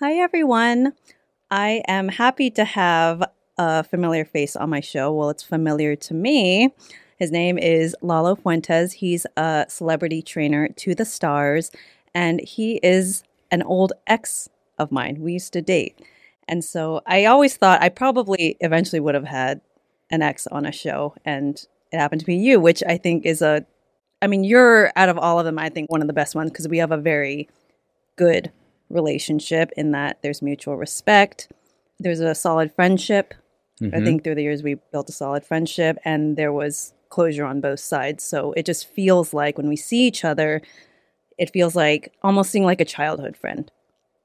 Hi, 0.00 0.12
everyone. 0.12 0.92
I 1.50 1.82
am 1.88 2.06
happy 2.06 2.50
to 2.50 2.64
have 2.64 3.20
a 3.58 3.82
familiar 3.82 4.24
face 4.24 4.54
on 4.54 4.70
my 4.70 4.78
show. 4.78 5.12
Well, 5.12 5.28
it's 5.28 5.42
familiar 5.42 5.96
to 5.96 6.14
me. 6.14 6.72
His 7.18 7.32
name 7.32 7.58
is 7.58 7.96
Lalo 8.00 8.36
Fuentes. 8.36 8.92
He's 8.92 9.26
a 9.36 9.66
celebrity 9.68 10.22
trainer 10.22 10.68
to 10.68 10.94
the 10.94 11.04
stars, 11.04 11.72
and 12.14 12.40
he 12.42 12.76
is 12.80 13.24
an 13.50 13.64
old 13.64 13.92
ex 14.06 14.48
of 14.78 14.92
mine. 14.92 15.20
We 15.20 15.32
used 15.32 15.52
to 15.54 15.62
date. 15.62 16.00
And 16.46 16.64
so 16.64 17.00
I 17.04 17.24
always 17.24 17.56
thought 17.56 17.82
I 17.82 17.88
probably 17.88 18.56
eventually 18.60 19.00
would 19.00 19.16
have 19.16 19.24
had 19.24 19.60
an 20.12 20.22
ex 20.22 20.46
on 20.46 20.64
a 20.64 20.70
show, 20.70 21.16
and 21.24 21.60
it 21.90 21.98
happened 21.98 22.20
to 22.20 22.26
be 22.26 22.36
you, 22.36 22.60
which 22.60 22.84
I 22.86 22.98
think 22.98 23.26
is 23.26 23.42
a, 23.42 23.66
I 24.22 24.28
mean, 24.28 24.44
you're 24.44 24.92
out 24.94 25.08
of 25.08 25.18
all 25.18 25.40
of 25.40 25.44
them, 25.44 25.58
I 25.58 25.70
think 25.70 25.90
one 25.90 26.02
of 26.02 26.06
the 26.06 26.12
best 26.12 26.36
ones 26.36 26.52
because 26.52 26.68
we 26.68 26.78
have 26.78 26.92
a 26.92 26.96
very 26.96 27.48
good 28.14 28.52
relationship 28.90 29.70
in 29.76 29.92
that 29.92 30.22
there's 30.22 30.42
mutual 30.42 30.76
respect, 30.76 31.50
there's 31.98 32.20
a 32.20 32.34
solid 32.34 32.72
friendship. 32.74 33.34
Mm-hmm. 33.80 33.94
I 33.94 34.00
think 34.04 34.24
through 34.24 34.34
the 34.34 34.42
years 34.42 34.62
we 34.62 34.74
built 34.92 35.08
a 35.08 35.12
solid 35.12 35.44
friendship, 35.44 35.98
and 36.04 36.36
there 36.36 36.52
was 36.52 36.92
closure 37.10 37.44
on 37.44 37.60
both 37.60 37.80
sides. 37.80 38.24
So 38.24 38.52
it 38.52 38.66
just 38.66 38.86
feels 38.88 39.32
like 39.32 39.56
when 39.56 39.68
we 39.68 39.76
see 39.76 40.06
each 40.06 40.24
other, 40.24 40.62
it 41.38 41.50
feels 41.50 41.76
like 41.76 42.12
almost 42.22 42.50
seeing 42.50 42.64
like 42.64 42.80
a 42.80 42.84
childhood 42.84 43.36
friend. 43.36 43.70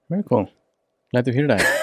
Very 0.10 0.24
cool. 0.24 0.50
Glad 1.12 1.26
to 1.26 1.34
hear 1.34 1.48
that. 1.48 1.83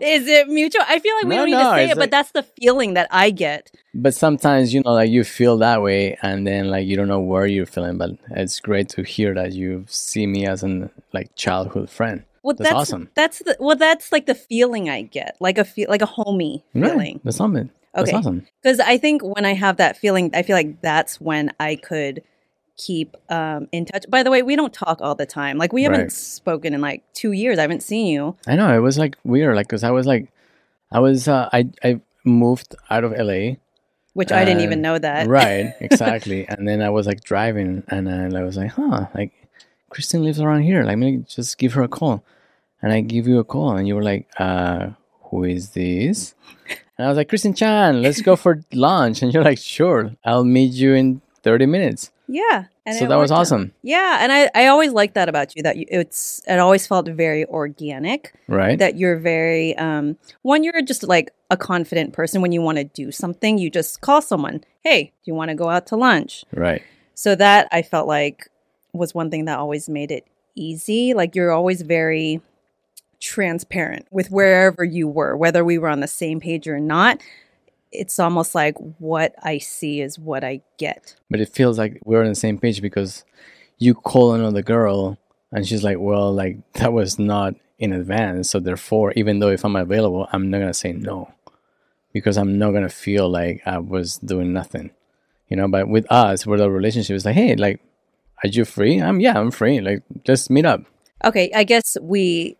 Is 0.00 0.26
it 0.28 0.48
mutual? 0.48 0.82
I 0.88 0.98
feel 0.98 1.14
like 1.16 1.24
we 1.24 1.30
No, 1.30 1.36
don't 1.36 1.46
need 1.46 1.52
no, 1.52 1.70
to 1.70 1.76
say 1.76 1.90
it, 1.90 1.98
but 1.98 2.10
that's 2.10 2.30
the 2.32 2.42
feeling 2.42 2.94
that 2.94 3.08
I 3.10 3.30
get. 3.30 3.70
but 3.94 4.14
sometimes, 4.14 4.74
you 4.74 4.82
know, 4.84 4.92
like 4.92 5.10
you 5.10 5.24
feel 5.24 5.58
that 5.58 5.82
way 5.82 6.18
and 6.22 6.46
then 6.46 6.68
like 6.70 6.86
you 6.86 6.96
don't 6.96 7.08
know 7.08 7.20
where 7.20 7.46
you're 7.46 7.66
feeling, 7.66 7.98
but 7.98 8.10
it's 8.30 8.60
great 8.60 8.88
to 8.90 9.02
hear 9.02 9.34
that 9.34 9.52
you 9.52 9.84
see 9.88 10.26
me 10.26 10.46
as 10.46 10.62
an 10.62 10.90
like 11.12 11.34
childhood 11.36 11.90
friend. 11.90 12.24
Well, 12.42 12.54
That's 12.54 12.68
that's, 12.70 12.74
awesome. 12.90 13.10
That's 13.14 13.38
the 13.40 13.56
well, 13.58 13.76
that's 13.76 14.12
like 14.12 14.26
the 14.26 14.34
feeling 14.34 14.90
I 14.90 15.02
get, 15.02 15.36
like 15.40 15.56
a 15.58 15.64
feel, 15.64 15.88
like 15.88 16.02
a 16.02 16.06
homie 16.06 16.62
Right. 16.74 16.90
feeling. 16.90 17.20
That's 17.24 17.36
something. 17.38 17.70
That's 17.94 18.08
Okay. 18.08 18.18
awesome. 18.18 18.46
Because 18.62 18.80
I 18.80 18.98
think 18.98 19.22
when 19.22 19.46
I 19.46 19.54
have 19.54 19.76
that 19.78 19.96
feeling, 19.96 20.30
I 20.34 20.42
feel 20.42 20.56
like 20.56 20.80
that's 20.82 21.20
when 21.20 21.52
I 21.60 21.76
could 21.76 22.22
keep 22.76 23.16
um, 23.30 23.68
in 23.72 23.84
touch. 23.84 24.04
By 24.08 24.22
the 24.22 24.30
way, 24.30 24.42
we 24.42 24.56
don't 24.56 24.72
talk 24.72 25.00
all 25.00 25.14
the 25.14 25.26
time. 25.26 25.58
Like 25.58 25.72
we 25.72 25.82
haven't 25.84 26.00
Right. 26.00 26.12
spoken 26.12 26.74
in 26.74 26.80
like 26.80 27.02
two 27.12 27.32
years. 27.32 27.58
I 27.58 27.62
haven't 27.62 27.82
seen 27.82 28.06
you. 28.06 28.36
I 28.46 28.56
know 28.56 28.74
it 28.74 28.80
was 28.80 28.98
like 28.98 29.16
weird, 29.24 29.54
like 29.56 29.66
because 29.68 29.84
I 29.84 29.90
was 29.90 30.06
like, 30.06 30.28
I 30.90 31.00
was 31.00 31.28
uh, 31.28 31.48
I 31.52 31.68
I 31.82 32.00
moved 32.24 32.74
out 32.90 33.04
of 33.04 33.12
LA, 33.12 33.56
Which 34.14 34.32
I 34.32 34.44
didn't 34.44 34.60
Uh, 34.60 34.64
even 34.64 34.80
know 34.82 34.98
that. 34.98 35.28
right? 35.28 35.72
Exactly, 35.80 36.46
and 36.48 36.66
then 36.68 36.80
I 36.82 36.90
was 36.90 37.06
like 37.06 37.22
driving, 37.22 37.82
and 37.88 38.08
I 38.08 38.42
was 38.42 38.56
like, 38.56 38.70
huh, 38.72 39.06
like 39.14 39.32
Kristen 39.90 40.22
lives 40.24 40.40
around 40.40 40.62
here. 40.62 40.82
Like, 40.84 40.98
maybe 40.98 41.24
just 41.28 41.58
give 41.58 41.74
her 41.74 41.82
a 41.82 41.88
call, 41.88 42.24
and 42.82 42.92
I 42.92 43.00
give 43.02 43.26
you 43.28 43.38
a 43.38 43.44
call, 43.44 43.76
and 43.76 43.86
you 43.86 43.94
were 43.94 44.02
like, 44.02 44.28
uh, 44.38 44.90
who 45.30 45.44
is 45.44 45.70
this? 45.70 46.34
And 46.96 47.06
I 47.06 47.08
was 47.08 47.16
like, 47.16 47.28
Kristen 47.28 47.54
Chan, 47.54 48.02
let's 48.02 48.22
go 48.22 48.36
for 48.36 48.62
lunch, 48.72 49.22
and 49.22 49.32
you're 49.34 49.44
like, 49.44 49.58
sure, 49.58 50.12
I'll 50.24 50.44
meet 50.44 50.72
you 50.72 50.94
in 50.94 51.20
thirty 51.42 51.66
minutes. 51.66 52.10
Yeah. 52.26 52.64
And 52.86 52.96
so 52.96 53.06
that 53.06 53.16
was 53.16 53.30
worked 53.30 53.38
out. 53.38 53.40
awesome, 53.40 53.72
Yeah, 53.82 54.18
and 54.20 54.30
I, 54.32 54.50
I 54.54 54.66
always 54.66 54.92
like 54.92 55.14
that 55.14 55.28
about 55.28 55.56
you 55.56 55.62
that 55.62 55.76
you, 55.76 55.86
it's 55.88 56.42
it 56.46 56.58
always 56.58 56.86
felt 56.86 57.08
very 57.08 57.44
organic. 57.46 58.34
right? 58.48 58.78
That 58.78 58.96
you're 58.96 59.18
very 59.18 59.76
um 59.76 60.16
one 60.42 60.64
you're 60.64 60.82
just 60.82 61.02
like 61.02 61.32
a 61.50 61.56
confident 61.56 62.12
person 62.12 62.42
when 62.42 62.52
you 62.52 62.62
want 62.62 62.78
to 62.78 62.84
do 62.84 63.10
something, 63.10 63.58
you 63.58 63.70
just 63.70 64.00
call 64.00 64.20
someone, 64.22 64.64
"Hey, 64.82 65.04
do 65.04 65.30
you 65.30 65.34
want 65.34 65.50
to 65.50 65.54
go 65.54 65.68
out 65.68 65.86
to 65.88 65.96
lunch?" 65.96 66.44
right. 66.52 66.82
So 67.14 67.34
that 67.36 67.68
I 67.70 67.82
felt 67.82 68.08
like 68.08 68.48
was 68.92 69.14
one 69.14 69.30
thing 69.30 69.44
that 69.46 69.58
always 69.58 69.88
made 69.88 70.10
it 70.10 70.26
easy. 70.54 71.14
Like 71.14 71.34
you're 71.34 71.52
always 71.52 71.82
very 71.82 72.40
transparent 73.20 74.06
with 74.10 74.30
wherever 74.30 74.84
you 74.84 75.08
were, 75.08 75.36
whether 75.36 75.64
we 75.64 75.78
were 75.78 75.88
on 75.88 76.00
the 76.00 76.08
same 76.08 76.40
page 76.40 76.68
or 76.68 76.78
not. 76.78 77.20
It's 77.94 78.18
almost 78.18 78.54
like 78.54 78.76
what 78.98 79.34
I 79.42 79.58
see 79.58 80.00
is 80.00 80.18
what 80.18 80.42
I 80.44 80.60
get. 80.78 81.14
but 81.30 81.40
it 81.40 81.48
feels 81.48 81.78
like 81.78 82.00
we're 82.04 82.22
on 82.22 82.28
the 82.28 82.34
same 82.34 82.58
page 82.58 82.80
because 82.82 83.24
you 83.78 83.94
call 83.94 84.34
another 84.34 84.62
girl 84.62 85.18
and 85.52 85.66
she's 85.66 85.82
like 85.82 85.98
well 85.98 86.32
like 86.32 86.56
that 86.74 86.92
was 86.92 87.18
not 87.18 87.54
in 87.78 87.92
advance 87.92 88.50
so 88.50 88.60
therefore 88.60 89.12
even 89.16 89.40
though 89.40 89.50
if 89.50 89.64
i'm 89.64 89.74
available 89.76 90.28
i'm 90.32 90.48
not 90.50 90.58
gonna 90.60 90.72
say 90.72 90.92
no 90.92 91.32
because 92.12 92.38
i'm 92.38 92.56
not 92.58 92.70
gonna 92.70 92.88
feel 92.88 93.28
like 93.28 93.60
i 93.66 93.78
was 93.78 94.18
doing 94.18 94.52
nothing. 94.52 94.90
You 95.48 95.56
know 95.58 95.68
but 95.68 95.88
with 95.88 96.06
us 96.10 96.46
with 96.46 96.60
our 96.60 96.70
relationship 96.70 97.14
it's 97.16 97.24
like 97.24 97.34
hey 97.34 97.54
like 97.56 97.80
are 98.42 98.48
you 98.48 98.64
free? 98.64 99.00
I'm 99.00 99.20
yeah 99.20 99.38
i'm 99.38 99.50
free 99.50 99.80
like 99.80 100.02
just 100.24 100.50
meet 100.50 100.64
up. 100.66 100.82
Okay, 101.24 101.50
I 101.54 101.64
guess 101.64 101.96
we 102.02 102.56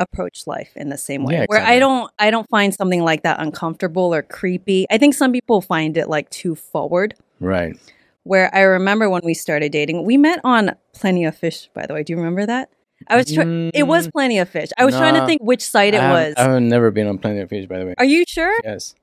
approach 0.00 0.46
life 0.46 0.70
in 0.76 0.88
the 0.88 0.98
same 0.98 1.24
way. 1.24 1.34
Yeah, 1.34 1.44
Where 1.46 1.60
I 1.62 1.78
don't 1.78 2.10
I 2.18 2.30
don't 2.30 2.48
find 2.48 2.74
something 2.74 3.02
like 3.02 3.22
that 3.22 3.40
uncomfortable 3.40 4.14
or 4.14 4.22
creepy. 4.22 4.86
I 4.90 4.98
think 4.98 5.14
some 5.14 5.32
people 5.32 5.60
find 5.60 5.96
it 5.96 6.08
like 6.08 6.30
too 6.30 6.54
forward. 6.54 7.14
right 7.40 7.76
Where 8.24 8.54
I 8.54 8.60
remember 8.60 9.08
when 9.10 9.22
we 9.24 9.34
started 9.34 9.72
dating, 9.72 10.04
we 10.04 10.16
met 10.16 10.40
on 10.44 10.72
Plenty 10.94 11.24
of 11.24 11.36
Fish, 11.36 11.68
by 11.74 11.86
the 11.86 11.94
way. 11.94 12.02
Do 12.02 12.12
you 12.12 12.16
remember 12.18 12.46
that? 12.46 12.70
I 13.08 13.16
was 13.16 13.32
trying 13.32 13.70
it 13.74 13.84
was 13.86 14.08
Plenty 14.08 14.38
of 14.38 14.48
Fish. 14.48 14.70
I 14.78 14.84
was 14.84 14.94
trying 14.96 15.14
to 15.14 15.20
Mm, 15.20 15.26
think 15.26 15.42
which 15.42 15.62
site 15.64 15.94
it 15.94 16.00
I 16.00 16.10
was. 16.10 16.34
I 16.36 16.42
have 16.52 16.62
never 16.62 16.90
been 16.90 17.06
on 17.06 17.18
plenty 17.18 17.40
of 17.40 17.48
fish 17.48 17.66
by 17.66 17.78
the 17.78 17.86
way 17.86 17.94
Are 17.98 18.04
you 18.04 18.24
sure? 18.28 18.52
yes 18.64 18.94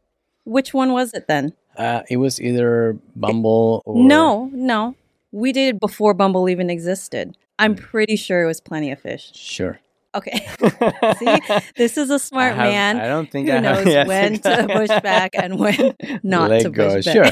Which 0.44 0.74
one 0.74 0.92
was 0.94 1.14
it 1.14 1.28
then? 1.28 1.54
uh, 1.78 2.04
it 2.10 2.18
was 2.18 2.40
either 2.42 2.98
bumble 3.16 3.82
or 3.86 3.96
No, 4.08 4.50
no. 4.54 4.96
We 5.32 5.52
dated 5.52 5.80
before 5.82 6.14
Bumble 6.14 6.48
even 6.48 6.70
existed. 6.70 7.36
I'm 7.60 7.76
Hmm. 7.76 7.84
pretty 7.84 8.16
sure 8.16 8.44
it 8.44 8.48
was 8.48 8.62
Plenty 8.62 8.92
of 8.92 9.00
Fish. 9.00 9.32
sure 9.34 9.80
Okay. 10.16 10.48
See, 11.20 11.38
this 11.76 11.98
is 11.98 12.10
a 12.10 12.18
smart 12.20 12.54
I 12.54 12.56
have- 12.56 12.72
man. 12.72 13.00
i 13.02 13.08
don't 13.08 13.30
think 13.30 13.50
who 13.50 13.54
i 13.54 13.60
have 13.62 13.64
knows 13.64 13.86
yes, 13.94 14.08
when 14.08 14.40
to 14.40 14.68
push 14.72 14.88
back 15.02 15.32
and 15.36 15.60
when 15.60 15.94
not 16.24 16.50
Let 16.50 16.62
to 16.64 16.70
go. 16.70 16.96
push 16.96 17.06
back. 17.06 17.14
Sure. 17.14 17.32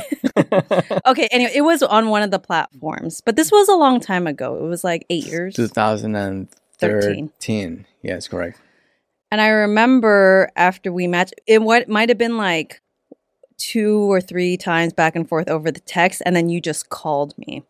okay, 1.05 1.27
anyway, 1.31 1.51
it 1.55 1.61
was 1.61 1.81
on 1.81 2.09
one 2.09 2.21
of 2.23 2.31
the 2.31 2.39
platforms, 2.39 3.21
but 3.25 3.37
this 3.37 3.51
was 3.51 3.69
a 3.69 3.75
long 3.75 3.99
time 4.01 4.27
ago. 4.27 4.55
It 4.57 4.63
was 4.67 4.83
like 4.83 5.05
eight 5.09 5.25
years. 5.25 5.55
2013. 5.55 7.85
Yes, 8.01 8.27
correct. 8.27 8.59
And 9.31 9.41
I 9.41 9.47
remember 9.47 10.51
after 10.55 10.91
we 10.91 11.07
matched, 11.07 11.33
it 11.47 11.61
what 11.61 11.89
might 11.89 12.09
have 12.09 12.17
been 12.17 12.37
like 12.37 12.81
two 13.57 14.11
or 14.11 14.21
three 14.21 14.57
times 14.57 14.93
back 14.93 15.15
and 15.15 15.27
forth 15.27 15.49
over 15.49 15.71
the 15.71 15.79
text, 15.79 16.21
and 16.25 16.35
then 16.35 16.49
you 16.49 16.61
just 16.61 16.89
called 16.89 17.35
me. 17.37 17.63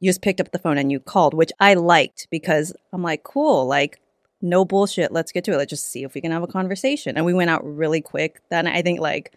You 0.00 0.08
just 0.10 0.22
picked 0.22 0.40
up 0.40 0.52
the 0.52 0.58
phone 0.58 0.78
and 0.78 0.92
you 0.92 1.00
called, 1.00 1.34
which 1.34 1.50
I 1.60 1.74
liked 1.74 2.28
because 2.30 2.72
I'm 2.92 3.02
like, 3.02 3.24
cool, 3.24 3.66
like 3.66 4.00
no 4.40 4.64
bullshit. 4.64 5.12
Let's 5.12 5.32
get 5.32 5.44
to 5.44 5.52
it. 5.52 5.56
Let's 5.56 5.70
just 5.70 5.90
see 5.90 6.04
if 6.04 6.14
we 6.14 6.20
can 6.20 6.30
have 6.32 6.42
a 6.42 6.46
conversation. 6.46 7.16
And 7.16 7.24
we 7.26 7.34
went 7.34 7.50
out 7.50 7.64
really 7.64 8.00
quick. 8.00 8.40
Then 8.50 8.66
I 8.66 8.82
think 8.82 9.00
like 9.00 9.32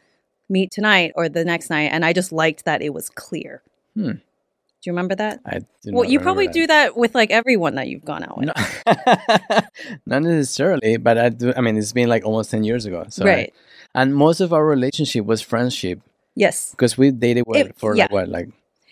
meet 0.49 0.71
tonight 0.71 1.13
or 1.15 1.29
the 1.29 1.43
next 1.45 1.69
night, 1.69 1.89
and 1.93 2.03
I 2.05 2.13
just 2.13 2.31
liked 2.31 2.65
that 2.65 2.81
it 2.81 2.93
was 2.93 3.09
clear. 3.09 3.61
Hmm. 3.95 4.11
Do 4.11 4.89
you 4.89 4.93
remember 4.93 5.13
that? 5.15 5.39
I 5.45 5.59
Well, 5.85 6.03
you 6.05 6.19
probably 6.19 6.47
that. 6.47 6.53
do 6.53 6.65
that 6.67 6.97
with 6.97 7.13
like 7.13 7.29
everyone 7.29 7.75
that 7.75 7.87
you've 7.87 8.03
gone 8.03 8.23
out 8.23 8.37
with. 8.37 8.47
No. 8.47 8.53
not 10.05 10.23
necessarily, 10.23 10.97
but 10.97 11.17
I 11.17 11.29
do. 11.29 11.53
I 11.55 11.61
mean, 11.61 11.77
it's 11.77 11.93
been 11.93 12.09
like 12.09 12.25
almost 12.25 12.51
10 12.51 12.63
years 12.63 12.85
ago. 12.85 13.05
So 13.09 13.23
I- 13.25 13.27
right. 13.27 13.53
and 13.93 14.15
most 14.15 14.41
of 14.41 14.53
our 14.53 14.65
relationship 14.65 15.25
was 15.25 15.41
friendship 15.41 15.99
Yes. 16.35 16.71
because 16.71 16.97
we 16.97 17.11
dated 17.11 17.43
It- 17.49 17.75
for 17.77 17.95
yeah. 17.95 18.03
like 18.05 18.11
what, 18.11 18.29
like 18.29 18.49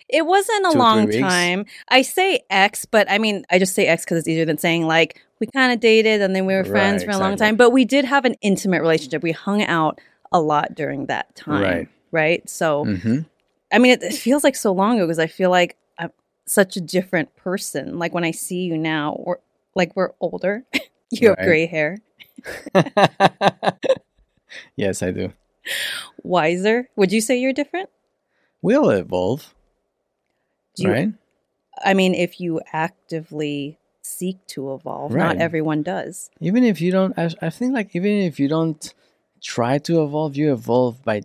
It 0.08 0.26
wasn't 0.26 0.66
a 0.66 0.72
Two 0.72 0.78
long 0.78 1.10
time. 1.10 1.66
I 1.88 2.02
say 2.02 2.40
X, 2.50 2.84
but 2.84 3.10
I 3.10 3.18
mean, 3.18 3.44
I 3.50 3.58
just 3.58 3.74
say 3.74 3.86
X 3.86 4.04
because 4.04 4.18
it's 4.18 4.28
easier 4.28 4.44
than 4.44 4.58
saying 4.58 4.86
like 4.86 5.20
we 5.40 5.46
kind 5.46 5.72
of 5.72 5.80
dated 5.80 6.20
and 6.20 6.36
then 6.36 6.46
we 6.46 6.54
were 6.54 6.64
friends 6.64 7.02
Right, 7.04 7.12
for 7.14 7.18
a 7.18 7.20
long 7.20 7.36
time. 7.36 7.56
But 7.56 7.70
we 7.70 7.84
did 7.84 8.04
have 8.04 8.24
an 8.24 8.36
intimate 8.42 8.82
relationship. 8.82 9.22
We 9.22 9.32
hung 9.32 9.62
out 9.62 9.98
a 10.30 10.40
lot 10.40 10.74
during 10.74 11.06
that 11.06 11.34
time. 11.34 11.62
Right. 11.62 11.88
Right. 12.12 12.48
So, 12.48 12.84
mhm. 12.84 13.26
I 13.72 13.78
mean, 13.78 13.92
it, 13.92 14.02
it 14.02 14.14
feels 14.14 14.44
like 14.44 14.56
so 14.56 14.72
long 14.72 14.96
ago 14.96 15.06
because 15.06 15.18
I 15.18 15.26
feel 15.28 15.50
like 15.50 15.76
I'm 15.98 16.10
such 16.46 16.76
a 16.76 16.80
different 16.80 17.34
person. 17.36 17.98
Like 17.98 18.12
when 18.12 18.24
I 18.24 18.32
see 18.32 18.62
you 18.62 18.76
now, 18.76 19.16
we're 19.24 19.36
like 19.74 19.94
we're 19.96 20.12
older. 20.20 20.64
you 21.10 21.28
have 21.28 21.38
gray 21.38 21.66
hair, 21.66 21.98
yes, 24.76 25.02
I 25.02 25.10
do. 25.10 25.32
wiser. 26.22 26.88
Would 26.96 27.12
you 27.12 27.20
say 27.20 27.38
you're 27.38 27.52
different? 27.52 27.88
We'll 28.62 28.90
evolve, 28.90 29.54
you, 30.76 30.90
right? 30.90 31.12
I 31.84 31.94
mean, 31.94 32.14
if 32.14 32.40
you 32.40 32.60
actively 32.72 33.78
seek 34.18 34.38
to 34.48 34.74
evolve, 34.74 35.12
not 35.12 35.36
everyone 35.38 35.82
does. 35.82 36.30
Even 36.40 36.62
if 36.64 36.80
you 36.80 36.90
don't, 36.92 37.12
I, 37.18 37.30
I 37.42 37.50
think 37.50 37.72
like 37.74 37.94
even 37.94 38.12
if 38.12 38.38
you 38.40 38.48
don't 38.48 38.82
try 39.42 39.78
to 39.78 40.02
evolve, 40.02 40.36
you 40.36 40.52
evolve 40.52 41.02
by 41.04 41.22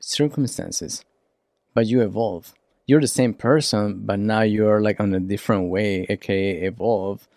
circumstances, 0.00 1.04
but 1.74 1.86
you 1.86 2.00
evolve. 2.02 2.54
You're 2.86 3.00
the 3.00 3.06
same 3.06 3.34
person, 3.34 4.00
but 4.04 4.18
now 4.18 4.40
you're 4.42 4.80
like 4.80 4.98
on 5.00 5.14
a 5.14 5.20
different 5.20 5.70
way, 5.70 6.06
aka 6.08 6.62
evolve, 6.62 7.28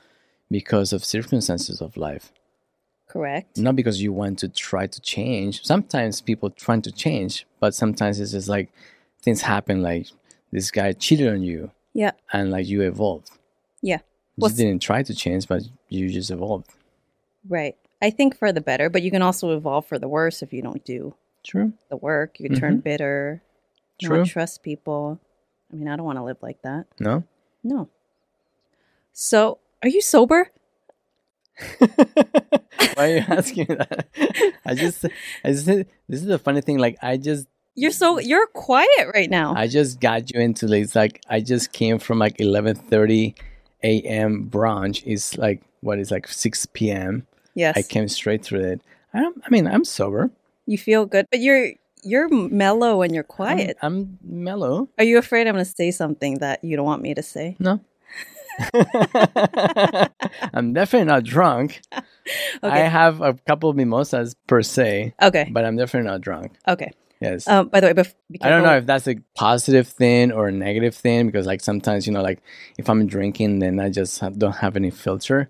because 0.50 0.94
of 0.94 1.04
circumstances 1.06 1.82
of 1.82 1.96
life. 1.98 2.32
Correct. 3.08 3.58
Not 3.60 3.76
because 3.76 4.02
you 4.02 4.12
want 4.12 4.40
to 4.40 4.48
try 4.50 4.88
to 4.88 5.00
change. 5.02 5.64
Sometimes 5.64 6.22
people 6.22 6.50
trying 6.50 6.82
to 6.84 6.92
change, 6.92 7.46
but 7.60 7.76
sometimes 7.76 8.20
it's 8.20 8.32
just 8.32 8.48
like 8.50 8.72
things 9.22 9.42
happen. 9.44 9.84
Like 9.84 10.08
this 10.52 10.72
guy 10.72 10.94
cheated 10.94 11.28
on 11.28 11.44
you, 11.44 11.70
Yeah. 11.94 12.12
and 12.32 12.50
like 12.50 12.68
you 12.68 12.82
evolved. 12.82 13.30
Yeah. 13.82 14.00
You 14.36 14.42
What's- 14.42 14.54
just 14.54 14.60
didn't 14.60 14.82
try 14.82 15.04
to 15.04 15.14
change, 15.14 15.48
but 15.48 15.64
you 15.90 16.10
just 16.10 16.32
evolved. 16.32 16.70
Right. 17.48 17.76
I 18.02 18.10
think 18.10 18.38
for 18.38 18.52
the 18.52 18.62
better, 18.62 18.90
but 18.90 19.02
you 19.02 19.12
can 19.12 19.22
also 19.22 19.56
evolve 19.56 19.86
for 19.86 19.98
the 20.00 20.08
worse 20.08 20.42
if 20.42 20.52
you 20.52 20.62
don't 20.62 20.84
do 20.84 21.16
True. 21.44 21.74
the 21.90 21.98
work. 21.98 22.40
You 22.40 22.50
can 22.50 22.60
turn 22.60 22.74
mm-hmm. 22.74 22.82
bitter, 22.82 23.42
True. 24.02 24.20
not 24.20 24.28
trust 24.28 24.64
people. 24.64 25.20
I 25.72 25.76
mean, 25.76 25.88
I 25.88 25.96
don't 25.96 26.06
want 26.06 26.18
to 26.18 26.24
live 26.24 26.38
like 26.42 26.62
that. 26.64 26.86
No. 27.00 27.24
No. 27.64 27.90
So, 29.14 29.60
are 29.82 29.90
you 29.90 30.02
sober? 30.02 30.52
Why 31.78 31.88
are 32.98 33.08
you 33.08 33.24
asking 33.28 33.68
me 33.70 33.76
that? 33.76 34.08
I 34.66 34.74
just, 34.76 35.06
I 35.44 35.52
just, 35.52 35.66
this 35.66 35.88
is 36.10 36.26
the 36.26 36.40
funny 36.40 36.62
thing. 36.62 36.80
Like, 36.80 36.98
I 37.02 37.18
just, 37.18 37.48
You're 37.76 37.92
so 37.92 38.20
you're 38.20 38.48
quiet 38.48 39.08
right 39.14 39.30
now. 39.30 39.54
I 39.56 39.68
just 39.68 40.00
got 40.00 40.32
you 40.34 40.40
into 40.42 40.68
this. 40.68 40.96
like 40.96 41.22
I 41.30 41.40
just 41.42 41.72
came 41.72 42.00
from 42.00 42.20
like 42.20 42.40
eleven 42.40 42.76
thirty 42.76 43.36
a.m. 43.84 44.48
brunch. 44.50 45.04
is 45.06 45.38
like 45.38 45.62
what 45.82 46.00
is 46.00 46.12
like 46.12 46.28
six 46.28 46.66
p.m. 46.66 47.26
yes. 47.56 47.76
I 47.78 47.82
came 47.84 48.08
straight 48.08 48.44
through 48.44 48.62
it. 48.66 48.82
I. 49.14 49.20
I 49.26 49.50
mean, 49.50 49.68
I'm 49.68 49.84
sober. 49.86 50.32
you 50.66 50.78
feel 50.78 51.06
good, 51.06 51.28
but 51.32 51.40
you're 51.42 51.72
you're 52.04 52.28
mellow 52.30 53.02
and 53.02 53.14
you're 53.14 53.24
I'm- 53.24 53.36
quiet. 53.36 53.78
I'm, 53.82 54.18
mellow. 54.24 54.90
Are 54.98 55.06
you 55.06 55.18
afraid 55.18 55.48
I'm 55.48 55.54
going 55.54 55.64
to 55.66 55.72
say 55.72 55.90
something 55.92 56.40
that 56.40 56.64
you 56.64 56.76
don't 56.76 56.86
want 56.86 57.02
me 57.02 57.14
to 57.14 57.24
say? 57.24 57.56
No. 57.60 57.80
I'm 60.54 60.74
definitely 60.74 61.06
not 61.08 61.24
drunk. 61.24 61.82
I 62.64 62.80
have 62.80 63.22
a 63.22 63.34
couple 63.48 63.70
of 63.70 63.76
mimosas 63.76 64.36
per 64.48 64.62
se, 64.62 65.14
Okay. 65.22 65.50
but 65.52 65.66
I'm 65.66 65.76
definitely 65.76 66.10
not 66.10 66.22
drunk. 66.22 66.54
Okay. 66.68 66.92
Yes. 67.24 67.48
Um, 67.48 67.70
by 67.70 67.80
the 67.80 67.88
way, 67.88 67.94
bef- 67.94 68.14
I 68.42 68.50
don't 68.50 68.64
know 68.64 68.76
if 68.78 68.86
that's 68.86 69.08
a 69.08 69.16
positive 69.36 69.88
thing 69.88 70.32
or 70.32 70.48
a 70.50 70.52
negative 70.52 70.94
thing 70.96 71.26
because, 71.28 71.46
like, 71.48 71.62
sometimes, 71.62 72.06
you 72.06 72.12
know, 72.14 72.22
like 72.22 72.40
if 72.78 72.90
I'm 72.90 73.08
drinking, 73.08 73.60
then 73.60 73.80
I 73.80 73.90
just 73.90 74.20
ha- 74.20 74.30
don't 74.30 74.58
have 74.58 74.76
any 74.76 74.90
filter. 74.92 75.50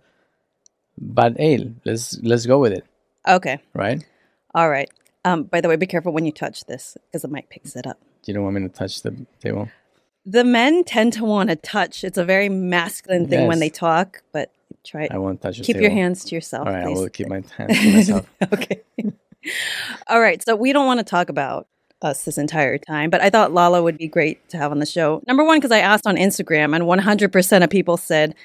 But 0.97 1.37
hey, 1.37 1.71
let's 1.85 2.19
let's 2.21 2.45
go 2.45 2.59
with 2.59 2.73
it, 2.73 2.85
Okay. 3.27 3.57
right? 3.73 4.03
All 4.53 4.69
right. 4.69 4.89
Um, 5.25 5.43
by 5.43 5.61
the 5.61 5.67
way, 5.67 5.75
be 5.75 5.87
careful 5.87 6.13
when 6.13 6.25
you 6.25 6.31
touch 6.31 6.65
this 6.65 6.95
because 7.07 7.23
the 7.23 7.27
mic 7.29 7.49
picks 7.49 7.75
it 7.75 7.87
up. 7.87 7.97
You 8.25 8.33
don't 8.35 8.43
want 8.43 8.55
me 8.55 8.61
to 8.61 8.69
touch 8.69 9.01
the 9.01 9.25
table. 9.41 9.69
The 10.25 10.43
men 10.43 10.83
tend 10.83 11.13
to 11.13 11.25
want 11.25 11.49
to 11.49 11.55
touch. 11.55 12.03
It's 12.03 12.17
a 12.19 12.23
very 12.23 12.47
masculine 12.49 13.27
thing 13.27 13.47
when 13.47 13.59
they 13.59 13.69
talk, 13.69 14.21
but 14.31 14.51
try 14.85 15.07
I 15.09 15.17
won't 15.17 15.41
touch 15.41 15.57
the 15.57 15.63
keep 15.63 15.75
table. 15.77 15.83
your 15.83 15.91
hands 15.91 16.23
to 16.25 16.35
yourself. 16.35 16.67
All 16.67 16.73
right, 16.73 16.85
I 16.85 16.89
will 16.89 17.09
keep 17.09 17.27
my 17.27 17.41
hands 17.57 17.79
to 17.79 17.91
myself. 17.93 18.29
okay. 18.53 18.83
All 20.07 20.19
right. 20.19 20.44
So 20.44 20.56
we 20.56 20.74
don't 20.74 20.86
want 20.86 21.00
to 21.00 21.04
talk 21.04 21.30
about 21.30 21.68
us 22.01 22.24
this 22.25 22.38
entire 22.38 22.78
time, 22.78 23.10
but 23.10 23.22
I 23.22 23.30
thought 23.30 23.54
Lalo 23.54 23.81
would 23.84 23.98
be 23.98 24.07
great 24.07 24.48
to 24.50 24.57
have 24.57 24.72
on 24.72 24.80
the 24.80 24.86
show. 24.86 25.22
Number 25.28 25.44
one, 25.44 25.60
because 25.60 25.72
I 25.72 25.80
asked 25.80 26.06
on 26.06 26.16
Instagram 26.18 26.75
and 26.75 26.84
100% 26.86 27.63
of 27.63 27.69
people 27.69 27.95
said, 27.98 28.36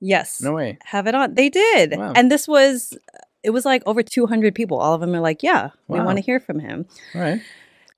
yes, 0.00 0.40
No 0.40 0.52
way. 0.54 0.78
have 0.84 1.06
it 1.06 1.14
on. 1.14 1.34
They 1.34 1.48
did. 1.48 1.96
Wow. 1.96 2.12
And 2.14 2.30
this 2.30 2.46
was, 2.46 2.96
it 3.42 3.50
was 3.50 3.64
like 3.64 3.82
over 3.84 4.02
200 4.02 4.54
people. 4.54 4.78
All 4.78 4.94
of 4.94 5.00
them 5.00 5.14
are 5.14 5.20
like, 5.20 5.42
yeah, 5.42 5.70
we 5.88 5.98
want 6.00 6.18
to 6.18 6.22
hear 6.22 6.38
from 6.38 6.60
him. 6.60 6.86
All 7.14 7.20
right. 7.20 7.40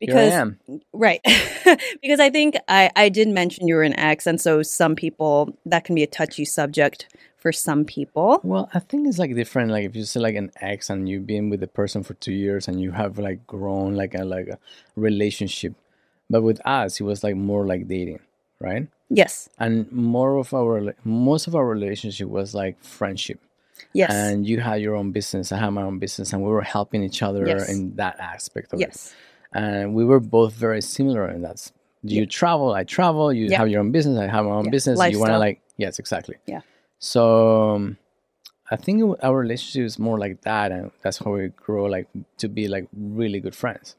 Because 0.07 0.33
am. 0.33 0.59
Right. 0.93 1.21
because 2.03 2.21
I 2.21 2.29
think 2.31 2.57
I, 2.69 2.91
I 2.97 3.09
did 3.09 3.29
mention 3.29 3.69
you 3.69 3.77
were 3.77 3.83
an 3.83 3.99
ex. 3.99 4.27
And 4.27 4.41
so 4.41 4.63
some 4.63 4.95
people, 4.97 5.57
that 5.67 5.85
can 5.85 5.95
be 5.95 6.03
a 6.03 6.07
touchy 6.09 6.45
subject 6.45 7.09
for 7.39 7.53
some 7.53 7.85
people. 7.85 8.41
Well, 8.43 8.69
I 8.75 8.79
think 8.79 9.07
it's 9.09 9.19
like 9.19 9.35
different. 9.35 9.71
Like 9.71 9.85
if 9.85 9.95
you 9.97 10.05
say 10.05 10.21
like 10.21 10.35
an 10.37 10.51
ex 10.61 10.91
and 10.91 11.09
you've 11.09 11.27
been 11.27 11.51
with 11.51 11.61
the 11.61 11.67
person 11.67 12.03
for 12.03 12.15
two 12.15 12.33
years 12.33 12.69
and 12.69 12.81
you 12.81 12.91
have 12.93 13.19
like 13.19 13.47
grown 13.47 13.95
like 13.95 14.15
a 14.15 14.25
like 14.25 14.49
a 14.49 14.59
relationship, 14.97 15.75
but 16.31 16.43
with 16.43 16.61
us 16.67 17.01
it 17.01 17.05
was 17.05 17.23
like 17.25 17.37
more 17.37 17.67
like 17.67 17.89
dating, 17.89 18.21
right? 18.61 18.87
Yes. 19.09 19.49
And 19.59 19.91
more 19.93 20.37
of 20.39 20.55
our 20.55 20.95
most 21.05 21.47
of 21.47 21.55
our 21.55 21.67
relationship 21.67 22.29
was 22.29 22.55
like 22.55 22.83
friendship. 22.83 23.41
Yes. 23.93 24.11
And 24.13 24.47
you 24.47 24.61
had 24.61 24.81
your 24.81 24.95
own 24.95 25.11
business, 25.13 25.53
I 25.53 25.59
had 25.59 25.71
my 25.71 25.83
own 25.83 25.99
business, 25.99 26.33
and 26.33 26.43
we 26.43 26.49
were 26.49 26.63
helping 26.63 27.03
each 27.03 27.23
other 27.23 27.47
Yes. 27.47 27.69
in 27.69 27.97
that 27.97 28.19
aspect 28.21 28.73
of 28.73 28.81
it. 28.81 28.87
yes. 28.89 29.15
And 29.55 29.95
we 29.95 30.05
were 30.05 30.21
both 30.21 30.53
very 30.55 30.81
similar 30.83 31.29
in 31.29 31.43
that. 31.43 31.71
You 32.03 32.27
travel, 32.27 32.73
I 32.73 32.85
travel. 32.85 33.33
You 33.33 33.47
Yeah. 33.47 33.59
have 33.59 33.69
your 33.69 33.81
own 33.81 33.93
business, 33.93 34.19
I 34.19 34.27
have 34.27 34.45
my 34.45 34.51
own 34.53 34.65
Yeah. 34.65 34.71
business. 34.71 34.99
You 35.13 35.19
want 35.21 35.33
to 35.33 35.39
like 35.39 35.61
yes, 35.77 35.99
exactly. 35.99 36.37
Yeah. 36.47 36.63
So 36.99 37.71
um, 37.75 37.97
I 38.71 38.77
think 38.77 39.03
it, 39.03 39.25
our 39.25 39.37
relationship 39.37 39.85
is 39.87 39.99
more 39.99 40.19
like 40.19 40.41
that, 40.43 40.73
and 40.73 40.91
that's 41.03 41.19
how 41.19 41.33
we 41.33 41.49
grow 41.49 41.85
like 41.85 42.09
to 42.39 42.49
be 42.49 42.67
like 42.69 42.87
really 42.93 43.41
good 43.41 43.55
friends. 43.55 43.97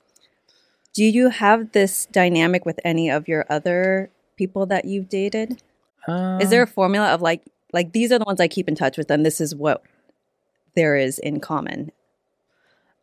Do 0.94 1.04
you 1.04 1.30
have 1.30 1.72
this 1.72 2.06
dynamic 2.12 2.66
with 2.66 2.80
any 2.84 3.10
of 3.10 3.28
your 3.28 3.46
other 3.50 4.10
people 4.36 4.66
that 4.68 4.86
you've 4.86 5.10
dated? 5.10 5.62
Uh, 6.08 6.40
Is 6.42 6.50
there 6.50 6.62
a 6.64 6.68
formula 6.68 7.08
of 7.14 7.22
like 7.22 7.42
like 7.72 7.94
these 7.94 8.12
are 8.12 8.20
the 8.20 8.26
ones 8.26 8.40
I 8.42 8.48
keep 8.48 8.68
in 8.68 8.76
touch 8.76 8.98
with 8.98 9.10
and 9.10 9.26
this 9.26 9.40
is 9.40 9.56
what 9.56 9.82
there 10.76 10.96
is 10.96 11.20
in 11.20 11.40
common? 11.40 11.92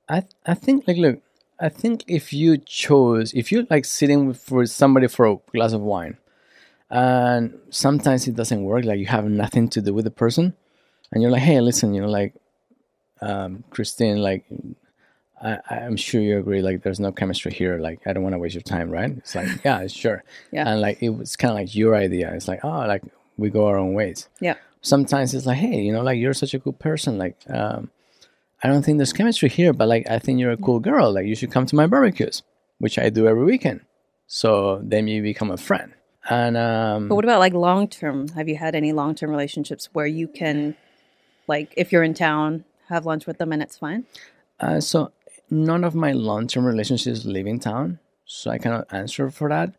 I 0.09 0.25
I 0.47 0.55
think 0.55 0.87
like 0.87 0.97
look, 0.99 1.21
I 1.61 1.69
think 1.69 2.05
if 2.07 2.33
you 2.33 2.57
chose 2.59 3.33
if 3.35 3.53
you're 3.53 3.67
like 3.71 3.85
sitting 3.85 4.27
with 4.27 4.41
for 4.41 4.65
somebody 4.67 5.09
for 5.09 5.27
a 5.27 5.37
glass 5.53 5.73
of 5.73 5.81
wine, 5.83 6.17
and 6.91 7.59
sometimes 7.71 8.27
it 8.27 8.35
doesn't 8.35 8.63
work, 8.65 8.85
like 8.85 8.99
you 8.99 9.07
have 9.07 9.25
nothing 9.27 9.69
to 9.71 9.81
do 9.81 9.93
with 9.95 10.05
the 10.05 10.11
person, 10.11 10.55
and 11.13 11.23
you're 11.23 11.31
like, 11.31 11.43
hey, 11.43 11.61
listen, 11.61 11.95
you 11.95 12.01
know, 12.01 12.09
like, 12.09 12.35
um, 13.21 13.65
Christine, 13.71 14.19
like, 14.19 14.45
I 15.43 15.59
I'm 15.71 15.97
sure 15.97 16.21
you 16.21 16.39
agree, 16.39 16.63
like, 16.63 16.83
there's 16.83 17.01
no 17.01 17.13
chemistry 17.13 17.53
here, 17.53 17.79
like, 17.79 18.01
I 18.07 18.13
don't 18.13 18.23
want 18.23 18.35
to 18.35 18.39
waste 18.39 18.55
your 18.55 18.63
time, 18.63 18.91
right? 18.91 19.11
It's 19.11 19.35
like, 19.35 19.49
yeah, 19.65 19.87
sure, 19.87 20.25
Yeah. 20.51 20.69
and 20.69 20.81
like 20.81 21.03
it 21.03 21.11
was 21.11 21.37
kind 21.37 21.53
of 21.53 21.57
like 21.57 21.75
your 21.75 21.95
idea. 21.95 22.33
It's 22.35 22.49
like, 22.49 22.65
oh, 22.65 22.87
like 22.87 23.03
we 23.37 23.49
go 23.51 23.67
our 23.67 23.79
own 23.79 23.95
ways 23.95 24.29
Yeah. 24.41 24.57
sometimes 24.83 25.33
it's 25.35 25.47
like, 25.47 25.59
hey, 25.59 25.81
you 25.81 25.93
know, 25.93 26.03
like 26.03 26.19
you're 26.19 26.35
such 26.35 26.53
a 26.55 26.59
good 26.59 26.79
person. 26.79 27.17
Like, 27.19 27.37
um, 27.49 27.91
I 28.63 28.69
don't 28.69 28.83
think 28.83 28.99
there's 28.99 29.13
chemistry 29.13 29.49
here, 29.49 29.73
but 29.73 29.89
like 29.89 30.09
I 30.11 30.19
think 30.19 30.39
you're 30.39 30.51
a 30.53 30.57
cool 30.57 30.81
girl. 30.81 31.13
Like 31.13 31.27
you 31.27 31.35
should 31.35 31.51
come 31.51 31.67
to 31.67 31.77
my 31.77 31.87
barbecues, 31.87 32.43
which 32.79 32.99
I 32.99 33.09
do 33.11 33.27
every 33.27 33.45
weekend. 33.45 33.81
So 34.27 34.81
then 34.85 35.09
you 35.09 35.23
become 35.23 35.51
a 35.51 35.57
friend. 35.57 35.93
And 36.29 36.57
um, 36.57 37.09
But 37.09 37.15
what 37.17 37.25
about 37.25 37.41
like 37.41 37.55
long 37.55 37.89
term? 37.89 38.29
Have 38.29 38.49
you 38.49 38.57
had 38.57 38.75
any 38.75 38.93
long 38.93 39.15
term 39.15 39.31
relationships 39.31 39.89
where 39.93 40.07
you 40.07 40.29
can 40.29 40.77
like 41.49 41.73
if 41.77 41.91
you're 41.91 42.03
in 42.05 42.15
town, 42.15 42.65
have 42.89 43.07
lunch 43.07 43.27
with 43.27 43.39
them 43.39 43.53
and 43.53 43.63
it's 43.63 43.79
fine? 43.79 44.05
uh, 44.61 44.81
so 44.81 45.11
none 45.51 45.85
of 45.85 45.95
my 45.95 46.13
long-term 46.13 46.65
relationships 46.65 47.25
live 47.25 47.47
in 47.47 47.59
town, 47.59 47.99
so 48.25 48.51
I 48.51 48.59
cannot 48.59 48.87
answer 48.93 49.31
for 49.31 49.49
that. 49.49 49.75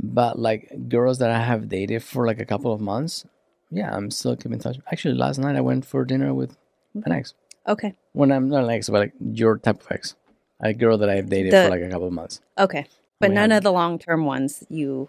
But 0.00 0.38
like 0.38 0.88
girls 0.88 1.18
that 1.18 1.30
I 1.30 1.40
have 1.40 1.68
dated 1.68 2.02
for 2.02 2.26
like 2.26 2.40
a 2.40 2.46
couple 2.46 2.72
of 2.72 2.80
months, 2.80 3.26
yeah, 3.70 3.94
I'm 3.94 4.10
still 4.10 4.36
keeping 4.36 4.54
in 4.54 4.60
touch. 4.60 4.78
Actually, 4.90 5.14
last 5.14 5.38
night 5.38 5.56
I 5.56 5.60
went 5.60 5.84
for 5.84 6.04
dinner 6.04 6.32
with 6.32 6.56
an 7.04 7.12
ex. 7.12 7.34
Okay. 7.66 7.94
When 8.12 8.30
I'm 8.30 8.48
not 8.48 8.64
an 8.64 8.70
ex, 8.70 8.88
but 8.88 8.98
like 9.00 9.12
your 9.20 9.58
type 9.58 9.80
of 9.80 9.86
ex, 9.90 10.14
a 10.60 10.72
girl 10.74 10.98
that 10.98 11.08
I've 11.08 11.28
dated 11.28 11.52
The- 11.52 11.64
for 11.64 11.70
like 11.70 11.82
a 11.82 11.88
couple 11.90 12.06
of 12.06 12.12
months. 12.12 12.40
Okay. 12.58 12.86
But 13.20 13.30
We 13.30 13.34
none 13.36 13.52
of 13.52 13.62
the 13.62 13.72
long 13.72 13.98
term 13.98 14.24
ones 14.26 14.64
you 14.68 15.08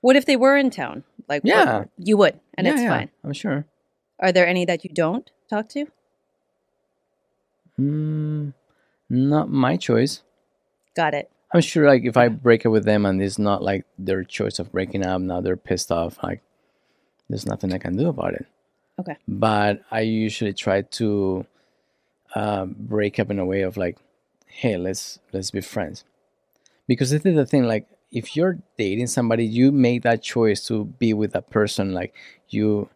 what 0.00 0.16
if 0.16 0.24
they 0.26 0.36
were 0.36 0.56
in 0.56 0.70
town? 0.70 1.04
Like 1.28 1.44
what- 1.44 1.48
Yeah. 1.50 1.84
you 1.98 2.16
would 2.16 2.40
and 2.58 2.66
Yeah, 2.66 2.72
it's 2.72 2.82
yeah, 2.82 2.88
fine. 2.98 3.10
I'm 3.22 3.32
sure. 3.32 3.66
Are 4.18 4.32
there 4.32 4.46
any 4.46 4.64
that 4.64 4.84
you 4.84 4.90
don't 4.92 5.30
talk 5.48 5.68
to? 5.70 5.86
Mm, 7.78 8.52
not 9.08 9.50
my 9.50 9.76
choice. 9.76 10.22
Got 10.94 11.14
it. 11.14 11.30
I'm 11.54 11.60
sure, 11.60 11.86
like, 11.86 12.04
if 12.04 12.16
I 12.16 12.28
break 12.28 12.64
up 12.64 12.72
with 12.72 12.84
them 12.84 13.04
and 13.04 13.20
it's 13.22 13.38
not 13.38 13.62
like 13.62 13.84
their 13.98 14.24
choice 14.24 14.58
of 14.58 14.72
breaking 14.72 15.04
up, 15.04 15.20
now 15.20 15.40
they're 15.40 15.56
pissed 15.56 15.92
off. 15.92 16.18
Like, 16.22 16.40
there's 17.28 17.46
nothing 17.46 17.72
I 17.74 17.78
can 17.78 17.96
do 17.96 18.08
about 18.08 18.34
it. 18.34 18.46
Okay. 18.98 19.16
But 19.28 19.82
I 19.90 20.00
usually 20.00 20.52
try 20.54 20.82
to 20.82 21.44
uh, 22.34 22.66
break 22.66 23.18
up 23.18 23.30
in 23.30 23.38
a 23.38 23.44
way 23.46 23.62
of 23.62 23.76
like, 23.76 23.98
hey, 24.46 24.76
let's 24.76 25.18
let's 25.32 25.50
be 25.50 25.60
friends. 25.60 26.04
Because 26.86 27.10
this 27.10 27.24
is 27.24 27.34
the 27.36 27.46
thing. 27.46 27.64
Like, 27.64 27.86
if 28.10 28.36
you're 28.36 28.58
dating 28.76 29.06
somebody, 29.06 29.44
you 29.44 29.72
make 29.72 30.02
that 30.02 30.22
choice 30.22 30.66
to 30.68 30.84
be 30.84 31.14
with 31.14 31.32
that 31.32 31.50
person. 31.50 31.92
Like, 31.94 32.14
you 32.48 32.88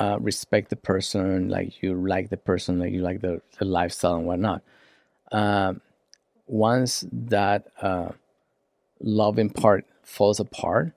uh, 0.00 0.18
respect 0.20 0.70
the 0.70 0.76
person, 0.76 1.48
like 1.48 1.82
you 1.82 1.94
like 1.94 2.30
the 2.30 2.36
person, 2.36 2.78
like 2.78 2.92
you 2.92 3.00
like 3.02 3.20
the, 3.20 3.40
the 3.58 3.64
lifestyle 3.64 4.16
and 4.16 4.26
whatnot. 4.26 4.62
Um, 5.32 5.80
once 6.46 7.04
that 7.12 7.66
uh, 7.80 8.10
loving 9.00 9.50
part 9.50 9.86
falls 10.02 10.40
apart, 10.40 10.92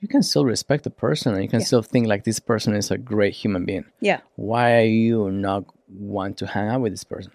you 0.00 0.08
can 0.08 0.22
still 0.22 0.44
respect 0.44 0.84
the 0.84 0.90
person 0.90 1.34
and 1.34 1.42
you 1.42 1.48
can 1.48 1.60
Yeah. 1.60 1.66
still 1.66 1.82
think 1.82 2.06
like 2.06 2.24
this 2.24 2.40
person 2.40 2.74
is 2.74 2.90
a 2.90 2.98
great 2.98 3.34
human 3.34 3.64
being. 3.64 3.84
Yeah. 4.00 4.20
Why 4.36 4.76
are 4.80 4.84
you 4.84 5.30
not 5.30 5.64
want 5.92 6.38
to 6.38 6.46
hang 6.46 6.68
out 6.68 6.80
with 6.80 6.92
this 6.92 7.04
person? 7.04 7.32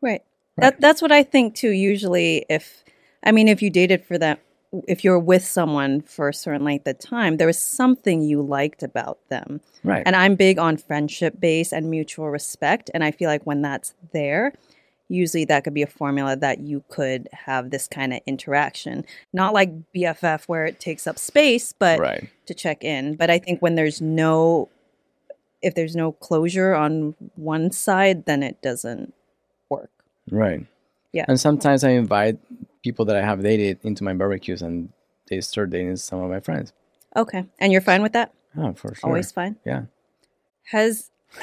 Right. 0.00 0.22
Right. 0.56 0.70
That 0.70 0.80
that's 0.80 1.02
what 1.02 1.12
I 1.12 1.22
think 1.22 1.54
too. 1.54 1.70
Usually, 1.70 2.46
if 2.48 2.82
I 3.24 3.32
mean, 3.32 3.48
if 3.48 3.60
you 3.60 3.70
dated 3.70 4.04
for 4.04 4.16
that, 4.18 4.40
if 4.88 5.04
you're 5.04 5.18
with 5.18 5.44
someone 5.44 6.00
for 6.00 6.28
a 6.28 6.34
certain 6.34 6.64
length 6.64 6.86
of 6.86 6.98
time, 6.98 7.36
there 7.36 7.46
was 7.46 7.58
something 7.58 8.22
you 8.22 8.40
liked 8.40 8.82
about 8.82 9.18
them. 9.28 9.60
Right. 9.84 10.02
And 10.06 10.16
I'm 10.16 10.34
big 10.34 10.58
on 10.58 10.76
friendship 10.76 11.40
base 11.40 11.72
and 11.72 11.90
mutual 11.90 12.30
respect. 12.30 12.90
And 12.94 13.04
I 13.04 13.10
feel 13.10 13.28
like 13.28 13.44
when 13.44 13.62
that's 13.62 13.94
there, 14.12 14.52
usually 15.08 15.44
that 15.44 15.64
could 15.64 15.74
be 15.74 15.82
a 15.82 15.86
formula 15.86 16.36
that 16.36 16.60
you 16.60 16.82
could 16.88 17.28
have 17.32 17.70
this 17.70 17.86
kind 17.86 18.12
of 18.12 18.20
interaction. 18.26 19.04
Not 19.32 19.54
like 19.54 19.70
BFF 19.92 20.44
where 20.44 20.64
it 20.64 20.80
takes 20.80 21.06
up 21.06 21.18
space, 21.18 21.72
but 21.72 21.98
right. 22.00 22.28
to 22.46 22.54
check 22.54 22.82
in. 22.82 23.16
But 23.16 23.30
I 23.30 23.38
think 23.38 23.60
when 23.60 23.74
there's 23.74 24.00
no 24.00 24.68
if 25.66 25.74
there's 25.74 25.96
no 25.96 26.12
closure 26.12 26.74
on 26.74 27.16
one 27.34 27.72
side, 27.72 28.24
then 28.24 28.44
it 28.44 28.62
doesn't 28.62 29.12
work. 29.68 29.90
Right. 30.30 30.64
Yeah. 31.12 31.24
And 31.26 31.40
sometimes 31.40 31.82
I 31.82 31.90
invite 31.90 32.38
people 32.82 33.04
that 33.06 33.16
I 33.16 33.22
have 33.22 33.42
dated 33.42 33.80
into 33.82 34.04
my 34.04 34.14
barbecues 34.14 34.62
and 34.62 34.90
they 35.28 35.40
start 35.40 35.70
dating 35.70 35.96
some 35.96 36.22
of 36.22 36.30
my 36.30 36.38
friends. 36.38 36.72
Okay. 37.16 37.44
And 37.58 37.72
you're 37.72 37.80
fine 37.80 38.02
with 38.02 38.12
that? 38.12 38.32
Oh, 38.56 38.74
for 38.74 38.94
sure. 38.94 39.08
Always 39.08 39.32
fine? 39.32 39.56
Yeah. 39.64 39.82
Has 40.70 41.10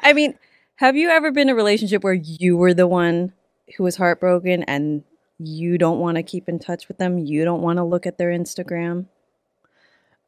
I 0.00 0.12
mean, 0.12 0.36
have 0.76 0.96
you 0.96 1.08
ever 1.10 1.30
been 1.30 1.48
in 1.48 1.52
a 1.52 1.54
relationship 1.54 2.02
where 2.02 2.12
you 2.12 2.56
were 2.56 2.74
the 2.74 2.88
one 2.88 3.32
who 3.76 3.84
was 3.84 3.96
heartbroken 3.96 4.64
and 4.64 5.04
you 5.38 5.78
don't 5.78 6.00
want 6.00 6.16
to 6.16 6.24
keep 6.24 6.48
in 6.48 6.58
touch 6.58 6.88
with 6.88 6.98
them? 6.98 7.18
You 7.18 7.44
don't 7.44 7.62
want 7.62 7.76
to 7.76 7.84
look 7.84 8.04
at 8.04 8.18
their 8.18 8.30
Instagram? 8.30 9.06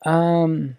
Um, 0.06 0.76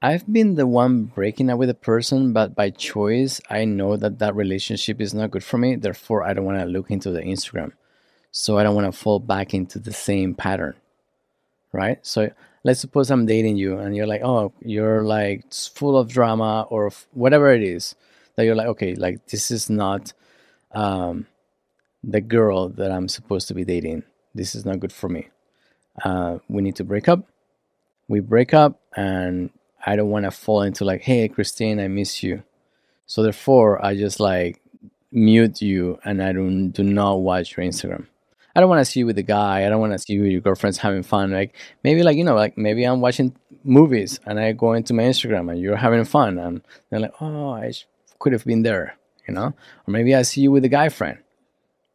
I've 0.00 0.32
been 0.32 0.54
the 0.54 0.66
one 0.66 1.04
breaking 1.04 1.50
up 1.50 1.58
with 1.58 1.70
a 1.70 1.74
person, 1.74 2.32
but 2.32 2.54
by 2.54 2.70
choice, 2.70 3.40
I 3.50 3.64
know 3.64 3.96
that 3.96 4.20
that 4.20 4.36
relationship 4.36 5.00
is 5.00 5.12
not 5.12 5.32
good 5.32 5.42
for 5.42 5.58
me. 5.58 5.74
Therefore, 5.74 6.22
I 6.22 6.34
don't 6.34 6.44
want 6.44 6.60
to 6.60 6.66
look 6.66 6.90
into 6.90 7.10
the 7.10 7.20
Instagram. 7.20 7.72
So 8.30 8.58
I 8.58 8.62
don't 8.62 8.76
want 8.76 8.92
to 8.92 8.96
fall 8.96 9.18
back 9.18 9.54
into 9.54 9.80
the 9.80 9.92
same 9.92 10.34
pattern. 10.34 10.74
Right? 11.72 11.98
So 12.06 12.30
let's 12.62 12.80
suppose 12.80 13.10
I'm 13.10 13.26
dating 13.26 13.56
you 13.56 13.78
and 13.78 13.96
you're 13.96 14.06
like, 14.06 14.22
oh, 14.22 14.52
you're 14.60 15.02
like 15.02 15.52
full 15.52 15.98
of 15.98 16.08
drama 16.08 16.66
or 16.70 16.86
f- 16.86 17.06
whatever 17.12 17.52
it 17.52 17.62
is 17.62 17.94
that 18.36 18.44
you're 18.44 18.54
like, 18.54 18.68
okay, 18.68 18.94
like 18.94 19.26
this 19.26 19.50
is 19.50 19.68
not 19.68 20.12
um, 20.72 21.26
the 22.04 22.20
girl 22.20 22.68
that 22.68 22.92
I'm 22.92 23.08
supposed 23.08 23.48
to 23.48 23.54
be 23.54 23.64
dating. 23.64 24.04
This 24.34 24.54
is 24.54 24.64
not 24.64 24.78
good 24.78 24.92
for 24.92 25.08
me. 25.08 25.28
Uh, 26.04 26.38
we 26.48 26.62
need 26.62 26.76
to 26.76 26.84
break 26.84 27.08
up. 27.08 27.26
We 28.06 28.20
break 28.20 28.54
up, 28.54 28.80
and 28.96 29.50
I 29.84 29.96
don't 29.96 30.10
want 30.10 30.24
to 30.24 30.30
fall 30.30 30.62
into 30.62 30.84
like, 30.84 31.02
hey, 31.02 31.28
Christine, 31.28 31.80
I 31.80 31.88
miss 31.88 32.22
you. 32.22 32.42
So 33.06 33.22
therefore, 33.22 33.84
I 33.84 33.96
just 33.96 34.20
like 34.20 34.60
mute 35.10 35.62
you, 35.62 35.98
and 36.04 36.22
I 36.22 36.32
don't 36.32 36.70
do 36.70 36.82
not 36.82 37.16
watch 37.16 37.56
your 37.56 37.64
Instagram. 37.64 38.06
I 38.54 38.60
don't 38.60 38.68
want 38.68 38.80
to 38.80 38.84
see 38.84 39.00
you 39.00 39.06
with 39.06 39.18
a 39.18 39.22
guy. 39.22 39.64
I 39.64 39.68
don't 39.68 39.80
want 39.80 39.92
to 39.92 39.98
see 39.98 40.14
you 40.14 40.22
with 40.22 40.32
your 40.32 40.40
girlfriends 40.40 40.78
having 40.78 41.02
fun. 41.02 41.30
Like 41.30 41.54
maybe 41.84 42.02
like 42.02 42.16
you 42.16 42.24
know 42.24 42.34
like 42.34 42.58
maybe 42.58 42.84
I'm 42.84 43.00
watching 43.00 43.34
movies 43.64 44.18
and 44.24 44.40
I 44.40 44.52
go 44.52 44.72
into 44.72 44.94
my 44.94 45.04
Instagram 45.04 45.50
and 45.50 45.60
you're 45.60 45.76
having 45.76 46.04
fun 46.04 46.38
and 46.38 46.62
they're 46.90 47.00
like 47.00 47.14
oh 47.20 47.50
I 47.50 47.72
could 48.18 48.32
have 48.32 48.44
been 48.44 48.62
there 48.62 48.96
you 49.26 49.34
know 49.34 49.46
or 49.86 49.90
maybe 49.90 50.14
I 50.14 50.22
see 50.22 50.40
you 50.40 50.50
with 50.50 50.64
a 50.64 50.68
guy 50.68 50.88
friend 50.88 51.18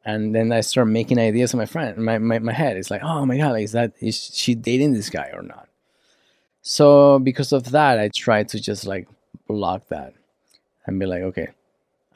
and 0.06 0.36
then 0.36 0.52
I 0.52 0.62
start 0.62 0.88
making 0.88 1.20
ideas 1.20 1.54
in 1.54 1.60
my 1.60 1.66
friend 1.66 1.98
my, 1.98 2.18
my, 2.18 2.40
my 2.40 2.54
head 2.54 2.78
it's 2.78 2.92
like 2.92 3.04
oh 3.04 3.25
my 3.25 3.38
god 3.38 3.60
is 3.60 3.72
that 3.72 3.94
is 4.00 4.32
she 4.34 4.56
dating 4.56 4.94
this 4.94 5.10
guy 5.10 5.32
or 5.34 5.42
not 5.42 5.68
so 6.63 7.20
because 7.20 7.51
of 7.51 7.72
that 7.72 8.00
I 8.00 8.10
try 8.10 8.43
to 8.43 8.60
just 8.60 8.86
like 8.86 9.08
block 9.48 9.88
that 9.89 10.13
and 10.88 10.98
be 11.00 11.05
like 11.05 11.22
okay 11.22 11.50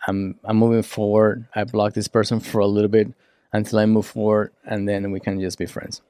I'm 0.07 0.39
I'm 0.43 0.57
moving 0.57 0.81
forward 0.83 1.45
I 1.53 1.63
block 1.65 1.93
this 1.93 2.07
person 2.07 2.39
for 2.39 2.59
a 2.59 2.67
little 2.67 2.89
bit 2.89 3.13
until 3.53 3.79
I 3.79 3.85
move 3.85 4.05
forward, 4.05 4.51
and 4.65 4.87
then 4.89 5.09
we 5.11 5.19
can 5.21 5.39
just 5.39 5.57
be 5.57 5.65
friends. 5.65 6.01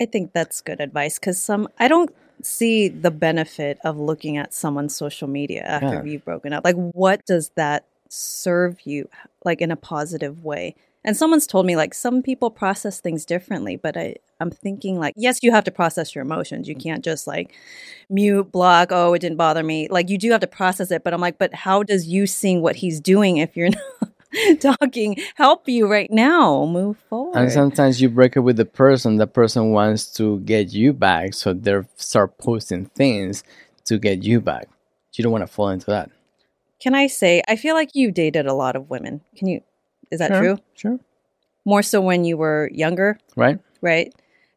I 0.00 0.06
think 0.06 0.32
that's 0.32 0.60
good 0.60 0.80
advice 0.80 1.18
because 1.18 1.40
some 1.40 1.68
I 1.78 1.86
don't 1.88 2.14
see 2.42 2.88
the 2.88 3.10
benefit 3.12 3.78
of 3.84 3.96
looking 3.98 4.36
at 4.36 4.52
someone's 4.52 4.94
social 4.94 5.28
media 5.28 5.62
after 5.62 5.94
Yeah. 5.94 6.04
you've 6.04 6.24
broken 6.24 6.52
up. 6.52 6.64
Like, 6.64 6.76
what 6.76 7.24
does 7.26 7.50
that 7.56 7.84
serve 8.08 8.80
you, 8.84 9.08
like 9.44 9.60
in 9.60 9.70
a 9.70 9.76
positive 9.76 10.44
way? 10.44 10.74
And 11.08 11.16
someone's 11.16 11.46
told 11.46 11.64
me 11.64 11.74
like 11.74 11.94
some 11.94 12.22
people 12.22 12.50
process 12.50 13.00
things 13.00 13.24
differently, 13.24 13.76
but 13.76 13.96
I 13.96 14.16
I'm 14.40 14.50
thinking 14.50 14.98
like 14.98 15.14
yes, 15.16 15.42
you 15.42 15.50
have 15.52 15.64
to 15.64 15.70
process 15.70 16.14
your 16.14 16.20
emotions. 16.20 16.68
You 16.68 16.76
can't 16.76 17.02
just 17.02 17.26
like 17.26 17.54
mute, 18.10 18.52
block. 18.52 18.88
Oh, 18.90 19.14
it 19.14 19.20
didn't 19.20 19.38
bother 19.38 19.62
me. 19.62 19.88
Like 19.88 20.10
you 20.10 20.18
do 20.18 20.30
have 20.32 20.42
to 20.42 20.46
process 20.46 20.90
it. 20.90 21.04
But 21.04 21.14
I'm 21.14 21.20
like, 21.22 21.38
but 21.38 21.54
how 21.54 21.82
does 21.82 22.08
you 22.08 22.26
seeing 22.26 22.60
what 22.60 22.76
he's 22.76 23.00
doing 23.00 23.38
if 23.38 23.56
you're 23.56 23.70
not 24.02 24.60
talking 24.60 25.16
help 25.36 25.66
you 25.66 25.90
right 25.90 26.10
now 26.10 26.66
move 26.66 26.98
forward? 27.08 27.38
And 27.38 27.50
sometimes 27.50 28.02
you 28.02 28.10
break 28.10 28.36
up 28.36 28.44
with 28.44 28.58
the 28.58 28.66
person, 28.66 29.16
the 29.16 29.26
person 29.26 29.70
wants 29.70 30.12
to 30.16 30.40
get 30.40 30.74
you 30.74 30.92
back, 30.92 31.32
so 31.32 31.54
they 31.54 31.80
start 31.96 32.36
posting 32.36 32.84
things 32.84 33.44
to 33.86 33.98
get 33.98 34.24
you 34.24 34.42
back. 34.42 34.68
You 35.14 35.22
don't 35.22 35.32
want 35.32 35.46
to 35.46 35.50
fall 35.50 35.70
into 35.70 35.86
that. 35.86 36.10
Can 36.82 36.94
I 36.94 37.06
say 37.06 37.42
I 37.48 37.56
feel 37.56 37.74
like 37.74 37.94
you 37.94 38.12
dated 38.12 38.44
a 38.44 38.52
lot 38.52 38.76
of 38.76 38.90
women? 38.90 39.22
Can 39.34 39.48
you? 39.48 39.62
Is 40.10 40.18
that 40.20 40.28
Sure, 40.30 40.40
true? 40.40 40.58
Sure. 40.74 40.98
More 41.64 41.82
so 41.82 42.00
when 42.00 42.24
you 42.24 42.36
were 42.36 42.70
younger, 42.72 43.18
Right? 43.36 43.58
right? 43.82 44.12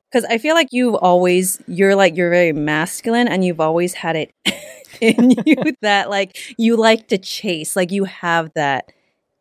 Because 0.10 0.26
I 0.26 0.38
feel 0.38 0.56
like 0.56 0.70
you've 0.72 0.96
always 0.96 1.62
you're 1.68 1.96
like 1.96 2.16
you're 2.18 2.30
very 2.30 2.54
masculine, 2.54 3.28
and 3.28 3.44
you've 3.46 3.60
always 3.62 3.94
had 3.94 4.16
it 4.16 4.34
in 5.02 5.32
you 5.46 5.56
that 5.82 6.10
like 6.10 6.38
you 6.58 6.76
like 6.78 7.08
to 7.10 7.18
chase, 7.18 7.76
like 7.76 7.92
you 7.92 8.04
have 8.06 8.52
that 8.56 8.92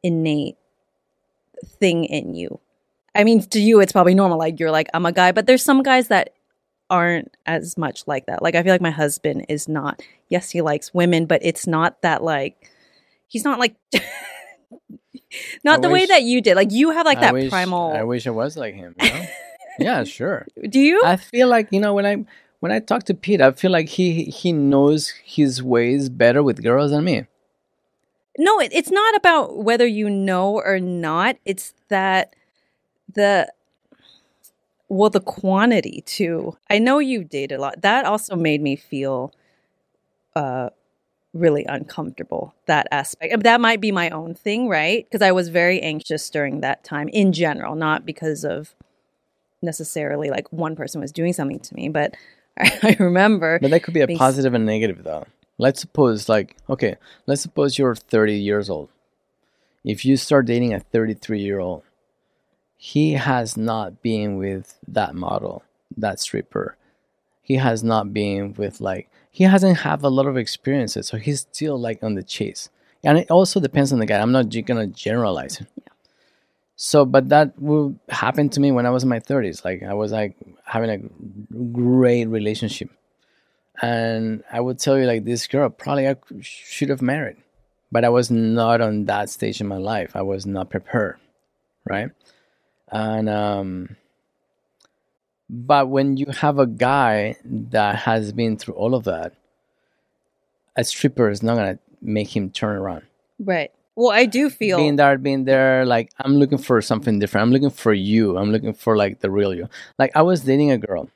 innate 0.03 0.57
thing 1.79 2.05
in 2.05 2.35
you. 2.35 2.59
I 3.15 3.25
mean, 3.25 3.43
to 3.43 3.61
you, 3.61 3.81
it's 3.81 3.93
probably 3.93 4.15
normal. 4.15 4.39
Like 4.39 4.61
you're 4.61 4.71
like 4.71 4.89
I'm 4.95 5.07
a 5.07 5.13
guy, 5.13 5.33
but 5.33 5.47
there's 5.47 5.65
some 5.65 5.83
guys 5.83 6.09
that 6.09 6.31
aren't 6.89 7.37
as 7.47 7.77
much 7.79 8.07
like 8.07 8.27
that. 8.27 8.43
Like 8.43 8.55
I 8.55 8.63
feel 8.63 8.73
like 8.73 8.81
my 8.81 8.91
husband 8.91 9.47
is 9.49 9.69
not. 9.69 10.03
Yes, 10.29 10.51
he 10.51 10.61
likes 10.63 10.95
women, 10.95 11.27
but 11.27 11.41
it's 11.45 11.67
not 11.67 12.03
that 12.03 12.23
like 12.23 12.71
he's 13.27 13.45
not 13.45 13.59
like 13.59 13.75
not 15.65 15.79
I 15.79 15.83
the 15.83 15.89
way 15.91 16.07
that 16.07 16.23
you 16.23 16.41
did. 16.41 16.55
Like 16.57 16.73
you 16.73 16.91
have 16.91 17.07
like 17.07 17.19
I 17.19 17.23
that 17.23 17.33
wish, 17.35 17.51
primal. 17.51 17.93
I 17.93 18.03
wish 18.03 18.27
I 18.27 18.31
was 18.31 18.57
like 18.57 18.75
him. 18.75 18.95
You 19.01 19.11
know? 19.11 19.27
yeah, 19.79 20.05
sure. 20.05 20.47
Do 20.69 20.81
you? 20.81 21.01
I 21.05 21.17
feel 21.17 21.49
like 21.49 21.69
you 21.71 21.81
know 21.81 21.95
when 21.95 22.07
I 22.07 22.25
when 22.61 22.73
I 22.73 22.81
talk 22.81 23.05
to 23.05 23.15
Pete, 23.15 23.41
I 23.41 23.53
feel 23.53 23.71
like 23.71 23.89
he 23.89 24.25
he 24.25 24.53
knows 24.53 25.13
his 25.25 25.63
ways 25.63 26.09
better 26.09 26.43
with 26.43 26.63
girls 26.63 26.91
than 26.91 27.05
me. 27.05 27.27
no, 28.39 28.61
it, 28.61 28.73
it's 28.73 28.91
not 28.91 29.15
about 29.17 29.59
whether 29.59 29.87
you 29.87 30.09
know 30.09 30.57
or 30.57 30.79
not. 30.81 31.37
It's 31.45 31.75
that 31.89 32.35
the 33.13 33.53
well, 34.89 35.11
the 35.11 35.21
quantity 35.21 36.03
too. 36.05 36.57
I 36.69 36.79
know 36.79 36.99
you 36.99 37.25
date 37.25 37.53
a 37.53 37.59
lot. 37.59 37.83
That 37.83 38.05
also 38.05 38.37
made 38.37 38.61
me 38.61 38.77
feel 38.77 39.33
uh 40.37 40.71
really 41.33 41.65
uncomfortable. 41.65 42.55
That 42.67 42.87
aspect. 42.91 43.43
That 43.43 43.61
might 43.61 43.81
be 43.81 43.93
my 43.93 44.11
own 44.11 44.35
thing, 44.35 44.69
right? 44.69 45.05
Because 45.05 45.23
I 45.23 45.33
was 45.33 45.49
very 45.49 45.81
anxious 45.81 46.29
during 46.31 46.61
that 46.61 46.85
time 46.85 47.09
in 47.09 47.33
general, 47.33 47.75
not 47.75 48.05
because 48.05 48.45
of 48.45 48.75
necessarily 49.63 50.31
like 50.31 50.51
one 50.53 50.77
person 50.77 51.01
was 51.01 51.13
doing 51.13 51.33
something 51.33 51.61
to 51.61 51.75
me, 51.75 51.89
but 51.89 52.15
I 52.59 52.97
remember 52.99 53.59
But 53.61 53.71
that 53.71 53.83
could 53.83 53.95
be 53.95 54.01
a 54.01 54.07
Being 54.07 54.19
positive 54.19 54.55
and 54.55 54.67
negative 54.67 55.05
though. 55.05 55.27
Let's 55.59 55.81
suppose 55.81 56.29
like 56.29 56.57
okay, 56.69 56.97
let's 57.27 57.43
suppose 57.43 57.79
you're 57.79 57.95
30 57.95 58.35
years 58.35 58.71
old. 58.71 58.89
If 59.85 60.05
you 60.05 60.17
start 60.17 60.47
dating 60.47 60.75
a 60.75 60.81
33 60.81 61.41
year 61.41 61.59
old, 61.59 61.83
he 62.77 63.13
has 63.13 63.57
not 63.57 64.03
been 64.03 64.37
with 64.37 64.79
that 64.89 65.15
model, 65.15 65.63
that 65.97 66.21
stripper. 66.21 66.77
He 67.43 67.57
has 67.57 67.83
not 67.83 68.13
been 68.13 68.55
with 68.57 68.81
like 68.81 69.11
he 69.31 69.45
hasn't 69.45 69.79
have 69.79 70.03
a 70.03 70.09
lot 70.09 70.27
of 70.27 70.37
experiences, 70.37 71.09
so 71.09 71.17
he's 71.17 71.41
still 71.41 71.79
like 71.79 72.03
on 72.03 72.15
the 72.15 72.23
chase. 72.23 72.69
And 73.03 73.19
it 73.19 73.31
also 73.31 73.61
depends 73.61 73.93
on 73.93 73.99
the 73.99 74.07
guy. 74.07 74.21
I'm 74.21 74.33
not 74.33 74.51
gonna 74.67 74.87
generalize. 74.87 75.61
Yeah. 75.61 75.85
So, 76.77 77.05
but 77.05 77.29
that 77.29 77.61
will 77.61 77.95
happen 78.09 78.49
to 78.51 78.61
me 78.61 78.73
when 78.73 78.87
I 78.87 78.91
was 78.91 79.03
in 79.03 79.09
my 79.09 79.21
30s. 79.21 79.65
Like 79.65 79.83
I 79.83 79.95
was 79.95 80.13
like 80.13 80.37
having 80.65 80.91
a 80.91 80.99
great 81.73 82.27
relationship 82.27 82.91
and 83.83 84.45
I 84.53 84.61
would 84.61 84.79
tell 84.79 84.99
you 84.99 85.07
like 85.07 85.25
this 85.25 85.47
girl 85.47 85.69
probably 85.71 86.09
I 86.09 86.17
should 86.41 86.91
have 86.91 87.03
married, 87.03 87.37
but 87.91 88.05
I 88.05 88.09
was 88.09 88.31
not 88.31 88.81
on 88.81 89.07
that 89.07 89.31
stage 89.31 89.61
in 89.61 89.67
my 89.67 89.79
life. 89.79 90.15
I 90.15 90.23
was 90.23 90.47
not 90.47 90.71
prepared, 90.71 91.17
right? 91.85 92.11
And 92.93 93.29
um, 93.29 93.97
but 95.53 95.89
when 95.89 96.17
you 96.17 96.27
have 96.27 96.61
a 96.61 96.67
guy 96.67 97.35
that 97.45 97.97
has 97.97 98.33
been 98.33 98.57
through 98.57 98.75
all 98.75 98.95
of 98.95 99.03
that, 99.05 99.33
a 100.77 100.85
stripper 100.85 101.29
is 101.29 101.43
not 101.43 101.57
gonna 101.57 101.79
make 102.01 102.35
him 102.35 102.51
turn 102.51 102.77
around. 102.77 103.03
right. 103.39 103.73
Well, 103.97 104.13
I 104.13 104.25
do 104.25 104.49
feel 104.49 104.79
Being 104.79 104.97
there, 104.97 105.19
being 105.19 105.45
there, 105.45 105.85
like 105.85 106.11
I'm 106.19 106.37
looking 106.37 106.57
for 106.57 106.81
something 106.81 107.19
different. 107.19 107.43
I'm 107.43 107.53
looking 107.53 107.69
for 107.71 107.93
you. 107.93 108.39
I'm 108.39 108.51
looking 108.51 108.73
for 108.73 108.97
like 108.97 109.21
the 109.21 109.31
real 109.31 109.53
you. 109.53 109.69
Like 109.99 110.13
I 110.15 110.23
was 110.23 110.43
dating 110.43 110.71
a 110.71 110.79
girl, 110.79 111.11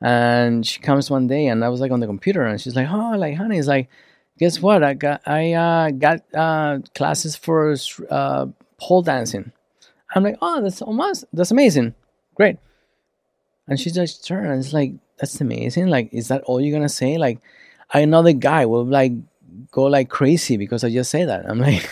and 0.00 0.64
she 0.64 0.80
comes 0.80 1.10
one 1.10 1.26
day, 1.26 1.48
and 1.48 1.64
I 1.64 1.68
was 1.68 1.80
like 1.80 1.90
on 1.90 2.00
the 2.00 2.06
computer, 2.06 2.44
and 2.46 2.58
she's 2.60 2.76
like, 2.76 2.88
"Oh, 2.90 3.14
like 3.18 3.36
honey, 3.36 3.58
it's 3.58 3.66
like, 3.66 3.90
guess 4.38 4.62
what? 4.62 4.82
I 4.82 4.94
got 4.94 5.20
I 5.26 5.52
uh, 5.52 5.90
got 5.90 6.22
uh, 6.32 6.78
classes 6.94 7.36
for 7.36 7.74
uh, 8.08 8.46
pole 8.78 9.02
dancing." 9.02 9.52
I'm 10.14 10.22
like, 10.22 10.38
"Oh, 10.40 10.62
that's 10.62 10.80
almost 10.80 11.24
that's 11.32 11.50
amazing, 11.50 11.94
great." 12.36 12.56
And 13.68 13.78
she 13.78 13.90
just 13.90 14.26
turned, 14.26 14.48
and 14.48 14.60
it's 14.62 14.72
like, 14.72 14.92
"That's 15.18 15.40
amazing. 15.40 15.88
Like, 15.88 16.12
is 16.12 16.28
that 16.28 16.42
all 16.44 16.60
you're 16.60 16.72
gonna 16.76 16.88
say? 16.88 17.16
Like, 17.18 17.38
I 17.92 18.04
know 18.04 18.22
the 18.22 18.32
guy 18.32 18.66
will 18.66 18.84
like 18.84 19.12
go 19.70 19.84
like 19.84 20.08
crazy 20.08 20.56
because 20.56 20.82
I 20.84 20.90
just 20.90 21.10
say 21.10 21.24
that. 21.24 21.48
I'm 21.48 21.58
like, 21.58 21.88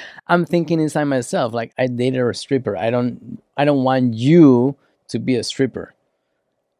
I'm 0.28 0.44
thinking 0.44 0.80
inside 0.80 1.04
myself, 1.04 1.52
like 1.54 1.72
I 1.78 1.86
dated 1.86 2.20
a 2.20 2.34
stripper. 2.34 2.76
I 2.76 2.90
don't, 2.90 3.42
I 3.56 3.64
don't 3.64 3.82
want 3.84 4.14
you 4.14 4.76
to 5.08 5.18
be 5.18 5.36
a 5.36 5.42
stripper. 5.42 5.94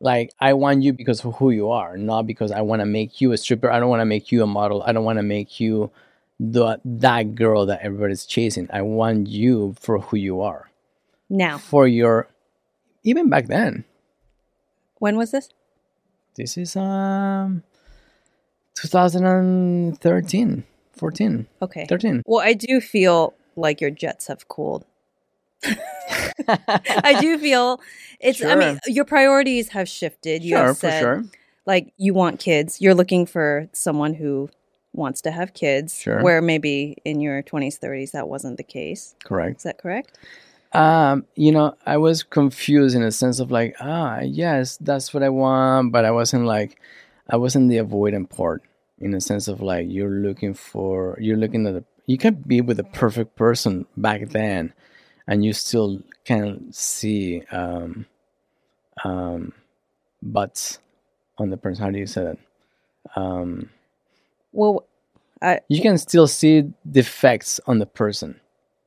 like 0.00 0.33
I 0.40 0.52
want 0.54 0.83
you 0.83 0.92
because 0.92 1.25
of 1.25 1.37
who 1.37 1.50
you 1.50 1.71
are, 1.71 1.97
not 1.97 2.26
because 2.26 2.52
I 2.52 2.61
want 2.61 2.80
to 2.80 2.87
make 2.87 3.21
you 3.21 3.33
a 3.33 3.37
stripper. 3.37 3.71
I 3.71 3.80
don't 3.80 3.88
want 3.88 4.00
to 4.00 4.07
make 4.07 4.30
you 4.30 4.42
a 4.42 4.47
model. 4.47 4.83
I 4.85 4.92
don't 4.92 5.04
want 5.04 5.18
to 5.18 5.23
make 5.25 5.59
you 5.61 5.90
the 6.38 6.78
that 6.85 7.35
girl 7.35 7.66
that 7.66 7.80
everybody's 7.83 8.25
chasing. 8.26 8.68
I 8.73 8.83
want 8.83 9.26
you 9.28 9.75
for 9.80 9.99
who 9.99 10.16
you 10.16 10.40
are. 10.42 10.71
Now, 11.28 11.59
For 11.59 11.88
your 11.88 12.28
even 13.02 13.28
back 13.28 13.47
then. 13.49 13.85
When 14.99 15.17
was 15.17 15.31
this? 15.31 15.49
This 16.37 16.57
is 16.57 16.76
um 16.76 17.62
2013, 18.76 20.64
14, 20.93 21.47
Okay. 21.62 21.87
13. 21.88 22.23
Well, 22.26 22.40
I 22.45 22.52
do 22.55 22.81
feel 22.81 23.35
like 23.57 23.81
your 23.81 23.90
jets 23.90 24.26
have 24.28 24.47
cooled. 24.49 24.85
I 26.49 27.19
do 27.21 27.37
feel 27.38 27.81
it's. 28.21 28.43
I 28.45 28.55
mean, 28.55 28.78
your 28.87 29.05
priorities 29.05 29.71
have 29.71 29.88
shifted. 29.88 30.45
You 30.45 30.50
Sure, 30.57 30.67
have 30.69 30.76
said, 30.76 31.00
sure. 31.00 31.25
like 31.67 31.93
you 31.97 32.14
want 32.14 32.38
kids. 32.38 32.81
You're 32.81 32.95
looking 32.95 33.26
for 33.26 33.69
someone 33.73 34.14
who 34.14 34.49
wants 34.93 35.21
to 35.23 35.31
have 35.33 35.55
kids. 35.55 36.00
Sure. 36.00 36.23
Where 36.23 36.40
maybe 36.40 36.97
in 37.05 37.21
your 37.21 37.43
20s, 37.43 37.78
30s, 37.81 38.12
that 38.12 38.28
wasn't 38.28 38.57
the 38.57 38.62
case. 38.62 39.14
Correct. 39.25 39.57
Is 39.59 39.62
that 39.64 39.78
correct? 39.78 40.17
Um, 40.72 41.25
you 41.34 41.50
know, 41.50 41.75
I 41.87 41.96
was 41.96 42.22
confused 42.22 42.94
in 42.94 43.02
a 43.02 43.10
sense 43.10 43.40
of 43.40 43.50
like, 43.50 43.75
ah, 43.80 44.20
yes, 44.20 44.76
that's 44.78 45.14
what 45.14 45.22
I 45.22 45.30
want, 45.30 45.92
but 45.92 46.04
I 46.04 46.10
wasn't 46.10 46.44
like, 46.44 46.78
I 47.30 47.37
wasn't 47.37 47.70
the 47.70 47.78
avoidant 47.78 48.28
part 48.30 48.62
in 48.98 49.14
a 49.14 49.20
sense 49.20 49.48
of 49.48 49.62
like, 49.62 49.87
you're 49.88 50.10
looking 50.10 50.54
for, 50.54 51.16
you're 51.20 51.38
looking 51.38 51.66
at, 51.66 51.75
the, 51.75 51.84
you 52.06 52.18
can 52.18 52.34
be 52.46 52.60
with 52.60 52.76
the 52.76 52.84
perfect 52.84 53.37
person 53.37 53.87
back 53.96 54.28
then, 54.28 54.75
and 55.26 55.44
you 55.44 55.52
still 55.52 56.02
can 56.25 56.70
see, 56.72 57.42
um, 57.50 58.06
um, 59.04 59.52
butts 60.22 60.80
on 61.38 61.50
the 61.50 61.56
person. 61.56 61.84
How 61.84 61.90
do 61.90 61.98
you 61.98 62.06
say 62.06 62.25
that? 62.25 62.38
Um, 63.16 63.70
Well, 64.52 64.87
I, 65.40 65.60
you 65.68 65.80
can 65.80 65.96
still 65.98 66.26
see 66.26 66.72
defects 66.90 67.60
on 67.66 67.78
the 67.78 67.87
person. 67.87 68.40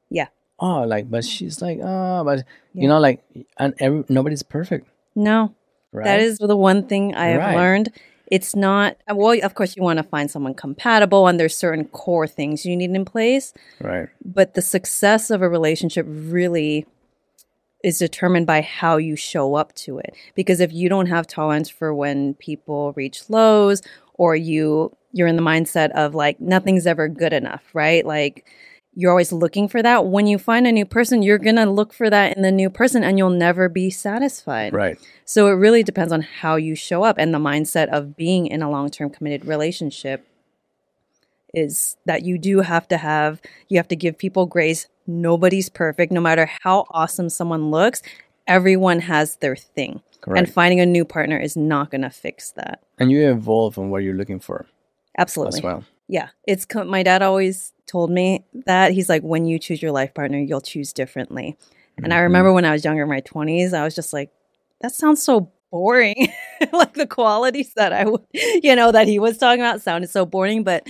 Yeah. 0.10 0.28
Oh, 0.62 0.84
like, 0.84 1.10
but 1.10 1.26
she's 1.26 1.62
like, 1.62 1.80
oh, 1.82 2.24
but 2.24 2.46
Yeah. 2.74 2.84
you 2.84 2.88
know, 2.88 3.00
like, 3.00 3.24
and 3.58 3.74
every, 3.80 4.04
nobody's 4.10 4.44
perfect, 4.44 4.88
no, 5.16 5.54
right? 5.92 6.06
that 6.06 6.20
is 6.20 6.38
the 6.38 6.56
one 6.56 6.84
thing 6.88 7.16
I 7.16 7.28
have 7.30 7.42
Right. 7.42 7.56
learned. 7.56 7.90
It's 8.28 8.56
not, 8.56 8.96
uh, 9.10 9.16
well, 9.16 9.38
of 9.44 9.56
course, 9.56 9.76
you 9.76 9.84
want 9.84 9.98
to 9.98 10.04
find 10.04 10.32
someone 10.32 10.54
compatible 10.54 11.28
and 11.28 11.38
there's 11.40 11.56
certain 11.58 11.86
core 11.86 12.28
things 12.28 12.66
you 12.66 12.78
need 12.78 12.92
in 12.92 13.04
place. 13.06 13.54
right, 13.82 14.08
but 14.24 14.54
the 14.54 14.62
success 14.62 15.30
of 15.32 15.42
a 15.42 15.50
relationship 15.50 16.06
really 16.08 16.86
is 17.84 17.98
determined 17.98 18.46
by 18.46 18.62
how 18.62 18.98
you 18.98 19.16
show 19.16 19.56
up 19.56 19.74
to 19.74 19.98
it 19.98 20.14
because 20.36 20.60
if 20.60 20.72
you 20.72 20.88
don't 20.88 21.08
have 21.08 21.26
tolerance 21.26 21.68
for 21.68 21.92
when 21.96 22.36
people 22.36 22.94
reach 22.96 23.28
lows 23.28 23.82
or 24.14 24.36
you 24.36 24.96
you're 25.14 25.28
in 25.28 25.36
the 25.36 25.42
mindset 25.42 25.90
of 25.92 26.14
like 26.14 26.40
nothing's 26.40 26.86
ever 26.86 27.08
good 27.08 27.34
enough 27.34 27.64
right 27.74 28.06
like 28.06 28.46
you're 28.94 29.12
always 29.12 29.32
looking 29.32 29.68
for 29.68 29.82
that 29.82 30.06
when 30.06 30.28
you 30.28 30.38
find 30.38 30.68
a 30.68 30.72
new 30.72 30.86
person 30.86 31.22
you're 31.22 31.38
going 31.38 31.56
to 31.56 31.70
look 31.70 31.94
for 31.94 32.10
that 32.10 32.36
in 32.36 32.44
the 32.44 32.52
new 32.52 32.70
person 32.70 33.04
and 33.04 33.18
you'll 33.18 33.30
never 33.30 33.70
be 33.70 33.90
satisfied 33.90 34.74
right, 34.74 34.98
so 35.26 35.48
it 35.48 35.52
really 35.52 35.84
depends 35.84 36.12
on 36.12 36.22
how 36.22 36.56
you 36.56 36.76
show 36.76 37.04
up 37.04 37.18
and 37.18 37.34
the 37.34 37.40
mindset 37.40 37.88
of 37.90 38.16
being 38.16 38.48
in 38.48 38.62
a 38.62 38.70
long-term 38.70 39.10
committed 39.10 39.46
relationship 39.46 40.28
is 41.54 41.98
that 42.06 42.24
you 42.24 42.38
do 42.38 42.62
have 42.62 42.88
to 42.88 42.98
have 42.98 43.42
you 43.68 43.78
have 43.78 43.88
to 43.90 43.96
give 43.96 44.18
people 44.18 44.46
grace. 44.46 44.88
Nobody's 45.08 45.70
perfect 45.70 46.12
no 46.12 46.22
matter 46.22 46.50
how 46.62 46.86
awesome 46.92 47.30
someone 47.30 47.72
looks. 47.72 48.02
Everyone 48.48 49.00
has 49.02 49.38
their 49.38 49.56
thing. 49.56 50.02
correct. 50.22 50.38
And 50.38 50.54
finding 50.54 50.80
a 50.80 50.86
new 50.86 51.06
partner 51.06 51.38
is 51.38 51.56
not 51.56 51.92
going 51.92 52.02
to 52.02 52.10
fix 52.10 52.52
that. 52.52 52.82
And, 53.00 53.12
you 53.12 53.30
evolve 53.30 53.78
on 53.78 53.90
what 53.90 54.04
you're 54.04 54.16
looking 54.16 54.40
for 54.40 54.66
Absolutely. 55.18 55.60
as 55.60 55.64
well. 55.64 55.84
Yeah. 56.12 56.28
It's 56.46 56.68
my 56.86 57.04
dad 57.04 57.22
always 57.22 57.72
told 57.88 58.12
me 58.12 58.44
that 58.66 58.92
he's 58.92 59.08
like 59.08 59.22
when 59.24 59.46
you 59.46 59.58
choose 59.58 59.82
your 59.82 59.94
life 59.94 60.14
partner, 60.14 60.38
you'll 60.40 60.60
choose 60.62 60.92
differently. 60.92 61.58
And 62.04 62.14
I 62.14 62.18
Mhm. 62.18 62.24
remember 62.24 62.54
when 62.54 62.66
I 62.66 62.72
was 62.74 62.84
younger 62.84 63.04
in 63.04 63.10
my 63.10 63.22
20s, 63.22 63.74
I 63.74 63.86
was 63.86 63.96
just 63.96 64.12
like 64.12 64.30
that 64.82 64.92
sounds 64.94 65.24
so 65.24 65.50
boring. 65.72 66.28
like 66.74 66.96
the 66.96 67.08
qualities 67.08 67.74
that 67.76 67.94
I 67.94 68.04
would, 68.06 68.22
you 68.34 68.76
know, 68.76 68.92
that 68.92 69.08
he 69.08 69.20
was 69.20 69.38
talking 69.38 69.62
about 69.62 69.82
sounded 69.82 70.10
so 70.10 70.26
boring, 70.26 70.64
but 70.66 70.86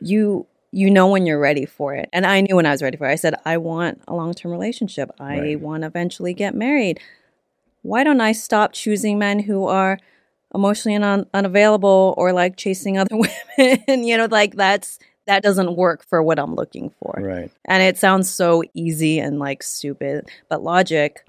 you 0.00 0.46
you 0.72 0.88
know 0.88 1.08
when 1.08 1.26
you're 1.26 1.40
ready 1.40 1.66
for 1.66 1.94
it. 1.94 2.08
And 2.12 2.24
I 2.24 2.40
knew 2.42 2.54
when 2.54 2.66
I 2.66 2.70
was 2.70 2.80
ready 2.82 2.96
for 2.96 3.08
it. 3.08 3.12
I 3.12 3.16
said 3.16 3.34
I 3.44 3.56
want 3.56 4.00
a 4.06 4.14
long-term 4.14 4.52
relationship. 4.52 5.10
I 5.18 5.24
Right. 5.40 5.60
want 5.60 5.82
to 5.82 5.88
eventually 5.88 6.32
get 6.32 6.54
married. 6.54 7.00
Why 7.82 8.04
don't 8.04 8.20
I 8.20 8.32
stop 8.32 8.72
choosing 8.72 9.18
men 9.18 9.40
who 9.40 9.66
are 9.66 9.98
emotionally 10.54 10.96
un- 10.96 11.26
unavailable 11.34 12.14
or 12.16 12.32
like 12.32 12.56
chasing 12.56 12.98
other 12.98 13.16
women? 13.58 14.04
you 14.04 14.16
know, 14.16 14.26
like 14.30 14.56
that's 14.56 14.98
that 15.26 15.42
doesn't 15.42 15.76
work 15.76 16.04
for 16.08 16.22
what 16.22 16.38
I'm 16.38 16.54
looking 16.54 16.90
for. 16.98 17.14
Right. 17.18 17.50
And 17.64 17.82
it 17.82 17.98
sounds 17.98 18.28
so 18.28 18.64
easy 18.74 19.20
and 19.20 19.38
like 19.38 19.62
stupid, 19.62 20.28
but 20.48 20.62
logic. 20.62 21.24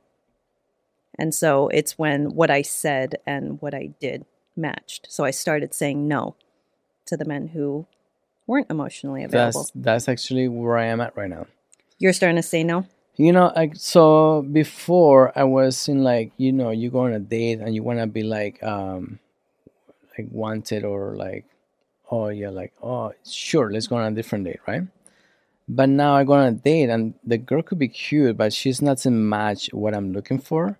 And 1.19 1.35
so 1.35 1.67
it's 1.67 1.99
when 1.99 2.33
what 2.33 2.49
I 2.49 2.63
said 2.63 3.15
and 3.27 3.61
what 3.61 3.75
I 3.75 3.91
did 3.99 4.25
matched. 4.55 5.07
So 5.09 5.23
I 5.23 5.31
started 5.31 5.73
saying 5.73 6.07
no 6.07 6.35
to 7.05 7.17
the 7.17 7.25
men 7.25 7.49
who 7.49 7.85
weren't 8.47 8.71
emotionally 8.71 9.23
available. 9.23 9.61
That's 9.61 9.71
that's 10.07 10.09
actually 10.09 10.47
where 10.47 10.77
I 10.77 10.85
am 10.85 11.01
at 11.01 11.15
right 11.15 11.29
now. 11.29 11.45
You're 11.99 12.13
starting 12.13 12.37
to 12.37 12.43
say 12.43 12.63
no? 12.63 12.87
You 13.17 13.31
know, 13.33 13.51
like 13.55 13.75
so 13.75 14.41
before 14.41 15.31
I 15.37 15.43
was 15.43 15.87
in 15.87 16.03
like, 16.03 16.31
you 16.37 16.51
know, 16.51 16.71
you 16.71 16.89
go 16.89 17.01
on 17.01 17.13
a 17.13 17.19
date 17.19 17.59
and 17.59 17.75
you 17.75 17.83
wanna 17.83 18.07
be 18.07 18.23
like 18.23 18.61
um 18.63 19.19
like 20.17 20.27
wanted 20.31 20.83
or 20.83 21.15
like 21.15 21.45
oh 22.11 22.29
yeah, 22.29 22.49
like, 22.49 22.73
oh 22.83 23.13
sure, 23.25 23.71
let's 23.71 23.87
go 23.87 23.95
on 23.95 24.11
a 24.11 24.15
different 24.15 24.45
date, 24.45 24.59
right? 24.67 24.83
But 25.67 25.89
now 25.89 26.15
I 26.15 26.23
go 26.25 26.33
on 26.33 26.47
a 26.47 26.51
date 26.51 26.89
and 26.89 27.13
the 27.23 27.37
girl 27.37 27.61
could 27.61 27.79
be 27.79 27.87
cute, 27.87 28.35
but 28.37 28.51
she's 28.53 28.81
not 28.81 28.97
to 28.99 29.11
match 29.11 29.69
what 29.73 29.95
I'm 29.95 30.11
looking 30.11 30.39
for 30.39 30.77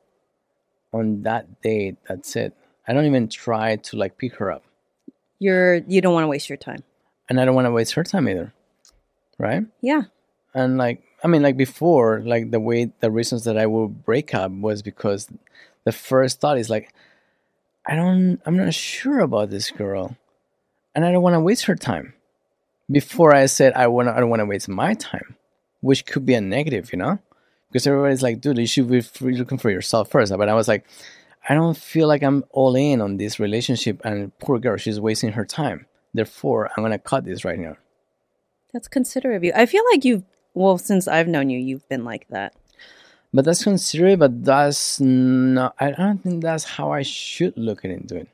on 0.92 1.24
that 1.24 1.62
date. 1.62 1.98
That's 2.08 2.36
it. 2.36 2.54
I 2.88 2.94
don't 2.94 3.06
even 3.06 3.30
try 3.30 3.78
to 3.78 3.96
like 3.98 4.18
pick 4.18 4.36
her 4.36 4.52
up. 4.52 4.64
You're 5.40 5.76
you 5.88 6.02
don't 6.02 6.14
want 6.14 6.26
to 6.26 6.28
waste 6.28 6.50
your 6.50 6.58
time. 6.58 6.84
And 7.30 7.40
I 7.40 7.46
don't 7.46 7.56
want 7.56 7.66
to 7.68 7.72
waste 7.72 7.94
her 7.94 8.04
time 8.04 8.28
either. 8.28 8.54
Right? 9.38 9.64
Yeah. 9.82 10.04
and 10.54 10.78
like 10.78 11.02
i 11.24 11.28
mean 11.28 11.42
like 11.42 11.58
before 11.58 12.22
like 12.26 12.52
the 12.52 12.60
way 12.60 12.92
the 13.00 13.12
reasons 13.12 13.44
that 13.44 13.58
i 13.58 13.66
would 13.66 14.04
break 14.04 14.34
up 14.34 14.52
was 14.52 14.82
because 14.82 15.28
the 15.84 15.92
first 15.92 16.40
thought 16.40 16.58
is 16.58 16.70
like 16.70 16.94
i 17.86 17.96
don't 17.96 18.40
i'm 18.46 18.58
not 18.58 18.74
sure 18.74 19.20
about 19.20 19.50
this 19.50 19.72
girl 19.72 20.16
and 20.96 21.06
i 21.06 21.12
don't 21.12 21.24
want 21.24 21.34
to 21.34 21.40
waste 21.40 21.66
her 21.66 21.76
time. 21.76 22.14
Before 22.90 23.34
i 23.34 23.46
said 23.46 23.74
i 23.74 23.88
want 23.88 24.10
i 24.10 24.20
don't 24.20 24.30
want 24.30 24.42
to 24.42 24.46
waste 24.46 24.68
my 24.68 24.94
time 24.94 25.36
which 25.80 26.06
could 26.06 26.26
be 26.26 26.34
a 26.34 26.42
negative 26.42 26.92
you 26.92 27.00
know? 27.00 27.20
Because 27.70 27.88
everybody's 27.88 28.22
like 28.22 28.42
dude 28.42 28.58
you 28.58 28.68
should 28.68 28.90
be 28.90 28.98
f- 28.98 29.22
looking 29.22 29.58
for 29.58 29.70
yourself 29.70 30.12
first. 30.12 30.36
But 30.36 30.50
i 30.50 30.54
was 30.54 30.68
like 30.68 30.86
i 31.48 31.54
don't 31.54 31.78
feel 31.78 32.08
like 32.08 32.22
i'm 32.22 32.44
all 32.52 32.76
in 32.76 33.02
on 33.02 33.18
this 33.18 33.40
relationship 33.40 34.02
and 34.04 34.38
poor 34.40 34.60
girl 34.60 34.78
she's 34.78 35.00
wasting 35.00 35.32
her 35.34 35.46
time. 35.46 35.86
Therefore 36.14 36.70
i'm 36.76 36.84
gonna 36.84 37.00
cut 37.00 37.24
this 37.24 37.46
right 37.46 37.60
now. 37.60 37.78
That's 38.74 38.88
considerate 38.88 39.38
of 39.38 39.44
you. 39.44 39.52
I 39.56 39.66
feel 39.66 39.84
like 39.92 40.06
you've 40.06 40.24
well, 40.54 40.78
since 40.78 41.08
I've 41.08 41.28
known 41.28 41.50
you, 41.50 41.60
you've 41.60 41.88
been 41.90 42.04
like 42.04 42.28
that. 42.30 42.54
But 43.34 43.46
that's 43.46 43.64
considerate, 43.64 44.20
but 44.20 44.44
that's 44.44 45.00
not. 45.00 45.76
I 45.80 45.92
don't 45.92 46.18
think 46.18 46.44
that's 46.44 46.66
how 46.66 46.92
I 46.92 47.02
should 47.02 47.58
look 47.58 47.86
into 47.86 48.18
it. 48.18 48.28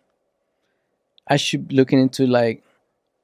I 1.28 1.38
should 1.38 1.72
look 1.72 1.94
into 1.94 2.26
like, 2.26 2.64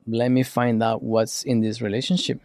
let 0.06 0.29
me 0.29 0.43
find 0.43 0.84
out 0.84 1.01
what's 1.01 1.43
in 1.43 1.62
this 1.62 1.82
relationship. 1.82 2.39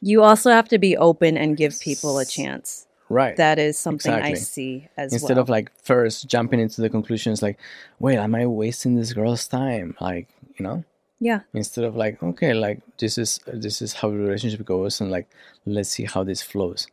You 0.00 0.22
also 0.22 0.50
have 0.50 0.68
to 0.68 0.78
be 0.78 0.96
open 0.96 1.36
and 1.36 1.56
give 1.56 1.78
people 1.78 2.18
a 2.18 2.24
chance. 2.24 2.86
Right. 3.08 3.36
That 3.36 3.58
is 3.58 3.78
something 3.78 4.12
I 4.12 4.34
see 4.34 4.88
as 4.96 5.12
Instead 5.12 5.36
well. 5.36 5.42
of 5.42 5.48
like 5.48 5.70
first 5.82 6.26
jumping 6.26 6.58
into 6.58 6.80
the 6.80 6.88
conclusions, 6.88 7.42
like, 7.42 7.58
wait, 8.00 8.16
am 8.16 8.34
I 8.34 8.46
wasting 8.46 8.96
this 8.96 9.12
girl's 9.12 9.46
time? 9.46 9.94
Like, 10.00 10.28
you 10.58 10.64
know, 10.64 10.82
yeah, 11.28 11.40
instead 11.54 11.84
of 11.84 11.94
like, 11.94 12.22
okay, 12.22 12.52
like 12.54 12.80
this 12.98 13.16
is 13.16 13.38
this 13.46 13.80
is 13.80 13.92
how 13.94 14.10
the 14.10 14.16
relationship 14.16 14.64
goes, 14.66 15.00
and 15.00 15.10
like, 15.10 15.28
let's 15.66 15.90
see 15.90 16.04
how 16.04 16.24
this 16.24 16.42
flows, 16.42 16.88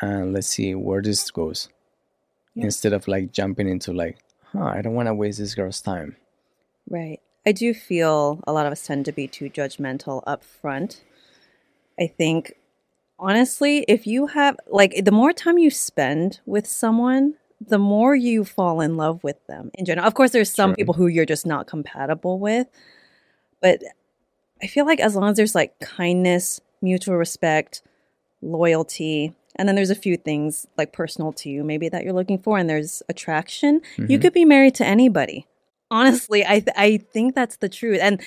and 0.00 0.32
let's 0.32 0.46
see 0.46 0.74
where 0.74 1.02
this 1.02 1.30
goes. 1.30 1.68
Yeah. 2.54 2.66
Instead 2.66 2.92
of 2.92 3.06
like 3.08 3.32
jumping 3.32 3.68
into 3.68 3.92
like, 3.92 4.16
huh, 4.52 4.70
I 4.76 4.82
don't 4.82 4.94
want 4.94 5.08
to 5.08 5.14
waste 5.14 5.38
this 5.38 5.54
girl's 5.54 5.80
time. 5.80 6.16
right. 6.88 7.20
I 7.46 7.52
do 7.52 7.72
feel 7.72 8.40
a 8.46 8.52
lot 8.52 8.66
of 8.66 8.72
us 8.72 8.86
tend 8.86 9.06
to 9.06 9.12
be 9.12 9.26
too 9.26 9.48
judgmental 9.48 10.22
up 10.26 10.44
front. 10.44 11.02
I 11.98 12.06
think 12.06 12.52
honestly, 13.18 13.84
if 13.88 14.06
you 14.06 14.26
have 14.28 14.56
like 14.68 14.92
the 15.04 15.12
more 15.12 15.32
time 15.32 15.56
you 15.58 15.70
spend 15.70 16.40
with 16.46 16.66
someone, 16.66 17.34
the 17.60 17.78
more 17.78 18.14
you 18.14 18.44
fall 18.44 18.80
in 18.82 18.96
love 18.96 19.24
with 19.24 19.40
them 19.46 19.70
in 19.74 19.84
general. 19.86 20.06
Of 20.06 20.14
course, 20.14 20.30
there's 20.32 20.52
some 20.52 20.70
Sure. 20.70 20.76
people 20.76 20.94
who 20.94 21.06
you're 21.06 21.24
just 21.34 21.46
not 21.46 21.66
compatible 21.66 22.38
with, 22.38 22.66
but 23.60 23.82
I 24.62 24.66
feel 24.66 24.86
like 24.86 25.00
as 25.00 25.14
long 25.16 25.30
as 25.30 25.36
there's 25.36 25.54
like 25.54 25.78
kindness, 25.80 26.60
mutual 26.82 27.16
respect, 27.16 27.82
loyalty, 28.42 29.34
and 29.56 29.68
then 29.68 29.74
there's 29.76 29.90
a 29.90 29.94
few 29.94 30.16
things 30.16 30.66
like 30.76 30.92
personal 30.92 31.32
to 31.32 31.48
you 31.50 31.64
maybe 31.64 31.88
that 31.88 32.04
you're 32.04 32.12
looking 32.12 32.38
for 32.38 32.58
and 32.58 32.68
there's 32.70 33.02
attraction 33.08 33.80
you 33.96 34.18
Mhm. 34.18 34.22
could 34.22 34.32
be 34.32 34.44
married 34.44 34.74
to 34.76 34.86
anybody. 34.86 35.46
Honestly 35.90 36.44
i 36.46 36.60
th- 36.60 36.76
i 36.76 36.98
think 36.98 37.34
that's 37.34 37.56
the 37.56 37.68
truth. 37.68 37.98
And 38.00 38.20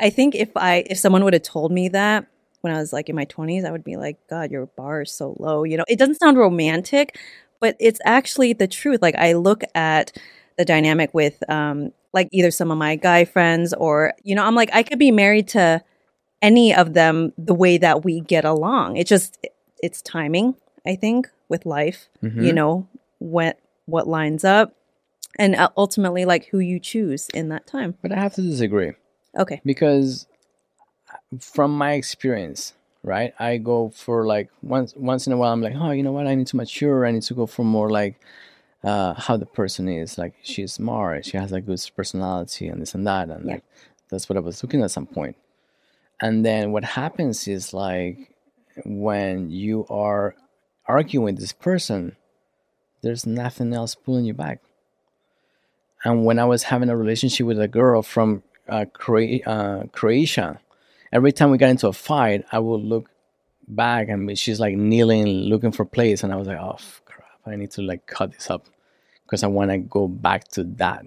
i 0.00 0.10
think 0.10 0.34
if 0.34 0.50
i 0.56 0.84
if 0.88 0.98
someone 0.98 1.22
would 1.24 1.34
have 1.34 1.42
told 1.42 1.70
me 1.70 1.88
that 1.88 2.26
when 2.62 2.74
i 2.74 2.78
was 2.78 2.92
like 2.92 3.08
in 3.08 3.14
my 3.16 3.26
20s 3.26 3.64
i 3.64 3.70
would 3.70 3.84
be 3.84 3.96
like 3.96 4.16
god 4.28 4.50
your 4.50 4.66
bar 4.66 5.02
is 5.02 5.12
so 5.12 5.36
low 5.38 5.64
you 5.64 5.76
know? 5.76 5.84
It 5.86 5.98
doesn't 5.98 6.18
sound 6.18 6.38
romantic 6.38 7.16
but 7.60 7.76
it's 7.80 8.00
actually 8.04 8.52
the 8.54 8.68
truth. 8.68 9.02
Like 9.02 9.16
i 9.16 9.32
look 9.34 9.62
at 9.74 10.16
the 10.56 10.64
dynamic 10.64 11.12
with 11.12 11.42
um 11.50 11.92
like 12.12 12.28
either 12.32 12.50
some 12.50 12.70
of 12.70 12.78
my 12.78 12.96
guy 12.96 13.24
friends 13.24 13.72
or 13.74 14.12
you 14.22 14.34
know 14.34 14.44
i'm 14.44 14.54
like 14.54 14.70
i 14.72 14.82
could 14.82 14.98
be 14.98 15.10
married 15.10 15.48
to 15.48 15.82
any 16.42 16.74
of 16.74 16.94
them 16.94 17.32
the 17.36 17.54
way 17.54 17.76
that 17.78 18.04
we 18.04 18.20
get 18.20 18.44
along 18.44 18.96
it's 18.96 19.08
just 19.08 19.38
it's 19.82 20.00
timing 20.02 20.54
i 20.86 20.94
think 20.94 21.28
with 21.48 21.66
life 21.66 22.08
you 22.22 22.30
Mhm. 22.30 22.54
know 22.54 22.88
what 23.18 23.58
what 23.86 24.06
lines 24.06 24.44
up 24.44 24.74
and 25.38 25.54
uh, 25.54 25.68
ultimately 25.76 26.24
like 26.24 26.46
who 26.46 26.58
you 26.58 26.78
choose 26.80 27.28
in 27.34 27.48
that 27.50 27.66
time 27.66 27.94
But 28.02 28.12
I 28.12 28.16
have 28.20 28.34
to 28.34 28.42
disagree 28.42 28.92
okay 29.36 29.60
because 29.64 30.26
from 31.40 31.76
my 31.76 31.92
experience, 31.92 32.74
right? 33.02 33.32
I 33.38 33.58
go 33.58 33.90
for 33.94 34.26
like 34.26 34.48
once 34.62 34.94
once 34.96 35.26
in 35.26 35.32
a 35.32 35.36
while. 35.36 35.52
I'm 35.52 35.62
like, 35.62 35.74
oh, 35.76 35.90
you 35.90 36.02
know 36.02 36.12
what? 36.12 36.26
I 36.26 36.34
need 36.34 36.46
to 36.48 36.56
mature. 36.56 37.06
I 37.06 37.10
need 37.10 37.22
to 37.22 37.34
go 37.34 37.46
for 37.46 37.64
more 37.64 37.90
like 37.90 38.20
uh, 38.84 39.14
how 39.14 39.36
the 39.36 39.46
person 39.46 39.88
is. 39.88 40.18
Like 40.18 40.34
she's 40.42 40.72
smart. 40.72 41.26
She 41.26 41.36
has 41.36 41.52
a 41.52 41.60
good 41.60 41.80
personality 41.96 42.68
and 42.68 42.80
this 42.80 42.94
and 42.94 43.06
that. 43.06 43.28
And 43.28 43.46
Yeah. 43.46 43.54
like 43.54 43.64
that's 44.10 44.28
what 44.28 44.36
I 44.36 44.40
was 44.40 44.62
looking 44.62 44.82
at 44.82 44.90
some 44.90 45.06
point. 45.06 45.36
And 46.20 46.44
then 46.44 46.72
what 46.72 46.84
happens 46.84 47.46
is 47.48 47.72
like 47.72 48.34
when 48.84 49.50
you 49.50 49.86
are 49.90 50.34
arguing 50.86 51.24
with 51.24 51.38
this 51.38 51.52
person, 51.52 52.16
there's 53.02 53.26
nothing 53.26 53.72
else 53.72 53.94
pulling 53.94 54.24
you 54.24 54.34
back. 54.34 54.60
And 56.04 56.24
when 56.24 56.38
I 56.38 56.44
was 56.44 56.64
having 56.64 56.88
a 56.88 56.96
relationship 56.96 57.46
with 57.46 57.60
a 57.60 57.68
girl 57.68 58.02
from 58.02 58.42
uh, 58.68 58.84
Cro- 58.92 59.38
uh, 59.46 59.84
Croatia, 59.92 60.60
every 61.12 61.32
time 61.32 61.50
we 61.50 61.58
got 61.58 61.70
into 61.70 61.88
a 61.88 61.92
fight, 61.92 62.44
I 62.52 62.58
would 62.60 62.82
look 62.82 63.10
back 63.66 64.08
and 64.08 64.38
she's 64.38 64.60
like 64.60 64.76
kneeling, 64.76 65.26
looking 65.26 65.72
for 65.72 65.84
place, 65.84 66.22
and 66.22 66.32
I 66.32 66.36
was 66.36 66.46
like, 66.48 66.58
"Oh! 66.58 66.78
I 67.48 67.56
need 67.56 67.70
to 67.72 67.82
like 67.82 68.06
cut 68.06 68.32
this 68.32 68.50
up 68.50 68.66
because 69.24 69.42
I 69.42 69.46
want 69.48 69.70
to 69.70 69.78
go 69.78 70.08
back 70.08 70.48
to 70.48 70.64
that." 70.64 71.06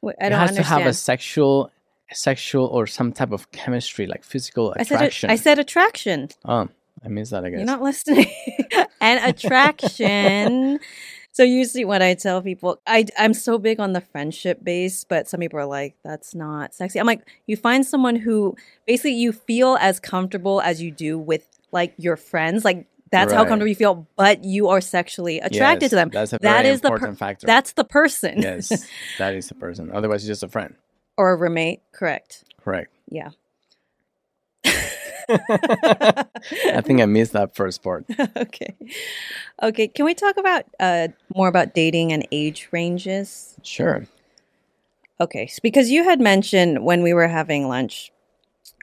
Wait, 0.00 0.16
i 0.20 0.26
it 0.26 0.30
don't 0.30 0.38
has 0.40 0.50
understand 0.50 0.80
to 0.80 0.84
have 0.84 0.86
a 0.86 0.94
sexual, 0.94 1.70
sexual 2.12 2.66
or 2.66 2.86
some 2.86 3.12
type 3.12 3.30
of 3.32 3.50
chemistry, 3.52 4.06
like 4.06 4.24
physical 4.24 4.74
I 4.76 4.82
said, 4.82 4.96
attraction. 4.96 5.30
I 5.30 5.36
said 5.36 5.58
attraction 5.58 6.28
oh, 6.44 6.68
I 7.04 7.08
missed 7.08 7.30
that. 7.30 7.44
I 7.44 7.50
guess. 7.50 7.58
You're 7.58 7.66
not 7.66 7.82
listening. 7.82 8.26
and 9.00 9.20
attraction. 9.24 10.80
so 11.32 11.42
usually 11.42 11.84
when 11.84 12.02
I 12.02 12.14
tell 12.14 12.42
people, 12.42 12.80
I 12.86 13.06
I'm 13.18 13.34
so 13.34 13.58
big 13.58 13.80
on 13.80 13.92
the 13.92 14.00
friendship 14.00 14.62
base, 14.62 15.04
but 15.04 15.28
some 15.28 15.40
people 15.40 15.58
are 15.58 15.66
like, 15.66 15.96
that's 16.04 16.34
not 16.34 16.74
sexy. 16.74 17.00
I'm 17.00 17.06
like, 17.06 17.22
you 17.46 17.56
find 17.56 17.86
someone 17.86 18.16
who 18.16 18.56
basically 18.86 19.14
you 19.14 19.32
feel 19.32 19.76
as 19.80 20.00
comfortable 20.00 20.60
as 20.60 20.82
you 20.82 20.90
do 20.90 21.18
with 21.18 21.46
like 21.72 21.94
your 21.96 22.16
friends, 22.16 22.64
like. 22.64 22.86
That's 23.12 23.32
how 23.32 23.44
comfortable 23.44 23.68
you 23.68 23.74
feel, 23.76 24.08
but 24.16 24.42
you 24.42 24.68
are 24.68 24.80
sexually 24.80 25.38
attracted 25.38 25.82
Yes, 25.82 25.90
to 25.90 25.96
them. 25.96 26.08
That's 26.12 26.32
a 26.32 26.38
That 26.40 26.64
is 26.66 26.80
the 26.80 26.88
per- 26.88 26.94
important 26.96 27.18
factor. 27.18 27.46
That's 27.46 27.72
the 27.74 27.84
person. 27.84 28.42
yes, 28.42 28.88
that 29.18 29.34
is 29.34 29.48
the 29.48 29.54
person. 29.54 29.90
Otherwise, 29.92 30.22
it's 30.22 30.28
just 30.28 30.42
a 30.42 30.48
friend. 30.48 30.74
or 31.16 31.30
a 31.32 31.36
roommate. 31.36 31.82
Correct. 31.92 32.42
Correct. 32.64 32.90
Yeah. 33.08 33.30
I 35.28 36.80
think 36.82 37.00
I 37.00 37.06
missed 37.06 37.32
that 37.32 37.54
first 37.54 37.82
part. 37.82 38.04
okay. 38.36 38.74
Okay. 39.62 39.88
Can 39.88 40.04
we 40.04 40.14
talk 40.14 40.36
about 40.36 40.64
uh, 40.80 41.08
more 41.34 41.48
about 41.48 41.74
dating 41.74 42.12
and 42.12 42.26
age 42.32 42.68
ranges? 42.72 43.56
Sure. 43.62 44.06
Okay, 45.20 45.48
because 45.62 45.90
you 45.90 46.02
had 46.02 46.20
mentioned 46.20 46.84
when 46.84 47.02
we 47.02 47.12
were 47.14 47.28
having 47.28 47.68
lunch, 47.68 48.10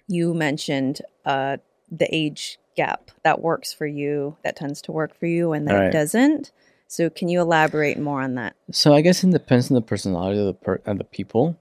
you 0.07 0.33
mentioned 0.33 1.01
uh, 1.25 1.57
the 1.91 2.07
age 2.15 2.57
gap 2.81 3.11
that 3.23 3.41
works 3.41 3.69
for 3.73 3.85
you, 3.85 4.35
that 4.43 4.55
tends 4.55 4.81
to 4.83 4.91
work 4.91 5.11
for 5.19 5.25
you, 5.27 5.53
and 5.53 5.67
that 5.67 5.75
Right. 5.79 5.91
doesn't. 5.99 6.51
So, 6.87 7.09
can 7.09 7.27
you 7.29 7.39
elaborate 7.41 7.97
more 7.99 8.21
on 8.21 8.35
that? 8.35 8.53
So 8.71 8.93
I 8.97 9.01
guess 9.01 9.23
it 9.23 9.31
depends 9.31 9.69
on 9.69 9.75
the 9.75 9.81
personality 9.93 10.39
of 10.39 10.47
the 10.51 10.53
per- 10.65 10.81
of 10.85 10.97
the 10.97 11.03
people. 11.17 11.55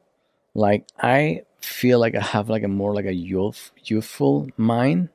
Like 0.55 0.83
I 1.19 1.43
feel 1.61 1.99
like 2.05 2.15
I 2.15 2.25
have 2.35 2.49
like 2.49 2.65
a 2.65 2.69
more 2.81 2.93
like 2.99 3.05
a 3.15 3.15
youth 3.15 3.61
youthful 3.91 4.49
mind. 4.57 5.09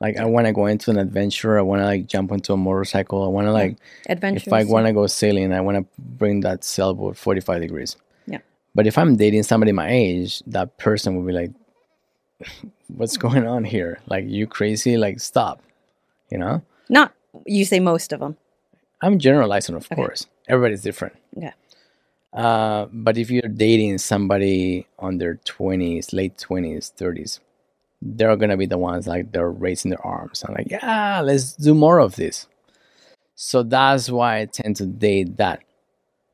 Like 0.00 0.16
I 0.18 0.24
want 0.34 0.46
to 0.46 0.52
go 0.52 0.66
into 0.66 0.90
an 0.90 0.98
adventure. 0.98 1.58
I 1.58 1.62
want 1.62 1.80
to 1.82 1.86
like 1.92 2.06
jump 2.14 2.30
into 2.32 2.52
a 2.52 2.56
motorcycle. 2.56 3.18
I 3.24 3.28
want 3.36 3.46
to 3.46 3.52
like 3.52 3.76
Adventure. 4.08 4.42
if 4.46 4.52
I 4.52 4.62
want 4.64 4.86
to 4.86 4.92
go 4.92 5.06
sailing, 5.06 5.52
I 5.52 5.60
want 5.60 5.76
to 5.78 5.84
bring 6.20 6.40
that 6.46 6.64
sailboat 6.64 7.16
forty 7.16 7.40
five 7.40 7.60
degrees. 7.66 7.96
Yeah. 8.26 8.40
But 8.74 8.86
if 8.86 8.96
I'm 9.00 9.16
dating 9.16 9.44
somebody 9.44 9.72
my 9.72 9.88
age, 9.90 10.42
that 10.46 10.68
person 10.78 11.08
will 11.16 11.26
be 11.30 11.32
like, 11.32 11.50
"What's 12.88 13.16
going 13.16 13.46
on 13.46 13.64
here? 13.64 14.00
Like 14.06 14.24
you 14.28 14.46
crazy? 14.46 14.96
Like 14.96 15.20
stop." 15.20 15.62
You 16.30 16.38
know. 16.38 16.62
not 16.88 17.12
you 17.46 17.64
say 17.64 17.80
most 17.80 18.12
of 18.12 18.20
them. 18.20 18.36
I'm 19.02 19.18
generalizing, 19.18 19.74
of 19.74 19.86
Okay. 19.86 19.94
course. 19.96 20.26
Everybody's 20.48 20.82
different. 20.82 21.14
Okay. 21.36 21.52
Uh, 22.32 22.86
but 22.92 23.18
if 23.18 23.30
you're 23.30 23.42
dating 23.48 23.98
somebody 23.98 24.86
on 24.98 25.18
their 25.18 25.36
20s, 25.44 26.12
late 26.12 26.36
20s, 26.38 26.92
30s, 26.96 27.40
they're 28.00 28.36
gonna 28.36 28.56
be 28.56 28.66
the 28.66 28.78
ones 28.78 29.06
like 29.06 29.32
they're 29.32 29.50
raising 29.50 29.90
their 29.90 30.04
arms 30.06 30.42
and 30.42 30.54
like, 30.56 30.70
yeah, 30.70 31.20
let's 31.20 31.52
do 31.54 31.74
more 31.74 31.98
of 31.98 32.16
this. 32.16 32.46
So 33.34 33.62
that's 33.62 34.08
why 34.10 34.40
I 34.40 34.44
tend 34.46 34.76
to 34.76 34.86
date 34.86 35.36
that 35.38 35.60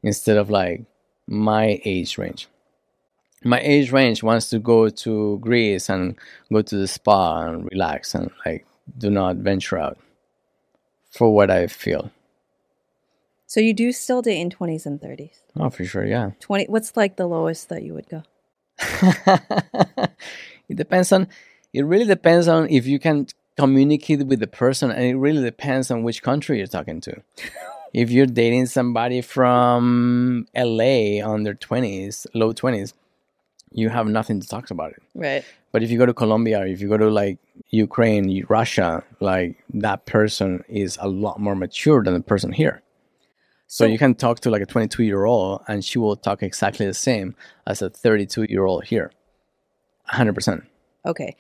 instead 0.03 0.37
of 0.37 0.51
like 0.51 0.85
my 1.27 1.81
age 1.85 2.17
range. 2.19 2.49
My 3.45 3.61
age 3.61 3.93
range 3.93 4.23
wants 4.23 4.51
to 4.51 4.59
go 4.59 4.89
to 4.89 5.39
Greece 5.39 5.89
and 5.89 6.17
go 6.53 6.63
to 6.63 6.77
the 6.77 6.89
spa 6.89 7.43
and 7.43 7.69
relax 7.71 8.15
and 8.15 8.31
like 8.45 8.67
do 8.97 9.11
not 9.11 9.37
venture 9.37 9.79
out 9.79 9.99
for 11.11 11.33
what 11.35 11.51
I 11.51 11.67
feel. 11.69 12.11
So 13.47 13.61
you 13.61 13.73
do 13.73 13.93
still 13.93 14.23
date 14.23 14.41
in 14.41 14.51
twenties 14.51 14.87
and 14.87 15.01
thirties. 15.01 15.41
Oh, 15.57 15.71
for 15.71 15.85
sure, 15.85 16.05
yeah. 16.05 16.33
Twenty. 16.41 16.67
What's 16.67 16.97
like 16.97 17.17
the 17.17 17.27
lowest 17.27 17.69
that 17.69 17.83
you 17.83 17.95
would 17.95 18.09
go? 18.09 18.23
it 20.69 20.77
depends 20.77 21.13
on 21.13 21.29
it 21.73 21.85
really 21.85 22.05
depends 22.05 22.49
on 22.49 22.69
if 22.71 22.87
you 22.87 22.99
can 22.99 23.27
communicate 23.57 24.25
with 24.27 24.41
the 24.41 24.47
person 24.47 24.91
and 24.91 25.03
it 25.03 25.17
really 25.17 25.43
depends 25.43 25.91
on 25.91 26.03
which 26.03 26.23
country 26.23 26.59
you're 26.59 26.67
talking 26.67 27.01
to 27.01 27.21
if 27.93 28.11
you're 28.11 28.27
dating 28.27 28.67
somebody 28.67 29.21
from 29.21 30.47
la 30.55 31.27
on 31.29 31.43
their 31.43 31.55
20s 31.55 32.25
low 32.35 32.53
20s 32.53 32.93
you 33.73 33.89
have 33.89 34.07
nothing 34.07 34.41
to 34.41 34.49
talk 34.49 34.71
about 34.71 34.93
it 34.93 35.03
Right. 35.15 35.45
but 35.73 35.83
if 35.83 35.91
you 35.91 35.99
go 35.99 36.07
to 36.07 36.15
colombia 36.15 36.61
or 36.61 36.67
if 36.67 36.81
you 36.81 36.89
go 36.89 36.97
to 36.97 37.09
like 37.11 37.39
ukraine 37.71 38.45
russia 38.49 39.05
like 39.21 39.57
that 39.75 40.07
person 40.07 40.65
is 40.69 40.99
a 41.01 41.09
lot 41.09 41.41
more 41.41 41.55
mature 41.55 42.03
than 42.03 42.15
the 42.15 42.21
person 42.21 42.53
here 42.53 42.83
so, 43.71 43.85
you 43.85 43.99
can 43.99 44.15
talk 44.15 44.41
to 44.41 44.51
like 44.51 44.63
a 44.63 44.67
22 44.67 45.03
year 45.03 45.27
old 45.27 45.61
and 45.69 45.85
she 45.85 45.99
will 45.99 46.17
talk 46.17 46.43
exactly 46.43 46.87
the 46.87 46.95
same 46.95 47.37
as 47.67 47.83
a 47.83 47.91
32 47.91 48.45
year 48.49 48.65
old 48.65 48.85
here 48.85 49.13
100% 50.11 50.63
Okay, 51.07 51.37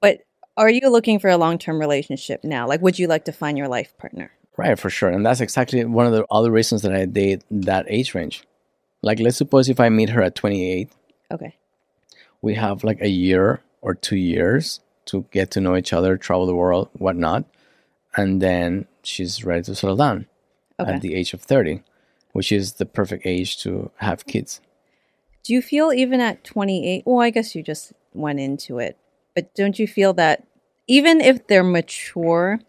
but 0.00 0.20
are 0.56 0.70
you 0.70 0.88
looking 0.88 1.18
for 1.18 1.28
a 1.28 1.36
long 1.36 1.58
term 1.58 1.78
relationship 1.78 2.42
now? 2.42 2.66
Like, 2.66 2.80
would 2.80 2.98
you 2.98 3.06
like 3.06 3.24
to 3.26 3.32
find 3.32 3.58
your 3.58 3.68
life 3.68 3.92
partner? 3.98 4.30
Right, 4.56 4.78
for 4.78 4.88
sure. 4.88 5.10
And 5.10 5.26
that's 5.26 5.40
exactly 5.40 5.84
one 5.84 6.06
of 6.06 6.12
the 6.12 6.24
other 6.30 6.50
reasons 6.50 6.82
that 6.82 6.94
I 6.94 7.04
date 7.06 7.42
that 7.50 7.86
age 7.88 8.14
range. 8.14 8.44
Like, 9.02 9.20
let's 9.20 9.36
suppose 9.36 9.68
if 9.68 9.78
I 9.80 9.88
meet 9.88 10.10
her 10.10 10.22
at 10.22 10.34
28, 10.36 10.90
Okay. 11.32 11.56
We 12.44 12.54
have 12.54 12.84
like 12.84 13.00
a 13.00 13.08
year 13.08 13.62
or 13.80 13.94
two 13.94 14.16
years 14.16 14.80
to 15.06 15.24
get 15.32 15.50
to 15.52 15.60
know 15.60 15.76
each 15.76 15.92
other, 15.92 16.16
travel 16.16 16.46
the 16.46 16.54
world, 16.54 16.88
whatnot. 16.92 17.44
And 18.16 18.40
then 18.40 18.86
she's 19.02 19.44
ready 19.44 19.62
to 19.64 19.74
settle 19.74 19.96
down 19.96 20.26
Okay. 20.78 20.92
at 20.92 21.00
the 21.00 21.14
age 21.14 21.32
of 21.34 21.40
30, 21.40 21.82
which 22.32 22.52
is 22.52 22.74
the 22.74 22.86
perfect 22.86 23.24
age 23.26 23.58
to 23.62 23.90
have 23.96 24.26
kids. 24.26 24.60
Do 25.44 25.52
you 25.52 25.62
feel 25.62 25.92
even 25.92 26.20
at 26.20 26.44
28? 26.44 27.02
Well, 27.06 27.20
I 27.20 27.30
guess 27.30 27.54
you 27.54 27.62
just 27.62 27.92
went 28.12 28.40
into 28.40 28.78
it, 28.78 28.96
but 29.34 29.54
don't 29.54 29.78
you 29.78 29.86
feel 29.86 30.12
that 30.14 30.44
even 30.86 31.20
if 31.20 31.46
they're 31.46 31.64
mature, 31.64 32.60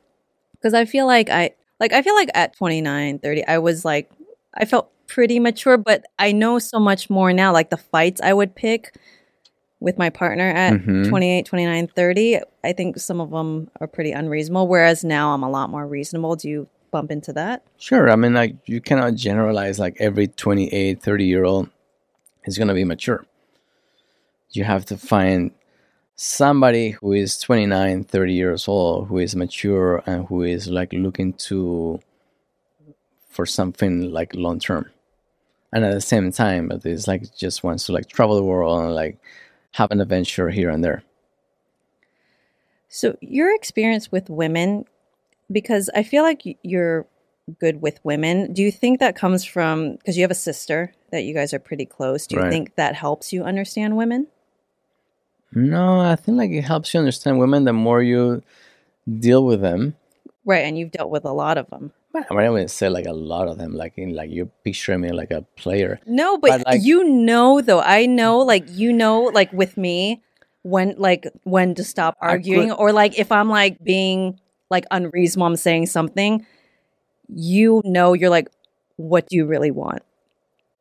because 0.52 0.74
I 0.74 0.86
feel 0.86 1.06
like 1.06 1.30
I 1.30 1.52
like 1.80 1.94
I 1.94 2.02
feel 2.02 2.16
like 2.16 2.30
at 2.34 2.56
29, 2.56 3.20
30, 3.20 3.48
I 3.48 3.58
was 3.58 3.86
like 3.86 4.10
I 4.54 4.66
felt 4.66 4.92
pretty 5.08 5.40
mature, 5.40 5.78
but 5.78 6.06
I 6.20 6.32
know 6.32 6.60
so 6.60 6.80
much 6.80 7.10
more 7.10 7.34
now. 7.34 7.52
Like 7.54 7.70
the 7.70 7.78
fights 7.78 8.22
I 8.22 8.34
would 8.34 8.56
pick 8.56 8.96
with 9.86 10.00
my 10.00 10.10
partner 10.10 10.50
at 10.50 10.74
Mhm. 10.74 11.08
28, 11.08 11.46
29, 11.46 11.88
30, 11.88 12.40
I 12.64 12.74
think 12.74 12.98
some 12.98 13.22
of 13.22 13.30
them 13.30 13.70
are 13.80 13.86
pretty 13.88 14.12
unreasonable. 14.12 14.68
Whereas 14.68 15.04
now 15.04 15.34
I'm 15.34 15.44
a 15.44 15.50
lot 15.50 15.70
more 15.70 15.86
reasonable. 15.88 16.36
Do 16.36 16.50
you 16.50 16.68
bump 16.90 17.12
into 17.12 17.32
that? 17.34 17.62
Sure. 17.78 18.10
I 18.10 18.16
mean, 18.16 18.34
like, 18.34 18.56
you 18.66 18.82
cannot 18.82 19.14
generalize 19.14 19.78
like 19.78 19.96
every 20.00 20.28
28, 20.28 21.02
30 21.04 21.26
year 21.26 21.46
old 21.46 21.70
is 22.46 22.58
going 22.58 22.68
to 22.68 22.74
be 22.74 22.84
mature. 22.84 23.26
You 24.50 24.64
have 24.64 24.86
to 24.86 24.98
find 24.98 25.52
somebody 26.16 26.92
who 26.92 27.12
is 27.12 27.38
29 27.38 28.04
30 28.06 28.34
years 28.34 28.68
old 28.70 29.08
who 29.10 29.18
is 29.20 29.36
mature 29.36 30.02
and 30.06 30.26
who 30.28 30.44
is 30.44 30.70
like 30.70 30.94
looking 30.94 31.34
to 31.34 32.00
for 33.30 33.46
something 33.46 34.10
like 34.14 34.34
long 34.34 34.58
term 34.58 34.90
and 35.74 35.84
at 35.84 35.94
the 35.94 36.00
same 36.00 36.32
time 36.32 36.70
but 36.70 36.86
it's 36.86 37.06
like 37.06 37.24
just 37.36 37.66
wants 37.66 37.86
to 37.86 37.92
like 37.92 38.08
travel 38.08 38.38
the 38.38 38.44
world 38.44 38.80
and 38.82 38.96
like 38.96 39.18
have 39.78 39.92
an 39.92 40.00
adventure 40.02 40.50
here 40.50 40.70
and 40.70 40.84
there 40.84 41.04
So, 42.90 43.18
your 43.22 43.54
experience 43.54 44.12
with 44.12 44.30
women, 44.30 44.86
because 45.52 45.90
I 45.94 46.04
feel 46.04 46.24
like 46.24 46.42
you're 46.64 47.06
good 47.60 47.82
with 47.82 48.00
women, 48.04 48.54
do 48.54 48.62
you 48.64 48.72
think 48.72 49.00
that 49.00 49.16
comes 49.16 49.44
from 49.44 49.94
because 49.98 50.16
you 50.18 50.24
have 50.24 50.32
a 50.32 50.36
sister 50.50 50.94
that 51.12 51.24
you 51.24 51.34
guys 51.34 51.54
are 51.54 51.60
pretty 51.60 51.86
close? 51.86 52.26
Do 52.28 52.36
you 52.36 52.42
Right. 52.42 52.52
think 52.52 52.76
that 52.76 52.96
helps 52.96 53.32
you 53.34 53.44
understand 53.44 53.98
women? 53.98 54.28
no 55.58 56.00
i 56.02 56.16
think 56.18 56.38
like 56.38 56.52
it 56.52 56.64
helps 56.64 56.94
you 56.94 57.00
understand 57.00 57.40
women 57.40 57.64
the 57.64 57.72
more 57.72 58.02
you 58.02 58.42
deal 59.20 59.46
with 59.46 59.62
them 59.62 59.96
Right. 60.48 60.64
And 60.66 60.78
you've 60.78 60.92
dealt 60.92 61.10
with 61.10 61.26
a 61.26 61.32
lot 61.32 61.58
of 61.58 61.68
them. 61.72 61.92
I 62.30 62.34
mean, 62.34 62.46
I 62.46 62.50
wouldn't 62.50 62.72
say 62.72 62.90
like 62.90 63.06
a 63.06 63.14
lot 63.14 63.48
of 63.48 63.58
them, 63.58 63.74
like 63.74 63.94
in 63.98 64.14
like 64.16 64.30
you 64.30 64.50
picture 64.64 64.98
me 64.98 65.12
like 65.12 65.32
a 65.32 65.42
player. 65.56 66.00
No, 66.06 66.38
but, 66.38 66.50
But, 66.50 66.66
like- 66.66 66.82
you 66.84 67.04
know, 67.04 67.62
though, 67.62 67.82
I 67.82 68.06
know, 68.06 68.40
like, 68.40 68.66
you 68.70 68.92
know, 68.94 69.24
like 69.24 69.52
with 69.54 69.78
me, 69.78 70.22
when, 70.64 70.96
like, 70.98 71.28
when 71.44 71.76
to 71.76 71.84
stop 71.84 72.18
arguing, 72.22 72.70
could- 72.70 72.76
or 72.80 72.92
like 72.92 73.20
if 73.20 73.32
I'm 73.32 73.50
like 73.50 73.84
being 73.84 74.40
like 74.70 74.86
unreasonable, 74.92 75.46
I'm 75.48 75.56
saying 75.56 75.86
something, 75.88 76.46
you 77.28 77.82
know, 77.86 78.14
you're 78.14 78.30
like, 78.30 78.50
what 78.98 79.28
do 79.28 79.36
you 79.36 79.46
really 79.46 79.72
want? 79.72 80.02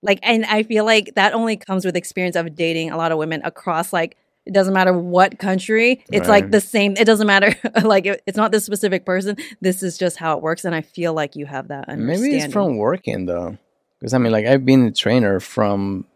Like, 0.02 0.20
and 0.22 0.44
I 0.44 0.62
feel 0.62 0.84
like 0.84 1.14
that 1.16 1.32
only 1.34 1.56
comes 1.56 1.84
with 1.84 1.96
experience 1.96 2.36
of 2.36 2.54
dating 2.54 2.90
a 2.90 2.96
lot 2.96 3.12
of 3.12 3.18
women 3.18 3.40
across 3.44 3.92
like, 3.92 4.16
it 4.46 4.52
doesn't 4.52 4.74
matter 4.74 4.92
what 4.92 5.38
country. 5.38 6.04
It's 6.12 6.28
like 6.28 6.50
the 6.50 6.60
same. 6.60 6.96
It 6.96 7.04
doesn't 7.06 7.26
matter. 7.26 7.54
like 7.82 8.06
it, 8.06 8.22
it's 8.26 8.36
not 8.36 8.52
this 8.52 8.64
specific 8.64 9.06
person. 9.06 9.36
This 9.60 9.82
is 9.82 9.96
just 9.96 10.16
how 10.18 10.36
it 10.36 10.42
works. 10.42 10.64
And 10.64 10.74
I 10.74 10.82
feel 10.82 11.14
like 11.14 11.34
you 11.36 11.46
have 11.46 11.68
that 11.68 11.88
understanding. 11.88 12.30
Maybe 12.32 12.44
it's 12.44 12.52
from 12.52 12.76
working 12.76 13.26
though, 13.26 13.56
because 13.98 14.12
I 14.14 14.18
mean, 14.18 14.32
like 14.32 14.46
I've 14.46 14.64
been 14.66 14.84
a 14.86 14.92
trainer 14.92 15.40
from 15.40 16.06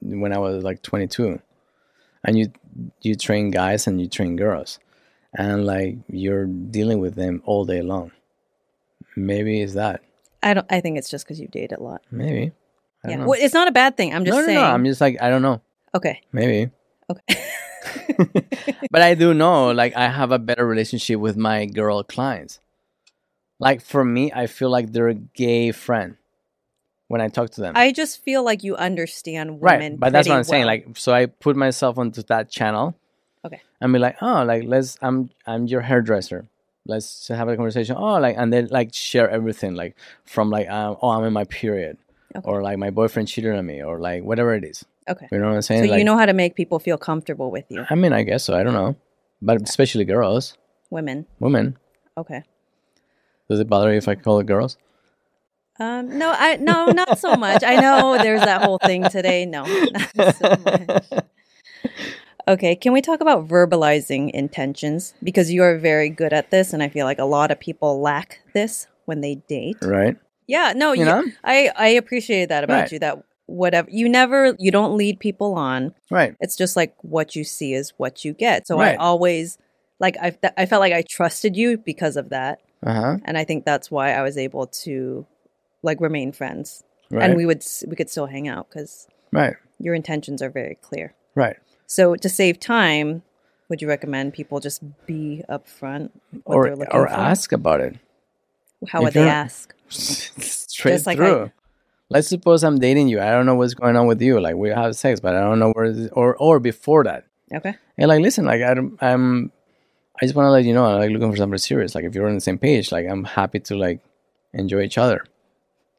when 0.00 0.32
I 0.32 0.38
was 0.38 0.62
like 0.62 0.82
22, 0.82 1.40
and 2.24 2.38
you 2.38 2.52
you 3.02 3.14
train 3.16 3.50
guys 3.50 3.86
and 3.86 4.00
you 4.00 4.08
train 4.08 4.36
girls, 4.36 4.78
and 5.36 5.66
like 5.66 5.96
you're 6.08 6.46
dealing 6.46 7.00
with 7.00 7.16
them 7.16 7.42
all 7.44 7.64
day 7.64 7.82
long. 7.82 8.12
Maybe 9.16 9.60
it's 9.62 9.74
that. 9.74 10.00
I 10.42 10.54
don't. 10.54 10.66
I 10.70 10.80
think 10.80 10.98
it's 10.98 11.10
just 11.10 11.24
because 11.24 11.40
you 11.40 11.48
date 11.48 11.72
a 11.72 11.82
lot. 11.82 12.02
Maybe. 12.10 12.52
I 13.02 13.08
don't 13.08 13.10
Yeah, 13.10 13.16
know. 13.16 13.26
well, 13.30 13.40
it's 13.40 13.54
not 13.54 13.68
a 13.68 13.72
bad 13.72 13.96
thing. 13.96 14.14
I'm 14.14 14.24
just 14.24 14.34
no, 14.34 14.40
no, 14.40 14.46
saying. 14.46 14.58
no. 14.60 14.64
I'm 14.64 14.84
just 14.84 15.00
like 15.00 15.20
I 15.20 15.28
don't 15.28 15.42
know. 15.42 15.60
okay, 15.94 16.20
Maybe. 16.32 16.70
okay. 17.10 17.42
but 18.90 19.02
I 19.02 19.14
do 19.14 19.34
know, 19.34 19.70
like, 19.72 19.96
I 19.96 20.08
have 20.08 20.32
a 20.32 20.38
better 20.38 20.66
relationship 20.66 21.20
with 21.20 21.36
my 21.36 21.66
girl 21.66 22.02
clients. 22.02 22.60
Like, 23.58 23.80
for 23.80 24.04
me, 24.04 24.32
I 24.32 24.46
feel 24.46 24.70
like 24.70 24.92
they're 24.92 25.08
a 25.08 25.14
gay 25.14 25.72
friend 25.72 26.16
when 27.08 27.20
I 27.20 27.28
talk 27.28 27.50
to 27.50 27.60
them. 27.60 27.74
I 27.76 27.92
just 27.92 28.22
feel 28.22 28.42
like 28.44 28.64
you 28.64 28.76
understand 28.76 29.60
women. 29.60 29.92
right. 29.92 30.00
But 30.00 30.12
that's 30.12 30.28
what 30.28 30.36
I'm 30.38 30.44
saying. 30.44 30.66
Like, 30.66 30.88
so 30.96 31.12
I 31.12 31.26
put 31.26 31.56
myself 31.56 31.98
onto 31.98 32.22
that 32.24 32.50
channel. 32.50 32.94
Okay. 33.44 33.60
And 33.80 33.92
be 33.92 33.98
like, 33.98 34.16
oh, 34.22 34.42
like, 34.44 34.64
let's, 34.64 34.98
I'm, 35.02 35.30
I'm 35.46 35.66
your 35.66 35.82
hairdresser. 35.82 36.46
Let's 36.86 37.28
have 37.28 37.48
a 37.48 37.56
conversation. 37.56 37.96
Oh, 37.98 38.18
like, 38.18 38.36
and 38.36 38.52
then 38.52 38.68
like 38.70 38.92
share 38.92 39.28
everything, 39.30 39.74
like, 39.74 39.96
from 40.24 40.50
like, 40.50 40.68
um, 40.68 40.96
oh, 41.00 41.10
I'm 41.10 41.24
in 41.24 41.32
my 41.32 41.44
period, 41.44 41.96
Okay. 42.36 42.46
or 42.46 42.62
like 42.62 42.78
my 42.78 42.90
boyfriend 42.90 43.28
cheated 43.28 43.54
on 43.54 43.64
me, 43.64 43.82
or 43.82 43.98
like 44.00 44.22
whatever 44.22 44.54
it 44.54 44.64
is. 44.64 44.84
Okay. 45.08 45.26
You 45.32 45.38
know 45.38 45.48
what 45.48 45.54
I'm 45.56 45.62
So 45.62 45.74
saying? 45.74 45.90
like, 45.90 45.98
you 45.98 46.04
know 46.04 46.16
how 46.18 46.26
to 46.26 46.32
make 46.32 46.54
people 46.54 46.78
feel 46.78 46.98
comfortable 46.98 47.50
with 47.50 47.64
you, 47.68 47.84
I 47.90 47.94
mean, 47.94 48.12
I 48.12 48.22
guess 48.22 48.44
so. 48.44 48.54
I 48.54 48.62
don't 48.62 48.74
know, 48.74 48.96
but 49.42 49.60
especially 49.62 50.04
girls, 50.04 50.56
women. 50.90 51.26
women. 51.40 51.76
Okay. 52.16 52.42
Does 53.50 53.60
it 53.60 53.68
bother 53.68 53.90
you 53.92 53.98
if 53.98 54.08
I 54.08 54.14
call 54.14 54.38
it 54.40 54.46
girls? 54.46 54.76
Um. 55.80 56.18
No. 56.18 56.32
I 56.36 56.56
no. 56.56 56.86
Not 56.92 57.18
so 57.18 57.34
much. 57.36 57.62
I 57.64 57.76
know 57.76 58.16
there's 58.16 58.40
that 58.42 58.62
whole 58.62 58.78
thing 58.78 59.08
today. 59.10 59.44
No. 59.44 59.64
Not 60.16 60.36
so 60.36 60.56
much. 60.64 61.24
Okay. 62.46 62.76
Can 62.76 62.92
we 62.92 63.00
talk 63.00 63.20
about 63.20 63.48
verbalizing 63.48 64.30
intentions 64.30 65.14
because 65.22 65.50
you 65.50 65.62
are 65.62 65.76
very 65.78 66.10
good 66.10 66.32
at 66.32 66.50
this, 66.50 66.72
and 66.72 66.82
I 66.82 66.88
feel 66.88 67.06
like 67.06 67.18
a 67.18 67.24
lot 67.24 67.50
of 67.50 67.58
people 67.58 68.00
lack 68.00 68.40
this 68.54 68.86
when 69.06 69.20
they 69.20 69.36
date. 69.48 69.76
right? 69.82 70.16
Yeah, 70.46 70.74
no, 70.76 70.92
You 70.92 71.00
you 71.00 71.04
know? 71.06 71.24
I 71.42 71.70
I 71.74 71.88
appreciate 71.88 72.50
that 72.50 72.64
about 72.64 72.82
Right. 72.82 72.92
you. 72.92 72.98
That 73.00 73.24
whatever 73.46 73.88
you 73.90 74.08
never 74.08 74.54
you 74.58 74.70
don't 74.70 74.96
lead 74.96 75.18
people 75.20 75.54
on. 75.54 75.94
Right. 76.10 76.34
It's 76.40 76.56
just 76.56 76.76
like 76.76 76.94
what 77.02 77.36
you 77.36 77.44
see 77.44 77.74
is 77.74 77.92
what 77.98 78.24
you 78.24 78.32
get. 78.32 78.66
So 78.66 78.78
Right. 78.78 78.94
I 78.94 78.96
always 78.96 79.58
like 80.00 80.16
I 80.20 80.36
I 80.56 80.66
felt 80.66 80.80
like 80.80 80.92
I 80.92 81.02
trusted 81.02 81.56
you 81.56 81.76
because 81.78 82.16
of 82.16 82.30
that, 82.30 82.60
Uh 82.82 82.94
huh. 82.94 83.16
and 83.24 83.36
I 83.38 83.44
think 83.44 83.64
that's 83.64 83.90
why 83.90 84.12
I 84.12 84.22
was 84.22 84.36
able 84.38 84.66
to 84.84 85.26
like 85.82 86.00
remain 86.00 86.32
friends, 86.32 86.82
Right. 87.10 87.22
and 87.24 87.36
we 87.36 87.44
would 87.46 87.64
we 87.86 87.96
could 87.96 88.08
still 88.10 88.26
hang 88.26 88.48
out 88.48 88.68
because 88.70 89.06
right. 89.32 89.54
your 89.78 89.94
intentions 89.94 90.40
are 90.42 90.50
very 90.50 90.76
clear. 90.80 91.14
Right. 91.34 91.56
So 91.86 92.16
to 92.16 92.28
save 92.28 92.58
time, 92.58 93.22
would 93.68 93.82
you 93.82 93.88
recommend 93.88 94.32
people 94.32 94.58
just 94.60 94.82
be 95.06 95.42
upfront 95.50 96.10
what 96.44 96.56
Or 96.56 96.64
they're 96.64 96.76
looking 96.76 96.94
or 96.96 97.06
for? 97.06 97.12
ask 97.12 97.52
about 97.52 97.80
it. 97.80 97.96
How 98.88 99.00
if 99.00 99.04
would 99.04 99.12
they 99.14 99.28
ask? 99.28 99.74
Straight 99.88 100.92
Just 100.94 101.06
like 101.06 101.16
through. 101.18 101.50
Let's 102.14 102.28
suppose 102.28 102.62
I'm 102.62 102.78
dating 102.78 103.08
you. 103.08 103.20
I 103.20 103.32
don't 103.32 103.44
know 103.44 103.56
what's 103.56 103.74
going 103.74 103.96
on 103.96 104.06
with 104.06 104.22
you. 104.22 104.40
Like 104.40 104.54
we 104.54 104.68
have 104.70 104.94
sex, 104.94 105.18
but 105.18 105.34
I 105.34 105.40
don't 105.40 105.58
know 105.58 105.72
where. 105.72 106.08
Or 106.12 106.36
or 106.36 106.60
before 106.60 107.02
that, 107.04 107.26
Okay. 107.52 107.74
and 107.98 108.08
like 108.08 108.20
listen, 108.22 108.44
like 108.44 108.62
I 108.62 108.72
don't, 108.74 108.96
I'm. 109.02 109.50
I 110.22 110.26
just 110.26 110.36
want 110.36 110.46
to 110.46 110.50
let 110.52 110.64
you 110.64 110.72
know, 110.72 110.84
I'm 110.84 111.00
like 111.00 111.10
looking 111.10 111.32
for 111.32 111.36
something 111.36 111.58
serious. 111.58 111.96
Like 111.96 112.04
if 112.04 112.14
you're 112.14 112.28
on 112.28 112.36
the 112.36 112.40
same 112.40 112.56
page, 112.56 112.92
like 112.92 113.04
I'm 113.10 113.24
happy 113.24 113.58
to 113.58 113.76
like 113.76 113.98
enjoy 114.52 114.82
each 114.82 114.96
other. 114.96 115.24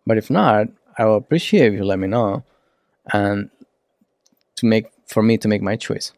But 0.08 0.18
if 0.18 0.30
not, 0.30 0.68
I 0.98 1.04
will 1.04 1.18
appreciate 1.18 1.74
if 1.74 1.74
you 1.74 1.84
let 1.84 2.00
me 2.00 2.08
know, 2.08 2.46
and 3.12 3.50
to 4.56 4.66
make 4.66 4.86
for 5.08 5.22
me 5.22 5.38
to 5.40 5.50
make 5.50 5.62
my 5.62 5.76
choice. 5.76 6.14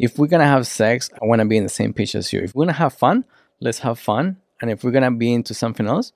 If 0.00 0.18
we're 0.18 0.26
gonna 0.26 0.46
have 0.46 0.66
sex, 0.66 1.10
I 1.22 1.26
want 1.26 1.40
to 1.40 1.44
be 1.46 1.56
in 1.56 1.62
the 1.62 1.68
same 1.68 1.92
page 1.92 2.16
as 2.16 2.32
you. 2.32 2.40
If 2.40 2.56
we're 2.56 2.64
gonna 2.64 2.72
have 2.72 2.92
fun, 2.94 3.24
let's 3.60 3.78
have 3.80 4.00
fun. 4.00 4.38
And 4.60 4.68
if 4.68 4.82
we're 4.82 4.90
gonna 4.90 5.12
be 5.12 5.32
into 5.32 5.54
something 5.54 5.86
else, 5.86 6.12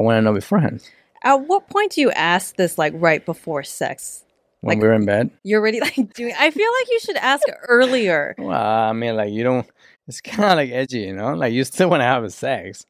I 0.00 0.02
want 0.02 0.16
to 0.16 0.22
know 0.22 0.32
beforehand 0.32 0.80
At 1.24 1.46
what 1.48 1.68
point 1.68 1.92
do 1.92 2.00
you 2.02 2.10
ask 2.12 2.56
this 2.56 2.78
like 2.78 2.92
right 2.96 3.24
before 3.24 3.64
sex? 3.64 4.24
when 4.60 4.78
Like- 4.78 4.82
we're 4.82 4.92
in 4.94 5.04
bed. 5.04 5.30
You're 5.42 5.60
already 5.60 5.80
like 5.80 6.14
doing 6.14 6.34
I 6.38 6.50
feel 6.50 6.70
like 6.80 6.90
you 6.90 7.00
should 7.00 7.16
ask 7.16 7.46
earlier. 7.68 8.34
Well, 8.38 8.52
I 8.90 8.92
mean, 8.92 9.16
like 9.16 9.32
you 9.32 9.42
don't. 9.44 9.66
It's 10.06 10.20
kind 10.20 10.50
of 10.52 10.56
like 10.56 10.70
edgy, 10.70 11.00
you 11.00 11.14
know. 11.14 11.34
Like 11.34 11.52
you 11.52 11.64
still 11.64 11.90
want 11.90 12.00
to 12.00 12.06
have 12.06 12.24
a 12.24 12.30
sex. 12.30 12.86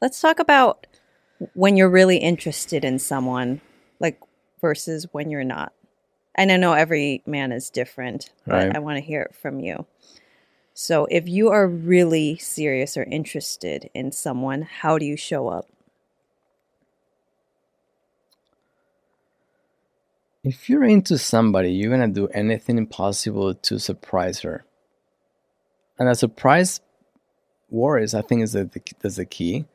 Let's 0.00 0.20
talk 0.20 0.38
about 0.38 0.86
when 1.54 1.76
you're 1.76 1.90
really 1.90 2.18
interested 2.18 2.84
in 2.84 2.98
someone, 2.98 3.60
like 4.00 4.20
versus 4.60 5.06
when 5.12 5.30
you're 5.30 5.44
not. 5.44 5.72
And 6.34 6.52
I 6.52 6.56
know 6.56 6.72
every 6.72 7.22
man 7.26 7.52
is 7.52 7.68
different, 7.68 8.30
but 8.46 8.76
I 8.76 8.78
want 8.78 8.96
to 8.96 9.04
hear 9.04 9.22
it 9.22 9.34
from 9.34 9.60
you. 9.60 9.86
So, 10.72 11.06
if 11.10 11.26
you 11.28 11.48
are 11.48 11.66
really 11.66 12.36
serious 12.38 12.96
or 12.96 13.02
interested 13.02 13.90
in 13.94 14.12
someone, 14.12 14.62
how 14.62 14.98
do 14.98 15.04
you 15.04 15.16
show 15.16 15.48
up? 15.48 15.66
If 20.48 20.70
you're 20.70 20.84
into 20.84 21.18
somebody, 21.18 21.72
you're 21.72 21.90
gonna 21.90 22.08
do 22.08 22.26
anything 22.28 22.86
possible 22.86 23.52
to 23.52 23.78
surprise 23.78 24.40
her. 24.40 24.64
And 25.98 26.08
a 26.08 26.14
surprise 26.14 26.80
words, 27.68 28.14
I 28.14 28.22
think, 28.22 28.40
is 28.42 28.52
the 28.52 28.70
that's 29.02 29.16
the 29.16 29.26
key, 29.26 29.66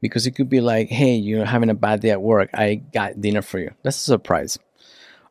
because 0.00 0.26
it 0.26 0.30
could 0.30 0.48
be 0.48 0.62
like, 0.62 0.88
"Hey, 0.88 1.16
you're 1.16 1.44
having 1.44 1.68
a 1.68 1.74
bad 1.74 2.00
day 2.00 2.12
at 2.12 2.22
work. 2.22 2.48
I 2.54 2.76
got 2.76 3.20
dinner 3.20 3.42
for 3.42 3.58
you." 3.58 3.72
That's 3.82 3.98
a 3.98 4.10
surprise. 4.14 4.58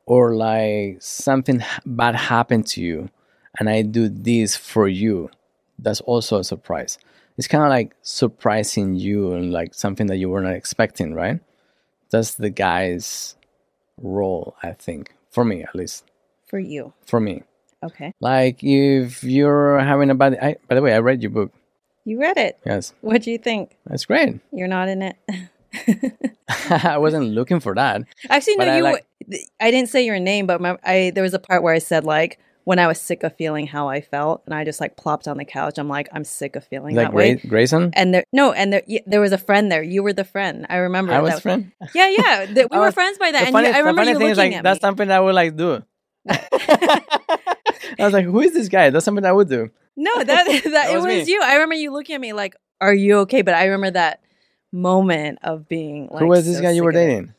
Or 0.06 0.36
like 0.36 1.02
something 1.02 1.64
bad 1.84 2.16
happened 2.16 2.68
to 2.68 2.82
you, 2.84 3.10
and 3.58 3.68
I 3.68 3.82
do 3.82 4.08
this 4.08 4.56
for 4.56 4.88
you. 4.88 5.32
That's 5.80 6.02
also 6.02 6.38
a 6.38 6.44
surprise. 6.44 7.00
It's 7.40 7.48
kind 7.48 7.64
of 7.64 7.72
like 7.72 7.96
surprising 8.04 8.94
you 8.94 9.34
and 9.34 9.52
like 9.52 9.74
something 9.74 10.06
that 10.08 10.18
you 10.18 10.30
were 10.30 10.42
not 10.42 10.54
expecting, 10.54 11.16
right? 11.16 11.40
That's 12.12 12.36
the 12.36 12.52
guy's 12.52 13.36
role, 14.02 14.56
I 14.64 14.72
think, 14.74 15.14
for 15.30 15.44
me 15.46 15.64
at 15.64 15.76
least. 15.76 16.06
For 16.48 16.60
you. 16.60 16.94
For 17.06 17.20
me, 17.20 17.44
Okay. 17.84 18.14
like 18.20 18.64
if 18.64 19.24
you're 19.24 19.80
having 19.80 20.10
a 20.10 20.16
bad, 20.16 20.38
I, 20.42 20.56
by 20.68 20.76
the 20.76 20.82
way, 20.82 20.94
I 20.94 21.00
read 21.00 21.22
your 21.22 21.32
book. 21.32 21.52
You 22.04 22.20
read 22.20 22.38
it. 22.38 22.58
Yes, 22.66 22.94
What 23.02 23.22
do 23.22 23.32
you 23.32 23.38
think? 23.38 23.78
that's 23.86 24.06
great. 24.06 24.40
You're 24.52 24.68
not 24.68 24.90
in 24.90 25.02
it. 25.04 25.16
I 26.70 26.98
wasn't 26.98 27.28
looking 27.30 27.60
for 27.60 27.74
that. 27.76 28.02
Actually, 28.30 28.58
no, 28.58 28.66
I 28.66 28.78
you. 28.78 28.84
like- 28.84 29.06
I 29.62 29.72
didn't 29.72 29.90
say 29.90 30.04
your 30.06 30.20
name, 30.20 30.46
but 30.48 30.60
my, 30.60 30.78
I 30.84 31.12
there 31.14 31.24
was 31.24 31.34
a 31.34 31.40
part 31.40 31.64
where 31.64 31.74
I 31.74 31.80
said 31.80 32.04
like 32.04 32.40
when 32.64 32.80
I 32.80 32.88
was 32.88 33.00
sick 33.02 33.24
of 33.24 33.36
feeling 33.36 33.68
how 33.68 33.88
I 33.90 34.02
felt, 34.02 34.44
and 34.46 34.54
I 34.54 34.64
just 34.64 34.80
like 34.80 34.96
plopped 34.98 35.28
on 35.28 35.38
the 35.38 35.46
couch. 35.46 35.78
I'm 35.78 35.88
like, 35.90 36.10
I'm 36.14 36.24
sick 36.24 36.56
of 36.56 36.64
feeling 36.64 36.96
Like 36.96 37.08
that 37.08 37.14
way. 37.14 37.36
Grayson, 37.36 37.92
And 37.94 38.14
there, 38.14 38.24
no, 38.32 38.52
and 38.54 38.72
there, 38.74 38.84
y- 38.88 39.02
there 39.06 39.20
was 39.22 39.32
a 39.32 39.38
friend 39.38 39.72
there. 39.72 39.82
You 39.84 40.04
were 40.04 40.14
the 40.14 40.24
friend. 40.24 40.66
I 40.70 40.78
remember. 40.78 41.14
I 41.14 41.20
was 41.20 41.34
that. 41.36 41.42
friend. 41.42 41.72
Yeah, 41.96 42.10
yeah. 42.10 42.46
we 42.56 42.66
I 42.72 42.80
were 42.80 42.92
friends 42.92 43.18
by 43.18 43.32
then. 43.32 43.42
The 43.42 43.48
And 43.48 43.54
funny, 43.54 43.68
you, 43.68 43.74
I 43.74 43.78
the 43.78 43.80
remember 43.80 44.02
funny 44.02 44.12
you 44.12 44.18
thing 44.18 44.28
looking 44.28 44.32
is 44.32 44.38
like 44.38 44.54
at 44.54 44.64
that's 44.64 44.78
me. 44.78 44.88
something 44.88 45.12
I 45.12 45.20
would 45.20 45.36
like 45.36 45.56
do. 45.56 45.84
I 46.30 47.02
was 48.00 48.14
like, 48.14 48.26
who 48.26 48.42
is 48.42 48.54
this 48.54 48.70
guy? 48.70 48.90
That's 48.90 49.06
something 49.06 49.26
I 49.26 49.32
would 49.32 49.50
do. 49.50 49.70
No, 49.98 50.12
that 50.24 50.46
that, 50.72 50.90
it 50.92 50.96
was 50.96 51.06
was, 51.06 51.28
you. 51.28 51.42
I 51.44 51.54
remember 51.54 51.76
you 51.76 51.92
looking 51.92 52.16
at 52.16 52.22
me 52.22 52.34
like, 52.34 52.56
"Are 52.80 52.94
you 52.94 53.20
okay?" 53.20 53.42
But 53.42 53.56
I 53.56 53.66
remember 53.66 53.92
that 53.92 54.22
moment 54.72 55.40
of 55.44 55.68
being 55.68 56.08
like, 56.10 56.20
who 56.22 56.28
was 56.28 56.46
this 56.46 56.58
so 56.58 56.62
guy 56.64 56.72
you 56.72 56.84
were 56.84 56.92
dating? 56.94 57.34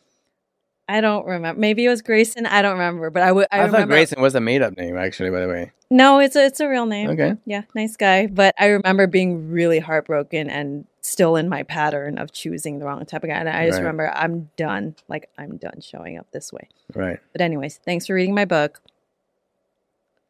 I 0.89 1.01
don't 1.01 1.25
remember. 1.27 1.59
Maybe 1.61 1.85
it 1.85 1.89
was 1.89 2.03
Grayson. 2.03 2.45
I 2.45 2.61
don't 2.61 2.73
remember. 2.73 3.11
But 3.11 3.23
I 3.23 3.33
would. 3.33 3.47
I, 3.51 3.59
I, 3.59 3.61
thought 3.67 3.73
remember. 3.73 3.95
Grayson 3.95 4.21
was 4.21 4.35
a 4.35 4.41
made 4.41 4.63
up 4.63 4.77
name, 4.77 4.97
actually, 4.97 5.31
by 5.31 5.41
the 5.41 5.49
way. 5.49 5.73
No, 5.91 6.19
it's 6.19 6.37
a 6.37 6.45
it's 6.45 6.61
a 6.61 6.69
real 6.69 6.87
name. 6.87 7.11
Okay. 7.11 7.37
Yeah, 7.47 7.63
nice 7.75 7.97
guy. 7.97 8.27
But 8.27 8.55
I 8.59 8.67
remember 8.67 9.07
being 9.07 9.51
really 9.51 9.79
heartbroken 9.79 10.51
and 10.51 10.87
still 11.03 11.37
in 11.37 11.49
my 11.49 11.63
pattern 11.63 12.19
of 12.19 12.33
choosing 12.33 12.79
the 12.79 12.85
wrong 12.85 13.05
type 13.07 13.23
of 13.25 13.29
guy. 13.31 13.37
And 13.37 13.49
I 13.49 13.67
just 13.67 13.77
Right. 13.77 13.83
remember 13.85 14.11
I'm 14.15 14.51
done. 14.57 14.95
Like 15.09 15.29
I'm 15.39 15.57
done 15.57 15.81
showing 15.81 16.19
up 16.19 16.27
this 16.33 16.53
way. 16.53 16.69
Right. 16.95 17.19
But 17.33 17.41
anyways, 17.41 17.79
thanks 17.85 18.07
for 18.07 18.15
reading 18.15 18.35
my 18.35 18.45
book. 18.45 18.81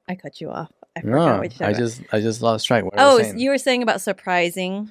I 0.09 0.15
cut 0.15 0.41
you 0.41 0.51
off. 0.51 0.71
I 0.97 1.01
No, 1.03 1.38
what 1.38 1.59
you 1.59 1.67
I 1.67 1.73
just 1.73 2.03
I 2.12 2.21
just 2.21 2.43
lost 2.43 2.67
track. 2.67 2.85
What 2.85 2.95
Oh, 2.99 3.19
you 3.19 3.51
were 3.51 3.59
saying 3.59 3.83
about 3.83 4.01
surprising 4.01 4.91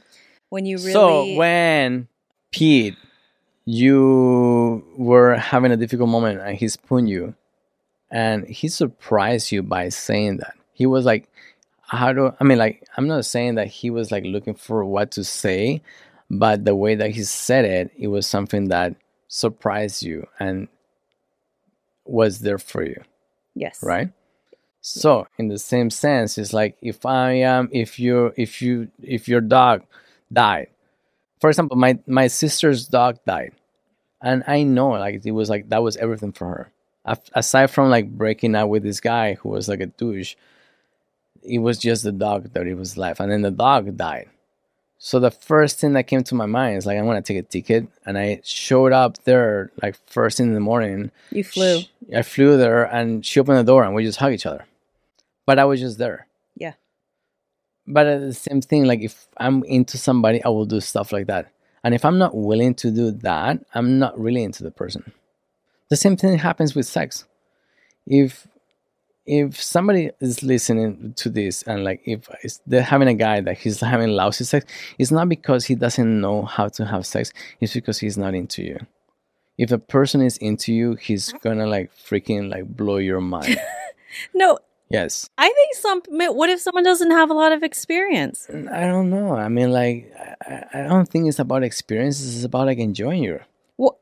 when 0.50 0.66
you 0.66 0.78
really. 0.78 0.94
So 0.94 1.34
when 1.36 2.08
Pete, 2.52 2.96
you 3.66 4.84
were 4.98 5.36
having 5.36 5.72
a 5.72 5.78
difficult 5.78 6.10
moment 6.10 6.42
and 6.42 6.58
he 6.58 6.68
spooned 6.68 7.10
you, 7.10 7.36
and 8.10 8.48
he 8.48 8.68
surprised 8.68 9.52
you 9.52 9.64
by 9.64 9.90
saying 9.90 10.38
that 10.38 10.56
he 10.74 10.86
was 10.86 11.06
like, 11.06 11.30
"How 11.82 12.14
do 12.14 12.34
I 12.40 12.44
mean?" 12.44 12.58
Like 12.58 12.88
I'm 12.98 13.08
not 13.08 13.26
saying 13.26 13.56
that 13.56 13.68
he 13.68 13.90
was 13.90 14.12
like 14.12 14.26
looking 14.26 14.56
for 14.56 14.84
what 14.86 15.12
to 15.12 15.24
say, 15.24 15.82
but 16.30 16.66
the 16.66 16.76
way 16.76 16.96
that 16.96 17.12
he 17.12 17.24
said 17.24 17.66
it, 17.66 17.92
it 17.98 18.08
was 18.08 18.26
something 18.28 18.70
that 18.70 18.96
surprised 19.28 20.04
you 20.04 20.28
and 20.40 20.68
was 22.06 22.40
there 22.40 22.58
for 22.58 22.84
you 22.84 23.02
yes. 23.56 23.82
right 23.82 24.10
so 24.82 25.26
in 25.38 25.48
the 25.48 25.58
same 25.58 25.90
sense 25.90 26.38
it's 26.38 26.52
like 26.52 26.76
if 26.82 27.06
i 27.06 27.32
am 27.32 27.70
if 27.72 27.98
you 27.98 28.34
if 28.36 28.62
you 28.62 28.90
if 29.02 29.30
your 29.30 29.40
dog 29.40 29.84
died 30.34 30.68
for 31.42 31.50
example 31.50 31.76
my 31.76 31.98
my 32.08 32.28
sister's 32.28 32.88
dog 32.88 33.18
died 33.26 33.52
and 34.22 34.44
i 34.48 34.64
know 34.64 34.90
like 34.92 35.26
it 35.26 35.32
was 35.32 35.50
like 35.50 35.68
that 35.70 35.84
was 35.84 35.98
everything 35.98 36.32
for 36.32 36.48
her 36.48 36.72
Af- 37.04 37.30
aside 37.34 37.68
from 37.68 37.90
like 37.90 38.10
breaking 38.12 38.56
up 38.56 38.70
with 38.70 38.84
this 38.84 39.00
guy 39.00 39.34
who 39.34 39.50
was 39.50 39.68
like 39.68 39.82
a 39.82 39.88
douche 39.88 40.36
it 41.44 41.58
was 41.60 41.78
just 41.80 42.04
the 42.04 42.12
dog 42.12 42.54
that 42.54 42.68
it 42.68 42.76
was 42.76 42.98
left 42.98 43.20
and 43.20 43.32
then 43.32 43.42
the 43.42 43.52
dog 43.52 43.98
died 43.98 44.30
so 45.04 45.20
the 45.20 45.32
first 45.32 45.80
thing 45.80 45.94
that 45.94 46.06
came 46.06 46.24
to 46.24 46.36
my 46.36 46.46
mind 46.46 46.78
is 46.78 46.86
like 46.86 46.98
i'm 47.00 47.06
gonna 47.08 47.22
take 47.24 47.38
a 47.40 47.42
ticket 47.42 47.88
and 48.06 48.18
i 48.20 48.40
showed 48.44 48.94
up 48.94 49.18
there 49.24 49.72
like 49.82 49.96
first 50.08 50.38
thing 50.38 50.48
in 50.50 50.54
the 50.54 50.60
morning 50.60 51.10
You 51.32 51.44
flew. 51.44 51.80
Sh- 51.82 51.88
I 52.16 52.22
flew 52.22 52.58
there 52.58 52.84
and 52.84 53.26
she 53.26 53.40
opened 53.40 53.58
the 53.58 53.64
door 53.64 53.84
and 53.84 53.96
we 53.96 54.04
just 54.04 54.20
hug 54.20 54.34
each 54.34 54.46
other. 54.46 54.66
But 55.46 55.60
I 55.60 55.66
was 55.66 55.80
just 55.80 55.98
there. 55.98 56.28
Yeah. 56.58 56.74
But 57.88 58.08
at 58.08 58.22
the 58.22 58.34
same 58.34 58.62
thing, 58.62 58.86
like 58.86 59.02
if 59.02 59.28
I'm 59.38 59.64
into 59.64 59.98
somebody, 59.98 60.44
I 60.44 60.50
will 60.50 60.66
do 60.66 60.80
stuff 60.80 61.12
like 61.12 61.28
that. 61.28 61.52
And 61.84 61.96
if 61.96 62.06
I'm 62.06 62.18
not 62.18 62.36
willing 62.36 62.76
to 62.76 62.92
do 62.92 63.12
that, 63.12 63.60
I'm 63.74 63.98
not 63.98 64.20
really 64.20 64.44
into 64.44 64.64
the 64.64 64.72
person. 64.72 65.12
The 65.90 65.96
same 65.96 66.16
thing 66.16 66.38
happens 66.38 66.76
with 66.76 66.86
sex. 66.86 67.26
If 68.06 68.48
if 69.26 69.62
somebody 69.62 70.10
is 70.20 70.42
listening 70.42 71.14
to 71.16 71.30
this 71.30 71.62
and 71.64 71.84
like 71.84 72.02
if 72.06 72.28
they're 72.66 72.82
having 72.82 73.08
a 73.08 73.14
guy 73.14 73.40
that 73.42 73.58
he's 73.58 73.80
having 73.80 74.10
lousy 74.10 74.44
sex, 74.44 74.66
it's 74.98 75.12
not 75.12 75.30
because 75.30 75.66
he 75.66 75.76
doesn't 75.76 76.22
know 76.22 76.44
how 76.44 76.68
to 76.70 76.86
have 76.86 77.06
sex. 77.06 77.32
It's 77.60 77.74
because 77.74 78.00
he's 78.00 78.18
not 78.18 78.34
into 78.36 78.64
you 78.64 78.80
if 79.62 79.72
a 79.72 79.78
person 79.78 80.22
is 80.22 80.38
into 80.38 80.74
you, 80.74 80.96
he's 80.96 81.34
gonna 81.44 81.68
like 81.68 81.94
freaking 81.96 82.50
like 82.50 82.66
blow 82.68 82.98
your 82.98 83.22
mind. 83.22 83.60
No, 84.34 84.60
yes. 84.92 85.30
I 85.38 85.46
think 85.48 85.76
some. 85.76 86.02
What 86.36 86.50
if 86.50 86.60
someone 86.60 86.84
doesn't 86.84 87.12
have 87.12 87.30
a 87.30 87.34
lot 87.34 87.52
of 87.52 87.64
experience? 87.64 88.48
Mm, 88.50 88.72
I 88.72 88.82
don't 88.88 89.10
know. 89.10 89.36
I 89.36 89.48
mean, 89.50 89.72
like, 89.72 90.12
I, 90.42 90.66
I 90.74 90.82
don't 90.84 91.08
think 91.08 91.28
it's 91.28 91.40
about 91.40 91.64
experiences. 91.64 92.36
It's 92.36 92.46
about 92.46 92.68
like 92.68 92.78
enjoying 92.78 93.24
you. 93.24 93.40
Well, 93.78 94.00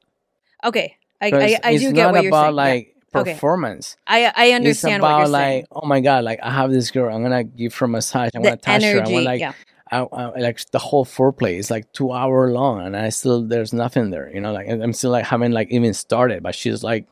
okay, 0.64 0.96
I 1.22 1.28
I, 1.32 1.60
I 1.64 1.78
do 1.78 1.92
get 1.94 2.12
what 2.12 2.24
you're 2.24 2.30
about 2.30 2.56
saying. 2.56 2.56
Yeah. 2.56 2.74
like 2.74 2.96
Okay. 3.16 3.34
performance. 3.34 3.98
I 4.06 4.32
I 4.36 4.52
understand 4.52 4.98
it's 4.98 5.02
what 5.02 5.18
you're 5.18 5.28
like, 5.28 5.42
saying. 5.42 5.66
oh 5.72 5.88
my 5.88 6.00
god, 6.00 6.24
like 6.24 6.40
I 6.44 6.52
have 6.52 6.72
this 6.72 6.92
girl. 6.92 7.14
I'm 7.14 7.24
gonna 7.24 7.44
give 7.44 7.74
her 7.76 7.86
a 7.86 7.90
massage. 7.90 8.30
I'm 8.36 8.44
The 8.44 8.50
gonna 8.50 8.58
touch 8.62 8.84
her. 8.84 9.00
I'm 9.00 9.06
gonna 9.06 9.22
like, 9.22 9.40
yeah. 9.40 9.54
I, 9.92 10.02
I, 10.02 10.40
like 10.40 10.64
the 10.70 10.78
whole 10.78 11.06
foreplay 11.06 11.58
is 11.58 11.72
like 11.72 11.92
two 11.94 12.12
hour 12.12 12.52
long, 12.52 12.86
and 12.86 12.96
I 12.96 13.10
still 13.10 13.42
there's 13.42 13.74
nothing 13.74 14.12
there. 14.12 14.32
You 14.32 14.42
know, 14.42 14.54
like 14.54 14.70
I'm 14.70 14.94
still 14.94 15.10
like 15.10 15.26
haven't 15.26 15.54
like 15.54 15.72
even 15.72 15.96
started, 15.96 16.44
but 16.44 16.54
she's 16.54 16.84
like 16.84 17.08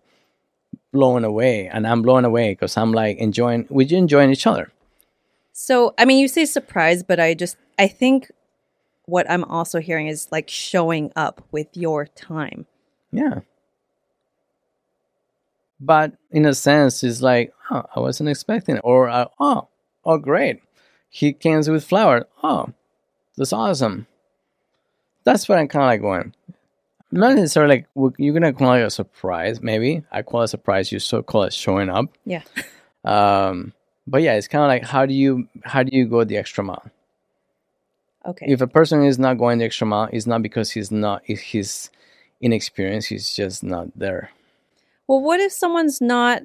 blown 0.97 1.23
away, 1.23 1.67
and 1.67 1.85
I'm 1.85 2.01
blown 2.01 2.25
away 2.25 2.51
because 2.51 2.75
I'm 2.75 2.91
like 2.91 3.17
enjoying. 3.19 3.67
We're 3.69 3.87
enjoying 3.95 4.31
each 4.31 4.47
other. 4.47 4.71
So, 5.53 5.93
I 5.97 6.05
mean, 6.05 6.19
you 6.19 6.27
say 6.27 6.45
surprise, 6.45 7.03
but 7.03 7.19
I 7.19 7.35
just, 7.35 7.57
I 7.77 7.87
think 7.87 8.31
what 9.05 9.29
I'm 9.29 9.43
also 9.43 9.79
hearing 9.79 10.07
is 10.07 10.27
like 10.31 10.49
showing 10.49 11.11
up 11.15 11.43
with 11.51 11.67
your 11.77 12.07
time. 12.07 12.65
Yeah. 13.11 13.41
But 15.79 16.13
in 16.31 16.45
a 16.45 16.53
sense, 16.53 17.03
it's 17.03 17.21
like, 17.21 17.53
oh, 17.69 17.85
I 17.95 17.99
wasn't 17.99 18.29
expecting 18.29 18.77
it. 18.77 18.81
Or, 18.83 19.07
uh, 19.07 19.25
oh, 19.39 19.67
oh, 20.03 20.17
great. 20.17 20.61
He 21.09 21.33
came 21.33 21.61
with 21.67 21.85
flowers. 21.85 22.23
Oh, 22.43 22.73
that's 23.35 23.53
awesome. 23.53 24.07
That's 25.23 25.47
what 25.47 25.59
I'm 25.59 25.67
kind 25.67 25.83
of 25.83 25.89
like 25.89 26.01
going. 26.01 26.33
Not 27.11 27.35
necessarily 27.35 27.85
like, 27.95 28.13
you're 28.17 28.37
going 28.37 28.43
to 28.43 28.53
call 28.53 28.73
it 28.73 28.81
a 28.81 28.89
surprise, 28.89 29.61
maybe. 29.61 30.03
I 30.11 30.21
call 30.21 30.41
it 30.41 30.45
a 30.45 30.47
surprise. 30.49 30.91
You 30.91 30.99
so 30.99 31.23
call 31.23 31.43
it 31.43 31.53
showing 31.53 31.89
up. 31.89 32.05
Yeah. 32.25 32.43
Um, 33.05 33.71
but 34.05 34.21
yeah, 34.21 34.33
it's 34.33 34.49
kind 34.49 34.63
of 34.63 34.67
like, 34.67 34.83
how 34.83 35.05
do 35.05 35.13
you, 35.13 35.47
how 35.63 35.81
do 35.81 35.95
you 35.95 36.07
go 36.07 36.25
the 36.25 36.35
extra 36.35 36.61
mile? 36.61 36.91
Okay. 38.25 38.47
if 38.49 38.59
a 38.59 38.67
person 38.67 39.03
is 39.03 39.17
not 39.17 39.35
going 39.37 39.59
the 39.59 39.65
extra 39.65 39.87
mile, 39.87 40.09
it's 40.11 40.27
not 40.27 40.41
because 40.41 40.71
he's 40.71 40.91
not 40.91 41.21
if 41.27 41.39
he's 41.39 41.89
inexperienced. 42.41 43.07
He's 43.07 43.33
just 43.33 43.63
not 43.63 43.87
there. 43.95 44.31
well, 45.07 45.21
what 45.21 45.39
if 45.39 45.53
someone's 45.53 46.01
not 46.01 46.43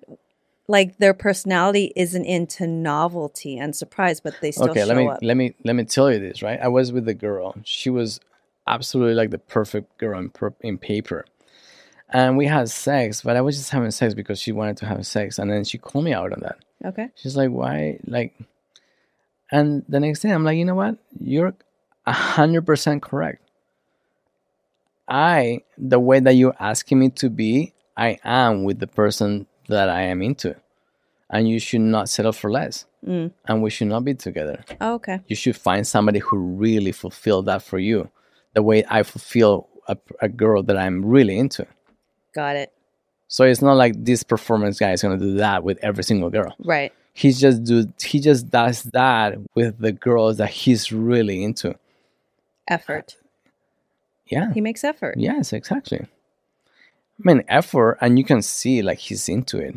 like 0.69 0.99
their 0.99 1.13
personality 1.13 1.93
isn't 1.97 2.25
into 2.25 2.69
novelty 2.69 3.59
and 3.59 3.75
surprise, 3.75 4.21
but 4.21 4.35
they 4.41 4.53
still 4.53 4.71
okay, 4.71 4.85
let 4.85 4.97
me 4.97 5.09
up? 5.09 5.19
let 5.23 5.37
me 5.37 5.55
let 5.65 5.75
me 5.75 5.85
tell 5.85 6.11
you 6.13 6.21
this. 6.21 6.41
Right, 6.41 6.61
I 6.61 6.69
was 6.69 6.93
with 6.93 7.09
a 7.09 7.15
girl. 7.15 7.57
She 7.65 7.91
was 7.91 8.21
absolutely 8.67 9.15
like 9.15 9.31
the 9.31 9.39
perfect 9.39 9.99
girl 9.99 10.19
in, 10.19 10.33
in 10.61 10.79
paper, 10.79 11.25
and 12.09 12.37
we 12.37 12.47
had 12.47 12.69
sex. 12.71 13.23
But 13.23 13.37
I 13.37 13.41
was 13.41 13.57
just 13.57 13.71
having 13.71 13.91
sex 13.91 14.15
because 14.15 14.41
she 14.41 14.53
wanted 14.53 14.77
to 14.79 14.87
have 14.87 15.07
sex, 15.07 15.39
and 15.39 15.51
then 15.51 15.65
she 15.65 15.79
called 15.79 16.05
me 16.05 16.13
out 16.13 16.33
on 16.33 16.41
that. 16.41 16.59
okay. 16.85 17.09
She's 17.17 17.37
like, 17.37 17.51
"Why?" 17.51 17.99
Like, 18.07 18.35
and 19.51 19.85
the 19.89 20.01
next 20.01 20.21
day, 20.21 20.31
I'm 20.31 20.45
like, 20.45 20.59
"You 20.59 20.65
know 20.65 20.75
what? 20.75 20.99
You're 21.19 21.55
a 22.07 22.13
hundred 22.13 22.67
percent 22.67 23.03
correct. 23.03 23.43
I, 25.09 25.63
the 25.77 26.01
way 26.01 26.21
that 26.21 26.35
you're 26.35 26.57
asking 26.59 26.99
me 26.99 27.11
to 27.11 27.29
be, 27.29 27.75
I 27.97 28.19
am 28.25 28.65
with 28.65 28.79
the 28.79 28.87
person 28.87 29.47
that 29.69 29.89
I 29.89 30.03
am 30.03 30.23
into, 30.23 30.57
and 31.29 31.49
you 31.49 31.59
should 31.59 31.81
not 31.81 32.09
settle 32.09 32.33
for 32.33 32.51
less. 32.51 32.87
Mm. 33.07 33.33
And 33.47 33.63
we 33.63 33.71
should 33.71 33.89
not 33.89 34.05
be 34.05 34.15
together. 34.15 34.65
Oh, 34.81 34.95
okay. 34.95 35.21
You 35.27 35.35
should 35.35 35.57
find 35.57 35.87
somebody 35.87 36.21
who 36.21 36.37
really 36.39 36.93
fulfill 36.93 37.43
that 37.43 37.63
for 37.63 37.79
you, 37.79 38.11
the 38.55 38.63
way 38.63 38.85
I 38.89 39.03
fulfill 39.03 39.69
a, 39.89 39.97
a 40.21 40.29
girl 40.29 40.63
that 40.65 40.77
I'm 40.77 41.05
really 41.05 41.39
into. 41.39 41.67
Got 42.35 42.57
it. 42.57 42.73
So 43.29 43.45
it's 43.45 43.63
not 43.63 43.77
like 43.77 43.95
this 44.05 44.23
performance 44.23 44.79
guy 44.79 44.93
is 44.93 45.03
gonna 45.03 45.19
do 45.19 45.35
that 45.37 45.65
with 45.65 45.79
every 45.83 46.05
single 46.05 46.29
girl 46.31 46.55
Right. 46.59 46.93
he's 47.15 47.41
just 47.41 47.65
do 47.65 47.87
he 48.03 48.21
just 48.21 48.51
does 48.51 48.83
that 48.93 49.39
with 49.55 49.79
the 49.79 49.93
girls 49.93 50.37
that 50.37 50.51
he's 50.51 50.93
really 50.93 51.43
into 51.43 51.75
Effort. 52.69 53.17
yeah 54.27 54.53
He 54.53 54.61
makes 54.61 54.85
effort. 54.85 55.15
yes 55.19 55.53
exactly 55.53 56.01
i 56.01 56.07
mean 57.25 57.43
effort 57.49 57.97
and 58.03 58.19
you 58.19 58.25
can 58.25 58.43
see 58.43 58.83
like 58.83 58.99
he's 58.99 59.29
into 59.29 59.59
it 59.59 59.77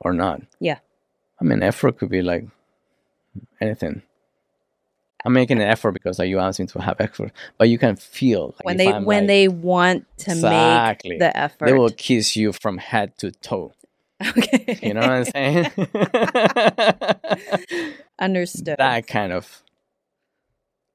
or 0.00 0.12
not 0.14 0.40
Yeah. 0.58 0.78
i 1.40 1.44
mean 1.44 1.62
effort 1.62 1.98
could 1.98 2.08
be 2.10 2.22
like 2.22 2.46
anything 3.60 4.02
i'm 5.24 5.32
making 5.32 5.58
an 5.60 5.66
effort 5.68 5.92
because 5.92 6.18
like 6.18 6.28
you 6.28 6.38
asked 6.38 6.60
me 6.60 6.66
to 6.66 6.80
have 6.80 6.96
effort 7.00 7.32
but 7.58 7.68
you 7.68 7.78
can 7.78 7.96
feel 7.96 8.54
like, 8.58 8.64
when 8.64 8.76
they 8.76 8.92
I'm, 8.92 9.04
when 9.04 9.22
like- 9.24 9.28
they 9.28 9.48
want 9.48 10.06
to 10.18 10.30
Exactly. 10.32 11.10
make 11.10 11.18
the 11.20 11.36
effort. 11.36 11.66
they 11.66 11.72
will 11.72 11.90
kiss 11.90 12.36
you 12.36 12.52
from 12.52 12.78
head 12.78 13.16
to 13.18 13.30
toe 13.30 13.72
okay. 14.26 14.78
you 14.82 14.94
know 14.94 15.00
what 15.00 15.10
i'm 15.10 15.24
saying 15.24 15.70
Understood. 18.18 18.76
that 18.78 19.06
kind 19.06 19.32
of 19.32 19.62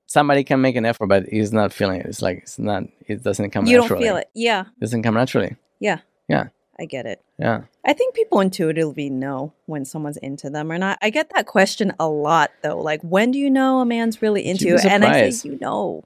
somebody 0.07 0.43
can 0.43 0.61
make 0.61 0.75
an 0.75 0.85
effort 0.85 1.07
but 1.07 1.25
he's 1.27 1.51
not 1.51 1.73
feeling 1.73 1.99
it 1.99 2.05
it's 2.05 2.21
like 2.21 2.37
it's 2.39 2.57
not 2.57 2.83
it 3.07 3.21
doesn't 3.23 3.51
come 3.51 3.65
you 3.67 3.77
don't 3.77 3.87
feel 3.99 4.17
it. 4.17 4.29
Yeah. 4.33 4.61
It 4.61 4.79
doesn't 4.79 5.03
come 5.03 5.13
naturally 5.15 5.55
Yeah. 5.79 5.99
Yeah. 6.27 6.47
I 6.79 6.85
get 6.85 7.05
it. 7.05 7.21
yeah 7.37 7.63
I 7.85 7.93
think 7.93 8.15
people 8.15 8.39
intuitively 8.39 9.09
know 9.09 9.53
when 9.65 9.85
someone's 9.85 10.17
into 10.17 10.49
them 10.49 10.71
or 10.71 10.77
not. 10.77 10.97
I 11.01 11.09
get 11.09 11.31
that 11.35 11.45
question 11.45 11.93
a 11.99 12.07
lot 12.07 12.51
though. 12.63 12.79
Like, 12.79 13.01
when 13.01 13.31
do 13.31 13.39
you 13.39 13.49
know 13.49 13.79
a 13.79 13.85
man's 13.85 14.21
really 14.21 14.45
into 14.45 14.65
you? 14.65 14.77
And 14.77 15.03
I 15.03 15.29
say, 15.29 15.49
you 15.49 15.57
know. 15.59 16.03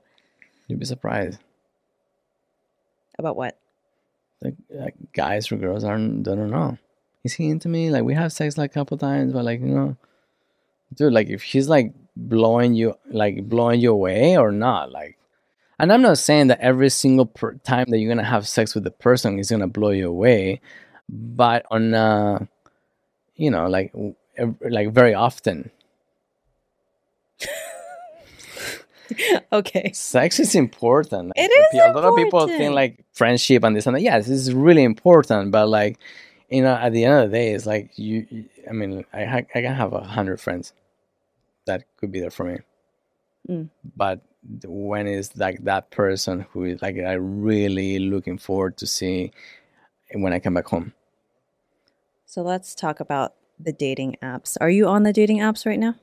you'd 0.67 0.80
be 0.80 0.86
surprised 0.86 1.39
About 3.19 3.36
what? 3.36 3.57
like, 4.41 4.55
like 4.69 4.95
guys 5.13 5.51
or 5.51 5.57
girls 5.57 5.84
aren't 5.84 6.24
don't 6.24 6.49
know 6.49 6.78
is 7.24 7.34
he 7.34 7.47
into 7.47 7.69
me? 7.69 7.89
Like 7.89 8.03
we 8.03 8.13
have 8.13 8.34
sex 8.34 8.57
like 8.57 8.71
a 8.71 8.74
couple 8.74 8.97
times, 8.97 9.34
but 9.34 9.45
like 9.45 9.61
you 9.61 9.67
know, 9.67 9.95
dude, 10.93 11.13
like 11.13 11.30
if 11.30 11.41
he's 11.41 11.69
like 11.69 11.93
blowing 12.15 12.74
you, 12.74 12.95
like 13.09 13.47
blowing 13.47 13.80
you 13.80 13.91
away 13.91 14.38
or 14.38 14.51
not, 14.51 14.91
like. 14.91 15.17
And 15.80 15.91
I'm 15.91 16.01
not 16.01 16.17
saying 16.17 16.47
that 16.47 16.59
every 16.61 16.89
single 16.89 17.26
per- 17.26 17.55
time 17.55 17.86
that 17.89 17.97
you're 17.99 18.13
gonna 18.13 18.28
have 18.28 18.47
sex 18.47 18.76
with 18.76 18.84
the 18.84 18.91
person 18.91 19.39
is 19.39 19.49
gonna 19.51 19.67
blow 19.67 19.89
you 19.89 20.07
away, 20.09 20.61
but 21.09 21.65
on, 21.71 21.93
uh, 21.93 22.45
you 23.36 23.51
know, 23.51 23.67
like 23.67 23.93
like 24.61 24.91
very 24.93 25.13
often, 25.13 25.71
okay. 29.51 29.91
sex 29.93 30.39
is 30.39 30.55
important. 30.55 31.28
Like, 31.28 31.34
It 31.38 31.51
is 31.51 31.80
A 31.82 31.93
lot 31.93 32.05
of 32.05 32.15
people 32.15 32.47
think 32.47 32.74
like 32.74 33.03
friendship 33.13 33.63
and 33.63 33.76
this 33.76 33.86
and 33.88 33.95
that. 33.95 34.01
Yes, 34.01 34.28
this 34.28 34.39
is 34.39 34.53
really 34.53 34.84
important, 34.84 35.51
but 35.51 35.67
like, 35.67 35.97
you 36.49 36.61
know, 36.61 36.74
at 36.74 36.93
the 36.93 37.05
end 37.05 37.24
of 37.26 37.32
the 37.32 37.38
day, 37.38 37.51
it's 37.53 37.65
like 37.65 37.97
you. 37.97 38.26
you- 38.30 38.45
I 38.69 38.71
mean, 38.71 39.03
I 39.11 39.26
ha- 39.26 39.38
I 39.53 39.61
can 39.61 39.76
have 39.76 39.91
a 39.91 39.99
hundred 40.05 40.39
friends 40.39 40.71
that 41.65 41.84
could 41.97 42.13
be 42.13 42.21
there 42.21 42.32
for 42.32 42.45
me, 42.45 42.57
Mm. 43.49 43.69
but 43.95 44.21
when 44.65 45.07
it's 45.07 45.35
like 45.37 45.63
that 45.63 45.91
person 45.91 46.45
who 46.51 46.65
is 46.65 46.81
like 46.81 46.97
I 46.97 47.13
really 47.13 47.99
looking 47.99 48.37
forward 48.37 48.77
to 48.77 48.87
see 48.87 49.31
when 50.13 50.33
I 50.33 50.39
come 50.39 50.55
back 50.55 50.67
home. 50.67 50.93
So 52.25 52.41
let's 52.41 52.75
talk 52.75 52.99
about 52.99 53.33
the 53.59 53.71
dating 53.71 54.17
apps. 54.21 54.57
Are 54.59 54.69
you 54.69 54.87
on 54.87 55.03
the 55.03 55.13
dating 55.13 55.39
apps 55.39 55.65
right 55.65 55.79
now? 55.79 55.95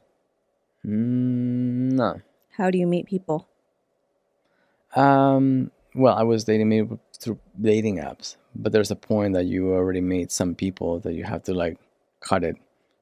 Mm, 0.84 1.92
no. 1.92 2.20
How 2.56 2.70
do 2.70 2.78
you 2.78 2.86
meet 2.86 3.06
people? 3.06 3.48
Um, 4.94 5.70
well, 5.94 6.16
I 6.16 6.22
was 6.22 6.44
dating 6.44 6.68
me 6.68 6.88
through 7.18 7.38
dating 7.60 7.98
apps, 7.98 8.36
but 8.54 8.72
there's 8.72 8.90
a 8.90 8.96
point 8.96 9.34
that 9.34 9.46
you 9.46 9.72
already 9.72 10.00
meet 10.00 10.32
some 10.32 10.54
people 10.54 11.00
that 11.00 11.14
you 11.14 11.24
have 11.24 11.42
to 11.44 11.54
like 11.54 11.78
cut 12.20 12.44
it 12.44 12.56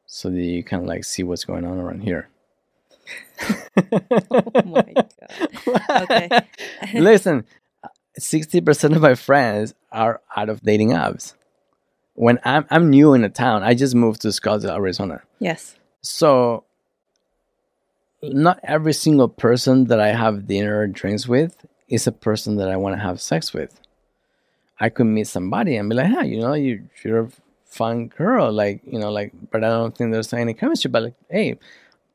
so 0.06 0.30
that 0.30 0.40
you 0.40 0.62
can 0.62 0.86
like 0.86 1.04
see 1.04 1.22
what's 1.22 1.44
going 1.44 1.64
on 1.64 1.78
around 1.78 2.02
here. 2.02 2.28
Oh 4.30 4.62
my. 4.64 4.94
Okay. 5.88 6.28
Listen, 6.94 7.44
sixty 8.16 8.60
percent 8.60 8.94
of 8.94 9.02
my 9.02 9.14
friends 9.14 9.74
are 9.92 10.20
out 10.36 10.48
of 10.48 10.62
dating 10.62 10.90
apps. 10.90 11.34
When 12.14 12.38
I'm 12.44 12.66
I'm 12.70 12.90
new 12.90 13.14
in 13.14 13.24
a 13.24 13.28
town, 13.28 13.62
I 13.62 13.74
just 13.74 13.94
moved 13.94 14.22
to 14.22 14.28
Scottsdale, 14.28 14.74
Arizona. 14.74 15.22
Yes. 15.38 15.76
So 16.02 16.64
not 18.22 18.60
every 18.64 18.92
single 18.92 19.28
person 19.28 19.84
that 19.86 20.00
I 20.00 20.08
have 20.08 20.46
dinner 20.46 20.80
or 20.80 20.86
drinks 20.86 21.28
with 21.28 21.64
is 21.88 22.06
a 22.06 22.12
person 22.12 22.56
that 22.56 22.68
I 22.68 22.76
want 22.76 22.96
to 22.96 23.02
have 23.02 23.20
sex 23.20 23.52
with. 23.52 23.80
I 24.80 24.88
could 24.88 25.06
meet 25.06 25.26
somebody 25.26 25.76
and 25.76 25.88
be 25.88 25.96
like, 25.96 26.06
"Hey, 26.06 26.28
you 26.28 26.40
know, 26.40 26.54
you, 26.54 26.88
you're 27.04 27.20
a 27.24 27.30
fun 27.64 28.08
girl, 28.08 28.52
like 28.52 28.80
you 28.84 28.98
know, 28.98 29.10
like." 29.10 29.32
But 29.50 29.64
I 29.64 29.68
don't 29.68 29.96
think 29.96 30.12
there's 30.12 30.32
any 30.32 30.54
chemistry. 30.54 30.90
But 30.90 31.02
like, 31.04 31.14
hey, 31.28 31.58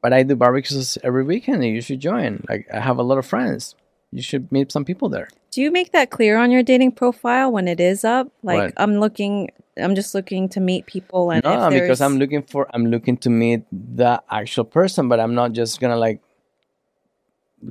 but 0.03 0.11
I 0.11 0.21
do 0.21 0.35
barbecues 0.35 0.97
every 1.01 1.23
weekend, 1.23 1.63
and 1.63 1.73
you 1.73 1.81
should 1.81 2.01
join. 2.01 2.43
Like, 2.49 2.67
I 2.71 2.81
have 2.81 2.99
a 2.99 3.03
lot 3.03 3.17
of 3.17 3.25
friends. 3.25 3.73
You 4.11 4.21
should 4.21 4.51
meet 4.51 4.69
some 4.71 4.83
people 4.83 5.07
there. 5.07 5.29
Do 5.49 5.61
you 5.61 5.71
make 5.71 5.93
that 5.93 6.11
clear 6.11 6.37
on 6.37 6.51
your 6.51 6.61
dating 6.61 6.91
profile 6.91 7.51
when 7.51 7.67
it 7.67 7.79
is 7.79 8.03
up? 8.03 8.27
Like 8.43 8.57
What? 8.57 8.73
I'm 8.77 8.95
looking 8.99 9.49
I'm 9.77 9.95
just 9.95 10.13
looking 10.13 10.49
to 10.49 10.59
meet 10.59 10.85
people 10.85 11.31
and 11.31 11.43
no, 11.43 11.69
because 11.69 12.01
I'm 12.01 12.17
looking 12.19 12.43
for 12.43 12.67
I'm 12.73 12.87
looking 12.87 13.17
to 13.17 13.29
meet 13.29 13.63
the 13.71 14.21
actual 14.29 14.65
person, 14.65 15.09
but 15.09 15.19
I'm 15.19 15.33
not 15.33 15.53
just 15.53 15.79
gonna 15.79 15.97
like 15.97 16.21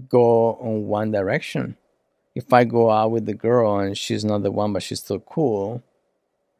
go 0.08 0.54
on 0.54 0.86
one 0.88 1.12
direction. 1.12 1.76
If 2.34 2.52
I 2.52 2.64
go 2.64 2.90
out 2.90 3.10
with 3.10 3.26
the 3.26 3.34
girl 3.34 3.78
and 3.78 3.96
she's 3.96 4.24
not 4.24 4.42
the 4.42 4.50
one, 4.50 4.72
but 4.72 4.82
she's 4.82 5.00
still 5.00 5.20
cool, 5.20 5.82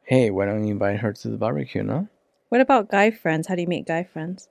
hey, 0.03 0.29
why 0.29 0.45
don't 0.45 0.63
you 0.65 0.73
invite 0.73 0.99
her 0.99 1.11
to 1.11 1.27
the 1.29 1.37
barbecue? 1.37 1.83
No, 1.83 2.07
What 2.49 2.61
about 2.61 2.89
guy 2.89 3.11
friends? 3.11 3.47
How 3.47 3.55
do 3.55 3.61
you 3.61 3.67
meet 3.67 3.87
guy 3.87 4.03
friends? 4.03 4.47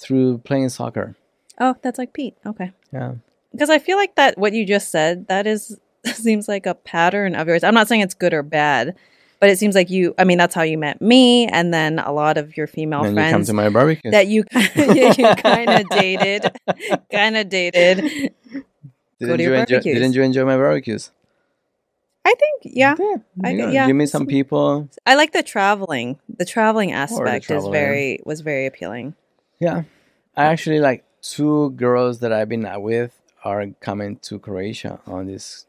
Through 0.00 0.38
playing 0.38 0.68
soccer. 0.70 1.16
Oh, 1.58 1.76
that's 1.82 1.98
like 1.98 2.12
Pete. 2.12 2.36
Okay. 2.46 2.72
Yeah, 2.92 3.14
Because 3.52 3.70
I 3.70 3.78
feel 3.78 3.96
like 3.96 4.16
that 4.16 4.38
what 4.38 4.52
you 4.52 4.64
just 4.64 4.90
said, 4.90 5.28
that 5.28 5.46
is 5.46 5.78
seems 6.06 6.48
like 6.48 6.66
a 6.66 6.74
pattern 6.74 7.34
of 7.34 7.46
yours. 7.46 7.62
I'm 7.62 7.74
not 7.74 7.88
saying 7.88 8.00
it's 8.00 8.14
good 8.14 8.32
or 8.32 8.42
bad, 8.42 8.96
but 9.40 9.50
it 9.50 9.58
seems 9.58 9.74
like 9.74 9.90
you 9.90 10.14
I 10.18 10.24
mean 10.24 10.38
that's 10.38 10.54
how 10.54 10.62
you 10.62 10.78
met 10.78 11.00
me 11.00 11.46
and 11.46 11.72
then 11.72 11.98
a 11.98 12.12
lot 12.12 12.38
of 12.38 12.56
your 12.56 12.66
female 12.66 13.02
then 13.02 13.16
you 13.16 13.22
come 13.22 13.30
friends 13.30 13.48
to 13.48 13.54
my 13.54 13.68
barbecue. 13.68 14.10
that 14.10 14.26
you 14.26 14.44
you, 14.54 15.12
you 15.18 15.34
kind 15.36 15.70
of 15.70 15.88
dated 15.90 16.50
kind 17.12 17.36
of 17.36 17.48
dated. 17.48 18.32
didn't 19.18 19.40
you 19.40 19.54
enjoy? 19.54 19.80
Didn't 19.80 20.12
you 20.14 20.22
enjoy 20.22 20.44
my 20.44 20.56
barbecues? 20.56 21.10
I 22.24 22.34
think 22.34 22.74
yeah. 22.76 22.94
I 23.42 23.50
you, 23.50 23.56
know, 23.56 23.70
yeah. 23.70 23.86
you 23.86 23.94
meet 23.94 24.10
some 24.10 24.26
people. 24.26 24.88
I 25.06 25.14
like 25.14 25.32
the 25.32 25.42
traveling. 25.42 26.18
The 26.36 26.44
traveling 26.44 26.92
aspect 26.92 27.44
is 27.44 27.46
traveling. 27.46 27.72
very 27.72 28.20
was 28.24 28.42
very 28.42 28.66
appealing. 28.66 29.14
Yeah, 29.60 29.82
I 30.36 30.46
actually 30.46 30.80
like 30.80 31.04
two 31.22 31.70
girls 31.70 32.20
that 32.20 32.32
I've 32.32 32.48
been 32.48 32.64
out 32.66 32.82
with 32.82 33.12
are 33.44 33.66
coming 33.80 34.16
to 34.16 34.38
Croatia 34.38 35.00
on 35.06 35.26
this 35.26 35.66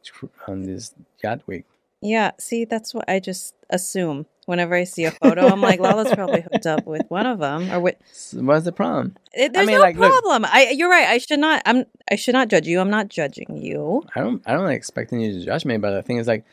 on 0.48 0.64
this 0.64 0.94
yacht 1.24 1.42
week. 1.46 1.66
Yeah, 2.02 2.32
see, 2.39 2.66
that's 2.66 2.94
what 2.94 3.06
I 3.08 3.20
just 3.20 3.54
assume. 3.70 4.26
Whenever 4.48 4.74
I 4.74 4.86
see 4.86 5.06
a 5.06 5.12
photo, 5.12 5.46
I'm 5.48 5.62
like, 5.62 5.80
Lalo's 5.80 6.12
probably 6.14 6.42
hooked 6.42 6.66
up 6.66 6.86
with 6.88 7.04
one 7.10 7.28
of 7.28 7.38
them, 7.38 7.72
or 7.72 7.80
with. 7.80 7.96
What's 8.34 8.66
the 8.66 8.72
problem? 8.72 9.16
It, 9.34 9.54
there's 9.54 9.68
mean, 9.68 9.76
no 9.76 9.82
like, 9.82 9.98
look- 9.98 10.10
problem. 10.12 10.46
I, 10.46 10.72
you're 10.76 10.89
right. 10.89 11.08
I 11.08 11.20
should 11.20 11.39
not. 11.39 11.62
I'm. 11.66 11.86
I 12.10 12.16
should 12.16 12.34
not 12.34 12.48
judge 12.48 12.68
you. 12.68 12.80
I'm 12.80 12.89
not 12.89 13.10
judging 13.10 13.56
you. 13.58 14.04
I 14.16 14.22
don't 14.22 14.42
I 14.48 14.54
don't 14.54 14.70
expecting 14.72 15.22
you 15.22 15.34
to 15.34 15.46
judge 15.46 15.64
me, 15.64 15.78
but 15.78 15.92
the 15.92 16.02
thing 16.02 16.18
is 16.18 16.28
like 16.28 16.44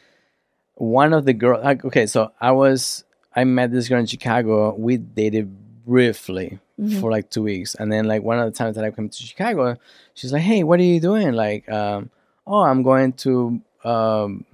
one 0.74 1.14
of 1.14 1.24
the 1.24 1.32
girls. 1.32 1.64
like 1.64 1.84
okay, 1.84 2.06
so 2.06 2.30
I 2.40 2.52
was 2.52 3.04
I 3.34 3.44
met 3.44 3.72
this 3.72 3.88
girl 3.88 4.00
in 4.00 4.06
Chicago. 4.06 4.74
We 4.74 4.98
dated 4.98 5.84
briefly 5.86 6.60
Mhm. 6.78 7.00
for 7.00 7.10
like 7.10 7.28
two 7.30 7.42
weeks, 7.42 7.74
and 7.74 7.90
then 7.92 8.04
like 8.06 8.22
one 8.22 8.38
of 8.38 8.44
the 8.50 8.56
times 8.56 8.76
that 8.76 8.84
I 8.84 8.90
came 8.90 9.08
to 9.08 9.22
Chicago, 9.22 9.76
she's 10.14 10.32
like, 10.32 10.42
"Hey, 10.42 10.62
what 10.64 10.78
are 10.80 10.84
you 10.84 11.00
doing?" 11.00 11.32
Like, 11.32 11.68
um, 11.68 12.10
"Oh, 12.46 12.62
I'm 12.62 12.82
going 12.82 13.12
to 13.24 13.60
um, 13.84 14.44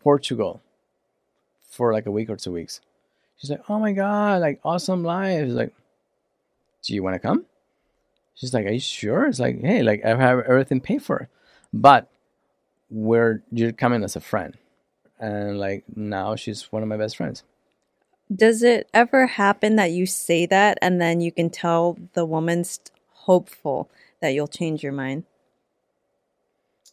Portugal 0.00 0.60
for 1.70 1.92
like 1.92 2.06
a 2.06 2.10
week 2.10 2.30
or 2.30 2.36
two 2.36 2.52
weeks." 2.52 2.80
She's 3.36 3.50
like, 3.50 3.62
"Oh 3.68 3.78
my 3.78 3.92
god, 3.92 4.40
like 4.40 4.60
awesome 4.64 5.02
life!" 5.04 5.46
She's 5.46 5.54
like, 5.54 5.74
"Do 6.82 6.94
you 6.94 7.02
want 7.02 7.14
to 7.14 7.18
come?" 7.20 7.46
She's 8.34 8.54
like, 8.54 8.66
"Are 8.66 8.70
you 8.70 8.80
sure?" 8.80 9.26
It's 9.26 9.40
like, 9.40 9.60
"Hey, 9.60 9.82
like 9.82 10.04
I 10.04 10.10
have 10.16 10.40
everything 10.40 10.80
paid 10.80 11.02
for, 11.02 11.28
but 11.72 12.08
we're 12.90 13.42
you're 13.50 13.72
coming 13.72 14.04
as 14.04 14.16
a 14.16 14.20
friend." 14.20 14.56
And 15.20 15.58
like 15.58 15.84
now 15.96 16.36
she's 16.36 16.70
one 16.72 16.82
of 16.82 16.88
my 16.88 16.96
best 16.96 17.16
friends. 17.16 17.42
Does 18.34 18.62
it 18.62 18.88
ever 18.92 19.26
happen 19.26 19.76
that 19.76 19.90
you 19.90 20.06
say 20.06 20.46
that 20.46 20.78
and 20.82 21.00
then 21.00 21.20
you 21.20 21.32
can 21.32 21.50
tell 21.50 21.96
the 22.12 22.26
woman's 22.26 22.80
hopeful 23.10 23.90
that 24.20 24.30
you'll 24.30 24.48
change 24.48 24.82
your 24.82 24.92
mind? 24.92 25.24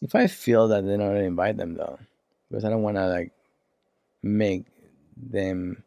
If 0.00 0.14
I 0.14 0.26
feel 0.26 0.68
that 0.68 0.86
then 0.86 1.00
I'll 1.00 1.16
invite 1.16 1.56
them 1.56 1.74
though, 1.74 1.98
because 2.48 2.64
I 2.64 2.70
don't 2.70 2.82
want 2.82 2.96
to 2.96 3.06
like 3.08 3.32
make 4.22 4.64
them 5.16 5.82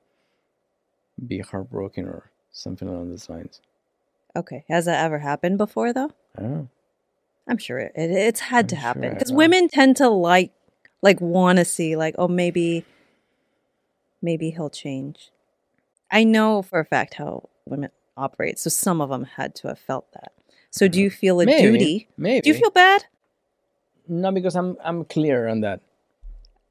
be 1.27 1.39
heartbroken 1.39 2.05
or 2.05 2.31
something 2.51 2.87
along 2.87 3.09
those 3.09 3.29
lines. 3.29 3.61
Okay. 4.35 4.63
Has 4.69 4.85
that 4.85 5.03
ever 5.03 5.19
happened 5.19 5.57
before, 5.57 5.93
though? 5.93 6.11
I 6.37 6.41
don't 6.41 6.51
know. 6.53 6.69
I'm 7.47 7.57
sure 7.57 7.79
it, 7.79 7.93
it 7.95 8.11
it's 8.11 8.39
had 8.39 8.65
I'm 8.65 8.67
to 8.67 8.75
happen 8.75 9.01
because 9.13 9.29
has. 9.29 9.33
women 9.35 9.67
tend 9.69 9.97
to 9.97 10.07
like 10.09 10.51
like 11.01 11.19
want 11.19 11.57
to 11.57 11.65
see 11.65 11.95
like 11.95 12.13
oh 12.19 12.27
maybe 12.27 12.85
maybe 14.21 14.51
he'll 14.51 14.69
change. 14.69 15.31
I 16.11 16.23
know 16.23 16.61
for 16.61 16.79
a 16.79 16.85
fact 16.85 17.15
how 17.15 17.49
women 17.65 17.91
operate, 18.17 18.59
so 18.59 18.69
some 18.69 19.01
of 19.01 19.09
them 19.09 19.23
had 19.25 19.55
to 19.55 19.67
have 19.69 19.79
felt 19.79 20.11
that. 20.13 20.31
So 20.71 20.87
do 20.87 20.99
you 20.99 21.09
feel 21.09 21.39
a 21.41 21.45
Maybe, 21.45 21.61
duty? 21.71 22.07
Maybe. 22.17 22.41
Do 22.41 22.49
you 22.49 22.55
feel 22.55 22.69
bad? 22.71 23.05
no? 24.07 24.31
Because 24.31 24.55
I'm 24.55 24.77
I'm 24.83 25.05
clear 25.05 25.47
on 25.47 25.61
that. 25.61 25.81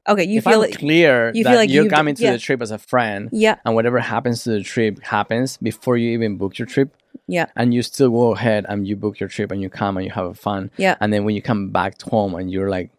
Okay, 0.07 0.23
you 0.23 0.39
if 0.39 0.45
feel 0.45 0.63
I'm 0.63 0.69
it. 0.69 0.77
clear 0.77 1.31
you 1.35 1.43
that 1.43 1.49
feel 1.51 1.59
like 1.59 1.69
you're 1.69 1.89
coming 1.89 2.15
to 2.15 2.23
yeah. 2.23 2.31
the 2.31 2.39
trip 2.39 2.61
as 2.61 2.71
a 2.71 2.77
friend, 2.77 3.29
Yeah, 3.31 3.55
and 3.65 3.75
whatever 3.75 3.99
happens 3.99 4.43
to 4.43 4.49
the 4.51 4.63
trip 4.63 5.01
happens 5.03 5.57
before 5.57 5.97
you 5.97 6.11
even 6.11 6.37
book 6.37 6.57
your 6.57 6.65
trip, 6.65 6.95
yeah, 7.27 7.45
and 7.55 7.73
you 7.73 7.81
still 7.83 8.09
go 8.09 8.33
ahead 8.33 8.65
and 8.67 8.87
you 8.87 8.95
book 8.95 9.19
your 9.19 9.29
trip 9.29 9.51
and 9.51 9.61
you 9.61 9.69
come 9.69 9.97
and 9.97 10.05
you 10.05 10.11
have 10.11 10.39
fun, 10.39 10.71
yeah. 10.77 10.95
and 10.99 11.13
then 11.13 11.25
when 11.25 11.35
you 11.35 11.41
come 11.41 11.69
back 11.69 12.01
home 12.01 12.33
and 12.35 12.49
you're 12.51 12.69
like 12.69 12.89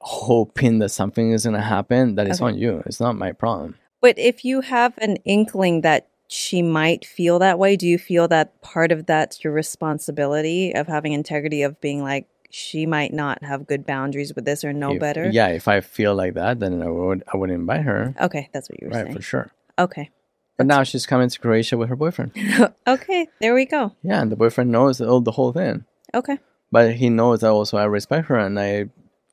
hoping 0.00 0.80
that 0.80 0.90
something 0.90 1.30
is 1.32 1.44
gonna 1.44 1.62
happen, 1.62 2.14
that 2.16 2.26
is 2.28 2.40
Okay. 2.40 2.52
on 2.52 2.58
you. 2.58 2.82
It's 2.86 3.00
not 3.00 3.16
my 3.16 3.32
problem. 3.32 3.76
But 4.04 4.18
if 4.18 4.44
you 4.44 4.60
have 4.60 4.92
an 4.98 5.16
inkling 5.24 5.80
that 5.80 6.08
she 6.28 6.60
might 6.60 7.06
feel 7.06 7.38
that 7.38 7.58
way, 7.58 7.74
do 7.74 7.86
you 7.88 7.96
feel 7.96 8.28
that 8.28 8.60
part 8.60 8.92
of 8.92 9.06
that's 9.06 9.42
your 9.42 9.54
responsibility 9.54 10.74
of 10.74 10.86
having 10.88 11.14
integrity 11.14 11.62
of 11.62 11.80
being 11.80 12.02
like 12.02 12.26
she 12.50 12.84
might 12.84 13.14
not 13.14 13.42
have 13.42 13.66
good 13.66 13.86
boundaries 13.86 14.34
with 14.34 14.44
this 14.44 14.62
or 14.62 14.74
know 14.74 14.92
If- 14.92 15.00
better? 15.00 15.30
Yeah, 15.30 15.48
if 15.48 15.68
I 15.68 15.80
feel 15.80 16.14
like 16.14 16.34
that, 16.34 16.60
then 16.60 16.82
I 16.82 16.90
would 16.90 17.22
I 17.32 17.38
wouldn't 17.38 17.58
invite 17.58 17.80
her. 17.84 18.14
Okay, 18.20 18.50
that's 18.52 18.68
what 18.68 18.78
you 18.78 18.88
were 18.88 18.94
Right, 18.94 19.04
saying. 19.06 19.16
for 19.16 19.22
sure. 19.22 19.50
Okay. 19.78 20.10
But 20.58 20.66
now 20.66 20.82
she's 20.82 21.06
coming 21.06 21.30
to 21.30 21.40
Croatia 21.40 21.78
with 21.78 21.88
her 21.88 21.96
boyfriend. 21.96 22.32
okay, 22.86 23.28
there 23.40 23.54
we 23.54 23.64
go. 23.64 23.92
Yeah, 24.02 24.20
and 24.20 24.30
the 24.30 24.36
boyfriend 24.36 24.70
knows 24.70 24.98
the, 24.98 25.18
the 25.22 25.32
whole 25.32 25.54
thing. 25.54 25.86
Okay. 26.12 26.38
But 26.70 26.96
he 26.96 27.08
knows 27.08 27.40
that 27.40 27.52
also 27.52 27.78
I 27.78 27.84
respect 27.84 28.28
her 28.28 28.36
and 28.36 28.60
I 28.60 28.90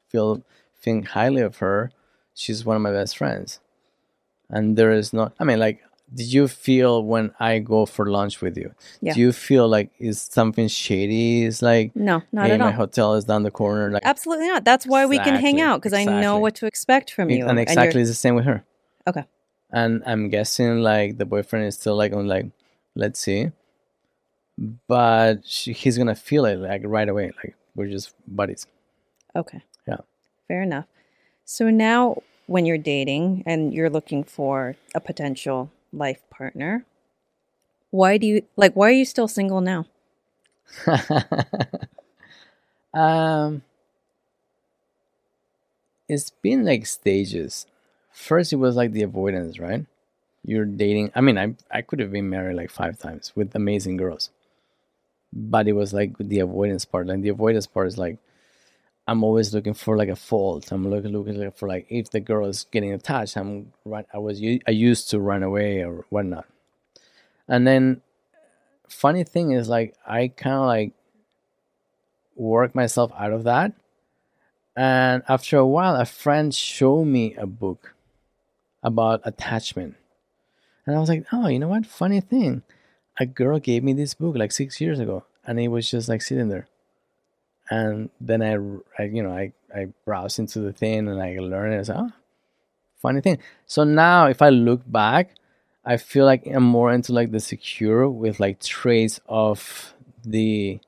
feel 0.07 0.43
think 0.81 1.09
highly 1.09 1.41
of 1.41 1.57
her. 1.57 1.91
She's 2.33 2.63
one 2.63 2.77
of 2.77 2.81
my 2.81 2.93
best 2.93 3.17
friends. 3.17 3.59
And 4.51 4.77
there 4.77 4.91
is 4.91 5.13
not. 5.13 5.33
I 5.39 5.43
mean, 5.43 5.59
like, 5.59 5.81
did 6.13 6.31
you 6.31 6.47
feel 6.47 7.03
when 7.03 7.31
I 7.39 7.59
go 7.59 7.85
for 7.85 8.05
lunch 8.11 8.41
with 8.41 8.57
you? 8.57 8.73
Yeah. 9.01 9.13
Do 9.13 9.19
you 9.21 9.31
feel 9.31 9.67
like 9.67 9.89
is 9.97 10.21
something 10.21 10.67
shady? 10.67 11.43
Is 11.43 11.61
like, 11.61 11.95
No, 11.95 12.21
not 12.31 12.47
hey, 12.47 12.53
at 12.53 12.59
my 12.59 12.65
all. 12.67 12.71
hotel 12.73 13.15
is 13.15 13.25
down 13.25 13.43
the 13.43 13.51
corner. 13.51 13.89
Like, 13.91 14.03
Absolutely 14.05 14.47
not. 14.47 14.65
That's 14.65 14.85
why 14.85 15.05
we 15.05 15.17
can 15.17 15.35
hang 15.39 15.61
out 15.61 15.81
because 15.81 15.93
I 15.93 16.03
know 16.03 16.37
what 16.37 16.55
to 16.55 16.65
expect 16.65 17.11
from 17.13 17.29
you. 17.29 17.47
and 17.47 17.57
exactly 17.59 18.01
it's 18.01 18.09
the 18.09 18.15
same 18.15 18.35
with 18.35 18.45
her. 18.45 18.63
Okay. 19.07 19.23
And 19.71 20.03
I'm 20.05 20.27
guessing 20.29 20.79
like 20.79 21.17
the 21.17 21.25
boyfriend 21.25 21.65
is 21.65 21.75
still 21.75 21.95
like 21.95 22.11
on 22.11 22.27
like, 22.27 22.47
let's 22.93 23.19
see, 23.21 23.51
but 24.87 25.45
she, 25.45 25.71
he's 25.73 25.97
gonna 25.97 26.15
feel 26.15 26.43
it 26.45 26.57
like 26.57 26.81
right 26.83 27.07
away. 27.07 27.31
Like 27.37 27.55
we're 27.75 27.87
just 27.87 28.13
buddies. 28.27 28.67
Okay. 29.35 29.63
Yeah. 29.87 29.97
Fair 30.47 30.61
enough. 30.63 30.85
So 31.45 31.69
now, 31.69 32.21
when 32.51 32.65
you're 32.65 32.77
dating 32.77 33.43
and 33.45 33.73
you're 33.73 33.89
looking 33.89 34.25
for 34.25 34.75
a 34.93 34.99
potential 34.99 35.71
life 35.93 36.21
partner, 36.29 36.85
why 37.91 38.17
do 38.17 38.27
you 38.27 38.41
like? 38.57 38.73
Why 38.73 38.89
are 38.89 38.99
you 39.01 39.05
still 39.05 39.27
single 39.27 39.61
now? 39.61 39.85
um, 42.93 43.61
it's 46.09 46.29
been 46.29 46.65
like 46.65 46.85
stages. 46.85 47.65
First, 48.11 48.51
it 48.51 48.57
was 48.57 48.75
like 48.75 48.91
the 48.91 49.03
avoidance, 49.03 49.57
right? 49.57 49.85
You're 50.43 50.65
dating. 50.65 51.11
I 51.15 51.21
mean, 51.21 51.37
I 51.37 51.55
I 51.71 51.81
could 51.81 51.99
have 51.99 52.11
been 52.11 52.29
married 52.29 52.57
like 52.57 52.69
five 52.69 52.99
times 52.99 53.31
with 53.33 53.55
amazing 53.55 53.95
girls, 53.95 54.29
but 55.31 55.67
it 55.67 55.73
was 55.73 55.93
like 55.93 56.17
the 56.17 56.39
avoidance 56.39 56.83
part. 56.83 57.07
Like 57.07 57.21
the 57.21 57.29
avoidance 57.29 57.67
part 57.67 57.87
is 57.87 57.97
like 57.97 58.17
I'm 59.11 59.25
always 59.25 59.53
looking 59.53 59.73
for 59.73 59.97
like 59.97 60.07
a 60.07 60.15
fault. 60.15 60.71
I'm 60.71 60.89
looking 60.89 61.11
looking 61.11 61.51
for 61.51 61.67
like 61.67 61.85
if 61.89 62.11
the 62.11 62.21
girl 62.21 62.45
is 62.45 62.65
getting 62.71 62.93
attached, 62.93 63.35
I'm 63.35 63.73
right. 63.83 64.05
I 64.13 64.19
was 64.19 64.41
I 64.41 64.71
used 64.71 65.09
to 65.09 65.19
run 65.19 65.43
away 65.43 65.83
or 65.83 66.05
whatnot, 66.07 66.45
and 67.45 67.67
then 67.67 68.01
funny 68.87 69.25
thing 69.25 69.51
is 69.51 69.67
like 69.67 69.95
I 70.07 70.29
kind 70.29 70.55
of 70.55 70.65
like 70.65 70.93
work 72.37 72.73
myself 72.73 73.11
out 73.19 73.33
of 73.33 73.43
that. 73.43 73.73
And 74.77 75.23
after 75.27 75.57
a 75.57 75.67
while, 75.67 75.97
a 75.97 76.05
friend 76.05 76.55
showed 76.55 77.03
me 77.03 77.35
a 77.35 77.45
book 77.45 77.93
about 78.81 79.19
attachment. 79.25 79.95
And 80.85 80.95
I 80.95 80.99
was 81.01 81.09
like, 81.09 81.25
oh, 81.33 81.49
you 81.49 81.59
know 81.59 81.67
what? 81.67 81.85
Funny 81.85 82.21
thing. 82.21 82.63
A 83.19 83.25
girl 83.25 83.59
gave 83.59 83.83
me 83.83 83.91
this 83.91 84.13
book 84.13 84.37
like 84.37 84.53
six 84.53 84.79
years 84.79 84.99
ago, 84.99 85.25
and 85.45 85.59
it 85.59 85.67
was 85.67 85.91
just 85.91 86.07
like 86.07 86.21
sitting 86.21 86.47
there. 86.47 86.69
And 87.71 88.09
then 88.19 88.43
I, 88.43 89.01
I 89.01 89.05
you 89.05 89.23
know, 89.23 89.31
I, 89.31 89.53
I 89.73 89.87
browse 90.05 90.37
into 90.37 90.59
the 90.59 90.73
thing 90.73 91.07
and 91.07 91.21
I 91.21 91.39
learn 91.39 91.71
it. 91.71 91.75
I 91.75 91.79
was 91.79 91.89
like, 91.89 91.97
oh, 91.99 92.11
funny 93.01 93.21
thing. 93.21 93.39
So 93.65 93.85
now 93.85 94.27
if 94.27 94.41
I 94.41 94.49
look 94.49 94.81
back, 94.85 95.35
I 95.85 95.95
feel 95.95 96.25
like 96.25 96.45
I'm 96.45 96.63
more 96.63 96.91
into 96.91 97.13
like 97.13 97.31
the 97.31 97.39
secure 97.39 98.09
with 98.09 98.41
like 98.41 98.59
traits 98.59 99.21
of 99.27 99.93
the, 100.25 100.81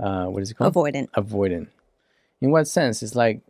uh, 0.00 0.24
what 0.24 0.42
is 0.42 0.50
it 0.50 0.54
called? 0.54 0.74
Avoidant. 0.74 1.10
avoidant. 1.10 1.68
In 2.40 2.50
what 2.52 2.66
sense? 2.66 3.02
It's 3.02 3.14
like 3.14 3.42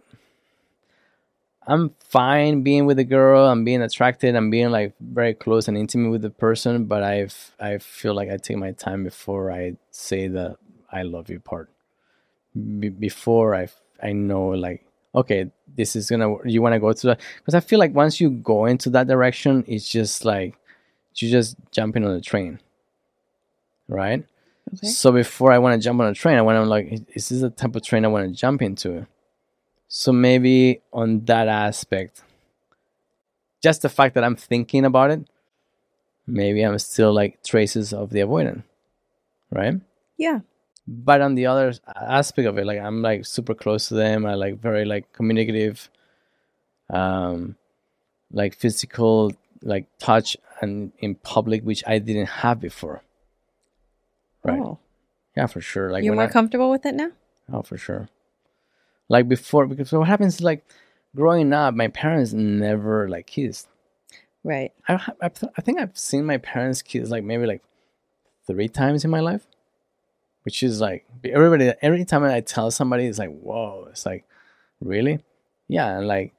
I'm 1.64 1.94
fine 2.00 2.62
being 2.62 2.86
with 2.86 2.98
a 2.98 3.04
girl, 3.04 3.46
I'm 3.46 3.64
being 3.64 3.82
attracted, 3.82 4.34
I'm 4.34 4.50
being 4.50 4.70
like 4.70 4.94
very 4.98 5.34
close 5.34 5.68
and 5.68 5.78
intimate 5.78 6.10
with 6.10 6.22
the 6.22 6.30
person, 6.30 6.86
but 6.86 7.04
I've 7.04 7.54
I 7.60 7.78
feel 7.78 8.14
like 8.14 8.30
I 8.30 8.36
take 8.36 8.56
my 8.56 8.72
time 8.72 9.04
before 9.04 9.52
I 9.52 9.76
say 9.92 10.26
the 10.26 10.56
I 10.90 11.02
love 11.02 11.30
you 11.30 11.38
part. 11.38 11.70
Be 12.78 12.88
before 12.88 13.54
I 13.54 13.68
I 14.02 14.12
know 14.12 14.48
like 14.48 14.84
okay, 15.14 15.50
this 15.76 15.96
is 15.96 16.10
gonna 16.10 16.36
you 16.44 16.62
want 16.62 16.74
to 16.74 16.80
go 16.80 16.92
to 16.92 17.06
that 17.08 17.20
because 17.38 17.54
I 17.54 17.60
feel 17.60 17.78
like 17.78 17.94
once 17.94 18.20
you 18.20 18.30
go 18.30 18.66
into 18.66 18.90
that 18.90 19.06
direction, 19.06 19.64
it's 19.66 19.88
just 19.88 20.24
like 20.24 20.54
you 21.16 21.30
just 21.30 21.56
jumping 21.70 22.04
on 22.04 22.14
the 22.14 22.20
train, 22.20 22.60
right? 23.88 24.24
Okay. 24.74 24.86
So 24.86 25.12
before 25.12 25.52
I 25.52 25.58
want 25.58 25.80
to 25.80 25.84
jump 25.84 26.00
on 26.00 26.06
a 26.06 26.14
train, 26.14 26.36
I 26.36 26.42
want 26.42 26.56
to 26.56 26.68
like, 26.68 26.92
is 27.14 27.28
this 27.28 27.40
the 27.40 27.50
type 27.50 27.74
of 27.74 27.82
train 27.82 28.04
I 28.04 28.08
want 28.08 28.28
to 28.28 28.34
jump 28.34 28.62
into? 28.62 29.06
So 29.88 30.12
maybe 30.12 30.82
on 30.92 31.24
that 31.24 31.48
aspect, 31.48 32.22
just 33.62 33.82
the 33.82 33.88
fact 33.88 34.14
that 34.14 34.24
I'm 34.24 34.36
thinking 34.36 34.84
about 34.84 35.10
it, 35.10 35.20
maybe 36.26 36.62
I'm 36.62 36.78
still 36.78 37.12
like 37.12 37.42
traces 37.42 37.92
of 37.92 38.10
the 38.10 38.20
avoidant, 38.20 38.62
right? 39.50 39.80
Yeah. 40.18 40.40
But 40.90 41.20
on 41.20 41.34
the 41.34 41.44
other 41.46 41.74
aspect 41.94 42.48
of 42.48 42.56
it, 42.56 42.64
like 42.64 42.78
I'm 42.80 43.02
like 43.02 43.26
super 43.26 43.54
close 43.54 43.88
to 43.88 43.94
them. 43.94 44.24
I 44.24 44.34
like 44.34 44.58
very 44.58 44.86
like 44.86 45.12
communicative, 45.12 45.90
um, 46.88 47.56
like 48.32 48.54
physical, 48.54 49.32
like 49.62 49.86
touch 49.98 50.36
and 50.62 50.92
in 50.98 51.14
public, 51.16 51.62
which 51.62 51.84
I 51.86 51.98
didn't 51.98 52.26
have 52.26 52.58
before. 52.60 53.02
Right. 54.44 54.58
Oh, 54.60 54.78
Yeah, 55.36 55.46
for 55.46 55.60
sure. 55.60 55.90
Like 55.92 56.04
you're 56.04 56.14
more 56.14 56.24
I- 56.24 56.28
comfortable 56.32 56.70
with 56.70 56.86
it 56.86 56.94
now. 56.94 57.10
Oh, 57.52 57.62
for 57.62 57.76
sure. 57.76 58.08
Like 59.10 59.28
before, 59.28 59.66
because 59.66 59.92
what 59.92 60.08
happens 60.08 60.36
is 60.36 60.40
like 60.40 60.64
growing 61.14 61.52
up, 61.52 61.74
my 61.74 61.88
parents 61.88 62.32
never 62.32 63.08
like 63.08 63.26
kissed. 63.26 63.68
Right. 64.44 64.72
I, 64.86 64.94
I, 65.20 65.30
I 65.56 65.60
think 65.60 65.80
I've 65.80 65.98
seen 65.98 66.24
my 66.24 66.38
parents 66.38 66.80
kiss 66.82 67.10
like 67.10 67.24
maybe 67.24 67.44
like 67.46 67.62
three 68.46 68.68
times 68.68 69.04
in 69.04 69.10
my 69.10 69.20
life, 69.20 69.46
which 70.42 70.62
is 70.62 70.80
like 70.80 71.06
everybody. 71.24 71.72
Every 71.82 72.04
time 72.04 72.24
I 72.24 72.40
tell 72.40 72.70
somebody, 72.70 73.06
it's 73.06 73.18
like, 73.18 73.30
whoa, 73.30 73.88
it's 73.90 74.06
like, 74.06 74.24
really? 74.80 75.20
Yeah, 75.68 75.98
and 75.98 76.06
like 76.06 76.32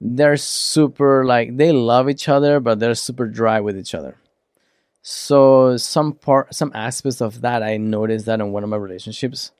they're 0.00 0.36
super 0.36 1.24
like 1.24 1.56
they 1.56 1.72
love 1.72 2.08
each 2.08 2.28
other, 2.28 2.60
but 2.60 2.78
they're 2.78 2.94
super 2.94 3.26
dry 3.26 3.60
with 3.60 3.76
each 3.78 3.94
other. 3.94 4.16
So 5.02 5.76
some 5.76 6.12
part, 6.12 6.54
some 6.54 6.72
aspects 6.74 7.20
of 7.20 7.40
that, 7.40 7.62
I 7.62 7.78
noticed 7.78 8.26
that 8.26 8.40
in 8.40 8.52
one 8.52 8.64
of 8.64 8.70
my 8.70 8.76
relationships, 8.76 9.50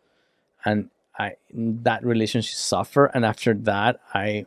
and 0.65 0.91
I 1.19 1.37
that 1.53 2.05
relationship 2.05 2.55
suffer, 2.55 3.07
and 3.07 3.25
after 3.25 3.55
that, 3.55 4.01
I 4.15 4.47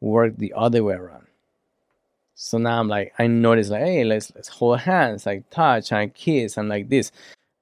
worked 0.00 0.38
the 0.38 0.52
other 0.56 0.82
way 0.84 0.94
around. 0.94 1.26
So 2.34 2.58
now 2.58 2.80
I'm 2.80 2.88
like, 2.88 3.14
I 3.18 3.28
notice 3.28 3.70
like, 3.70 3.82
hey, 3.82 4.04
let's 4.04 4.32
let's 4.34 4.48
hold 4.48 4.80
hands, 4.80 5.24
like 5.26 5.48
touch 5.50 5.92
and 5.92 6.12
kiss, 6.12 6.56
and 6.56 6.68
like 6.68 6.88
this. 6.88 7.12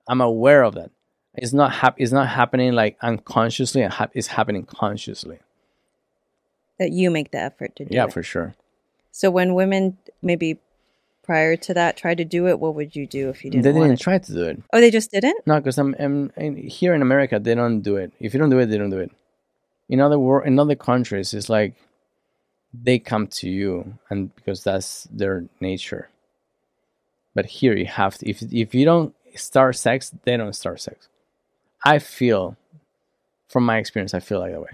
I'm 0.09 0.21
aware 0.21 0.65
of 0.65 0.75
that. 0.75 0.91
It's 1.35 1.53
not 1.53 1.73
hap- 1.73 2.01
It's 2.01 2.13
not 2.13 2.29
happening 2.29 2.73
like 2.73 2.97
unconsciously. 3.03 3.83
and 3.83 3.93
hap- 3.93 4.13
It's 4.15 4.29
happening 4.29 4.65
consciously. 4.65 5.39
That 6.79 6.91
you 6.93 7.11
make 7.11 7.31
the 7.31 7.39
effort 7.39 7.77
to 7.77 7.85
do 7.85 7.95
Yeah, 7.95 8.05
it. 8.07 8.13
for 8.13 8.23
sure. 8.23 8.55
So 9.13 9.31
when 9.31 9.55
women 9.55 9.99
maybe 10.23 10.59
prior 11.23 11.57
to 11.57 11.75
that 11.75 11.97
try 11.97 12.15
to 12.15 12.25
do 12.25 12.49
it, 12.49 12.59
what 12.59 12.75
would 12.75 12.97
you 12.97 13.07
do 13.07 13.29
if 13.31 13.45
you 13.45 13.51
didn't 13.51 13.65
they 13.65 13.73
didn't 13.73 14.01
try 14.01 14.19
to 14.19 14.33
do 14.33 14.45
it. 14.45 14.63
Oh, 14.73 14.81
they 14.81 14.91
just 14.91 15.11
didn't. 15.11 15.47
No, 15.47 15.59
because 15.61 15.79
I'm, 15.79 15.95
I'm, 15.99 16.33
in- 16.37 16.57
here 16.57 16.95
in 16.95 17.03
America. 17.03 17.39
They 17.39 17.55
don't 17.55 17.81
do 17.81 17.97
it. 17.97 18.13
If 18.21 18.35
you 18.35 18.41
don't 18.41 18.51
do 18.51 18.59
it, 18.59 18.67
they 18.67 18.79
don't 18.79 18.91
do 18.91 18.99
it. 18.99 19.11
In 19.89 20.01
other 20.01 20.19
wor- 20.19 20.45
in 20.45 20.59
other 20.59 20.75
countries, 20.75 21.33
it's 21.35 21.49
like 21.49 21.75
they 22.75 22.99
come 22.99 23.27
to 23.27 23.49
you, 23.49 23.99
and 24.11 24.35
because 24.35 24.65
that's 24.65 25.05
their 25.11 25.45
nature. 25.61 26.09
But 27.35 27.47
here, 27.47 27.77
you 27.77 27.87
have 27.87 28.17
to. 28.19 28.29
If 28.29 28.43
if 28.53 28.75
you 28.75 28.85
don't 28.87 29.15
start 29.35 29.77
sex, 29.77 30.11
they 30.25 30.37
don't 30.37 30.55
start 30.55 30.81
sex. 30.81 31.09
I 31.85 31.99
feel, 31.99 32.57
from 33.49 33.65
my 33.65 33.79
experience, 33.79 34.15
I 34.15 34.21
feel 34.21 34.39
like 34.41 34.53
that 34.53 34.61
way. 34.61 34.71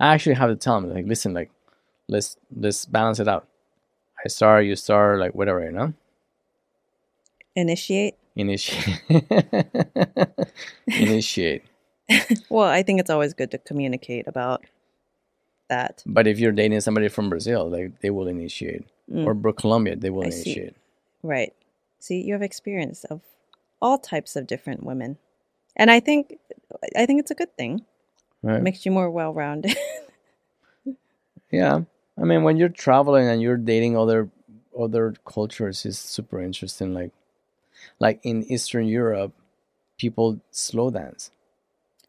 I 0.00 0.14
actually 0.14 0.34
have 0.34 0.50
to 0.50 0.56
tell 0.56 0.80
them, 0.80 0.92
like, 0.92 1.06
listen, 1.06 1.34
like, 1.34 1.50
let's 2.08 2.36
let's 2.54 2.84
balance 2.86 3.20
it 3.20 3.28
out. 3.28 3.46
I 4.24 4.28
start, 4.28 4.64
you 4.64 4.74
start, 4.76 5.18
like 5.20 5.34
whatever, 5.34 5.64
you 5.64 5.72
know. 5.72 5.92
Initiate. 7.56 8.14
Initiate. 8.36 9.02
Initiate. 10.88 11.62
Well, 12.50 12.68
I 12.68 12.82
think 12.82 13.00
it's 13.00 13.08
always 13.08 13.32
good 13.32 13.50
to 13.52 13.58
communicate 13.58 14.28
about 14.28 14.64
that. 15.70 16.02
But 16.04 16.26
if 16.26 16.38
you're 16.38 16.52
dating 16.52 16.80
somebody 16.82 17.08
from 17.08 17.30
Brazil, 17.30 17.68
like 17.70 18.00
they 18.00 18.10
will 18.10 18.28
initiate, 18.28 18.84
Mm. 19.10 19.26
or 19.44 19.52
Colombia, 19.52 19.96
they 19.96 20.10
will 20.10 20.26
I 20.26 20.30
see. 20.30 20.50
initiate. 20.50 20.76
Right. 21.22 21.52
See, 21.98 22.20
you 22.20 22.32
have 22.34 22.42
experience 22.42 23.04
of 23.04 23.20
all 23.80 23.98
types 23.98 24.36
of 24.36 24.46
different 24.46 24.82
women. 24.82 25.16
And 25.76 25.90
I 25.90 26.00
think 26.00 26.38
I 26.96 27.06
think 27.06 27.20
it's 27.20 27.30
a 27.30 27.34
good 27.34 27.56
thing. 27.56 27.84
Right? 28.42 28.56
It 28.56 28.62
makes 28.62 28.84
you 28.84 28.92
more 28.92 29.10
well-rounded. 29.10 29.76
yeah. 31.50 31.80
I 32.18 32.24
mean, 32.24 32.42
when 32.42 32.56
you're 32.56 32.68
traveling 32.68 33.26
and 33.28 33.40
you're 33.40 33.56
dating 33.56 33.96
other 33.96 34.30
other 34.78 35.14
cultures, 35.24 35.86
is 35.86 35.98
super 35.98 36.40
interesting. 36.40 36.94
Like, 36.94 37.12
like 37.98 38.20
in 38.22 38.44
Eastern 38.44 38.86
Europe, 38.86 39.32
people 39.98 40.40
slow 40.50 40.90
dance. 40.90 41.30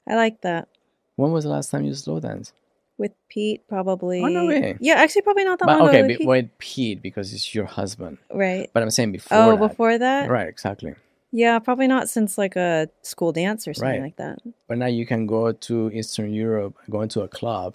I 0.08 0.16
like 0.16 0.42
that. 0.42 0.68
When 1.16 1.32
was 1.32 1.46
the 1.46 1.50
last 1.52 1.72
time 1.72 1.86
you 1.86 1.94
slow 1.94 2.20
dance? 2.20 2.54
With 2.98 3.12
Pete, 3.30 3.68
probably. 3.68 4.22
Oh, 4.22 4.28
no 4.28 4.46
way. 4.46 4.78
Yeah, 4.80 4.96
actually, 4.96 5.24
probably 5.24 5.44
not 5.44 5.60
that 5.60 5.66
But 5.66 5.80
long 5.80 5.90
okay, 5.90 6.00
ago. 6.00 6.08
with 6.08 6.18
Pete. 6.18 6.28
with 6.28 6.58
Pete 6.60 7.02
because 7.02 7.34
it's 7.34 7.54
your 7.54 7.66
husband. 7.66 8.18
Right. 8.32 8.70
But 8.74 8.84
I'm 8.84 8.90
saying 8.90 9.12
before. 9.12 9.38
Oh, 9.38 9.52
that. 9.52 9.58
before 9.58 9.98
that? 9.98 10.30
Right, 10.30 10.48
exactly. 10.48 10.96
Yeah, 11.36 11.60
probably 11.60 11.88
not 11.88 12.08
since 12.08 12.38
like 12.38 12.56
a 12.56 12.88
school 13.02 13.34
dance 13.34 13.68
or 13.68 13.74
something 13.74 14.00
Right. 14.00 14.02
like 14.02 14.16
that. 14.16 14.40
But 14.70 14.78
now 14.78 14.86
you 14.88 15.06
can 15.06 15.26
go 15.28 15.52
to 15.52 15.92
Eastern 15.92 16.34
Europe, 16.34 16.76
go 16.90 17.02
into 17.02 17.22
a 17.22 17.28
club, 17.28 17.74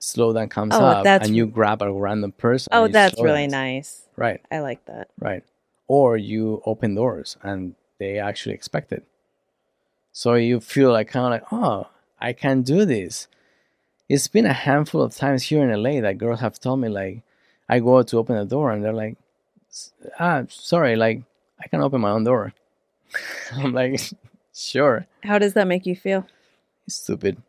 slow 0.00 0.32
down 0.32 0.48
comes 0.48 0.74
Oh, 0.74 0.84
up 0.84 1.06
and 1.06 1.36
you 1.36 1.46
grab 1.46 1.82
a 1.82 1.92
random 1.92 2.32
person. 2.32 2.70
Oh, 2.72 2.88
that's 2.88 3.22
really 3.22 3.46
nice. 3.46 4.08
Right, 4.16 4.40
I 4.50 4.58
like 4.58 4.84
that. 4.86 5.06
right. 5.20 5.44
Or 5.86 6.16
you 6.16 6.62
open 6.66 6.94
doors 6.96 7.36
and 7.42 7.76
they 7.98 8.18
actually 8.18 8.54
expect 8.56 8.90
it. 8.90 9.04
So 10.12 10.34
you 10.34 10.58
feel 10.60 10.90
like 10.92 11.08
kind 11.08 11.26
of 11.26 11.30
like, 11.32 11.52
oh, 11.52 11.88
I 12.20 12.32
can 12.32 12.62
do 12.62 12.84
this. 12.84 13.28
It's 14.08 14.26
been 14.28 14.46
a 14.46 14.52
handful 14.52 15.00
of 15.02 15.14
times 15.14 15.44
here 15.44 15.62
in 15.62 15.70
LA 15.82 16.00
that 16.00 16.18
girls 16.18 16.40
have 16.40 16.58
told 16.58 16.80
me 16.80 16.88
like, 16.88 17.22
I 17.68 17.78
go 17.78 17.98
out 17.98 18.08
to 18.08 18.18
open 18.18 18.36
the 18.36 18.44
door 18.44 18.70
and 18.72 18.84
they're 18.84 18.92
like, 19.04 19.16
"S- 19.70 19.92
ah, 20.18 20.42
sorry, 20.48 20.96
like 20.96 21.22
I 21.62 21.68
can 21.68 21.80
open 21.80 22.00
my 22.00 22.10
own 22.10 22.24
door. 22.24 22.52
I'm 23.52 23.72
like, 23.72 24.00
sure, 24.54 25.06
How 25.22 25.38
does 25.38 25.54
that 25.54 25.66
make 25.66 25.86
you 25.86 25.96
feel? 25.96 26.26
stupid. 26.88 27.40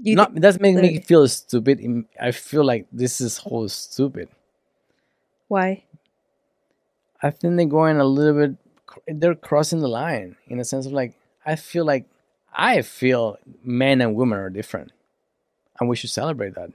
You 0.00 0.14
Not 0.14 0.36
it 0.36 0.40
doesn't 0.40 0.62
make 0.62 0.76
me 0.76 1.00
feel 1.00 1.26
stupid. 1.28 2.04
I 2.20 2.30
feel 2.30 2.64
like 2.64 2.86
this 2.92 3.20
is 3.20 3.38
whole 3.38 3.68
stupid. 3.68 4.28
why? 5.48 5.84
I 7.22 7.30
think 7.30 7.56
they're 7.56 7.66
going 7.66 7.98
a 7.98 8.04
little 8.04 8.34
bit. 8.46 8.56
They're 9.20 9.34
crossing 9.34 9.80
the 9.80 9.88
line 9.88 10.36
in 10.46 10.60
a 10.60 10.64
sense 10.64 10.86
of 10.86 10.92
like 10.92 11.14
I 11.44 11.56
feel 11.56 11.84
like 11.84 12.06
I 12.52 12.82
feel 12.82 13.38
men 13.64 14.00
and 14.00 14.14
women 14.14 14.38
are 14.38 14.50
different, 14.50 14.92
and 15.80 15.88
we 15.88 15.96
should 15.96 16.10
celebrate 16.10 16.54
that. 16.54 16.70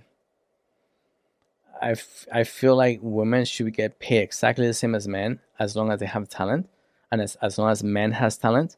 I, 1.82 1.92
f- 1.92 2.28
I 2.32 2.44
feel 2.44 2.76
like 2.76 3.00
women 3.02 3.44
should 3.46 3.74
get 3.74 4.00
paid 4.00 4.22
exactly 4.22 4.66
the 4.68 4.74
same 4.74 4.96
as 4.96 5.08
men 5.08 5.40
as 5.60 5.76
long 5.76 5.92
as 5.92 6.00
they 6.00 6.06
have 6.06 6.30
talent, 6.30 6.70
and 7.14 7.22
as, 7.22 7.36
as 7.44 7.60
long 7.60 7.70
as 7.70 7.84
men 7.84 8.12
has 8.12 8.38
talent. 8.38 8.76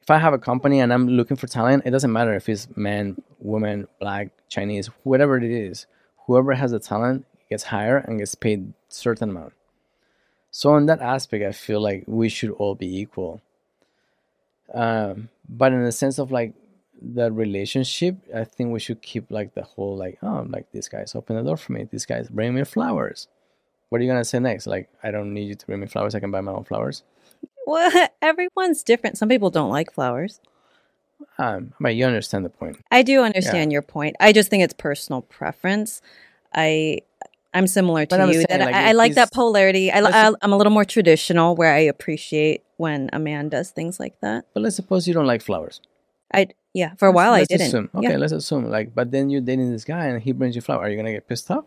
If 0.00 0.10
I 0.10 0.16
have 0.16 0.32
a 0.32 0.38
company 0.38 0.80
and 0.80 0.92
I'm 0.94 1.06
looking 1.06 1.36
for 1.36 1.46
talent, 1.46 1.82
it 1.84 1.90
doesn't 1.90 2.10
matter 2.10 2.34
if 2.34 2.48
it's 2.48 2.66
man, 2.74 3.22
woman, 3.38 3.86
black, 4.00 4.30
Chinese, 4.48 4.86
whatever 5.04 5.36
it 5.36 5.44
is. 5.44 5.86
Whoever 6.26 6.54
has 6.54 6.70
the 6.70 6.80
talent 6.80 7.26
gets 7.50 7.64
hired 7.64 8.08
and 8.08 8.18
gets 8.18 8.34
paid 8.34 8.72
certain 8.88 9.28
amount. 9.28 9.52
So 10.50 10.74
in 10.76 10.86
that 10.86 11.02
aspect, 11.02 11.44
I 11.44 11.52
feel 11.52 11.82
like 11.82 12.04
we 12.06 12.30
should 12.30 12.52
all 12.52 12.74
be 12.74 12.98
equal. 12.98 13.42
Um, 14.72 15.28
but 15.46 15.72
in 15.72 15.84
the 15.84 15.92
sense 15.92 16.18
of 16.18 16.32
like 16.32 16.54
the 17.02 17.30
relationship, 17.30 18.16
I 18.34 18.44
think 18.44 18.72
we 18.72 18.80
should 18.80 19.02
keep 19.02 19.30
like 19.30 19.52
the 19.52 19.64
whole 19.64 19.98
like, 19.98 20.18
oh, 20.22 20.46
like 20.48 20.72
this 20.72 20.88
guy's 20.88 21.14
open 21.14 21.36
the 21.36 21.42
door 21.42 21.58
for 21.58 21.72
me. 21.72 21.84
This 21.84 22.06
guy's 22.06 22.30
bringing 22.30 22.54
me 22.54 22.64
flowers. 22.64 23.28
What 23.90 24.00
are 24.00 24.04
you 24.04 24.10
gonna 24.10 24.24
say 24.24 24.38
next? 24.38 24.66
Like, 24.66 24.88
I 25.02 25.10
don't 25.10 25.34
need 25.34 25.48
you 25.48 25.54
to 25.56 25.66
bring 25.66 25.80
me 25.80 25.88
flowers. 25.88 26.14
I 26.14 26.20
can 26.20 26.30
buy 26.30 26.40
my 26.40 26.52
own 26.52 26.64
flowers. 26.64 27.02
Well, 27.70 28.08
everyone's 28.22 28.82
different. 28.82 29.16
Some 29.18 29.28
people 29.28 29.50
don't 29.50 29.70
like 29.70 29.92
flowers. 29.92 30.40
Um, 31.38 31.72
but 31.78 31.94
you 31.94 32.04
understand 32.06 32.44
the 32.44 32.50
point. 32.50 32.78
I 32.90 33.02
do 33.02 33.22
understand 33.22 33.72
your 33.72 33.82
point. 33.82 34.16
I 34.20 34.32
just 34.32 34.50
think 34.50 34.64
it's 34.64 34.74
personal 34.74 35.22
preference. 35.22 36.00
I 36.54 37.00
I'm 37.52 37.66
similar 37.66 38.06
to 38.06 38.20
I'm 38.20 38.28
you 38.28 38.34
saying, 38.34 38.46
that 38.48 38.60
like, 38.60 38.74
I, 38.74 38.88
I 38.90 38.92
like 38.92 39.14
that 39.14 39.32
polarity. 39.32 39.90
I, 39.92 40.00
I, 40.00 40.32
I'm 40.42 40.52
a 40.52 40.56
little 40.56 40.72
more 40.72 40.84
traditional 40.84 41.56
where 41.56 41.72
I 41.74 41.80
appreciate 41.80 42.62
when 42.76 43.10
a 43.12 43.18
man 43.18 43.48
does 43.48 43.70
things 43.70 43.98
like 44.00 44.20
that. 44.20 44.46
But 44.54 44.62
let's 44.62 44.76
suppose 44.76 45.06
you 45.08 45.14
don't 45.14 45.26
like 45.26 45.42
flowers. 45.42 45.80
I 46.32 46.48
yeah, 46.74 46.94
for 46.94 47.06
a 47.06 47.10
Let's- 47.10 47.16
while 47.16 47.32
I 47.32 47.38
let's 47.40 47.48
didn't. 47.48 47.66
Assume. 47.66 47.90
Okay, 47.94 48.10
Yeah. 48.10 48.16
let's 48.16 48.32
assume 48.32 48.64
like, 48.70 48.94
but 48.94 49.10
then 49.10 49.30
you're 49.30 49.40
dating 49.40 49.70
this 49.72 49.84
guy 49.84 50.06
and 50.06 50.22
he 50.22 50.32
brings 50.32 50.54
you 50.56 50.62
flowers. 50.62 50.86
Are 50.86 50.90
you 50.90 50.96
gonna 50.96 51.12
get 51.12 51.28
pissed 51.28 51.50
off? 51.50 51.64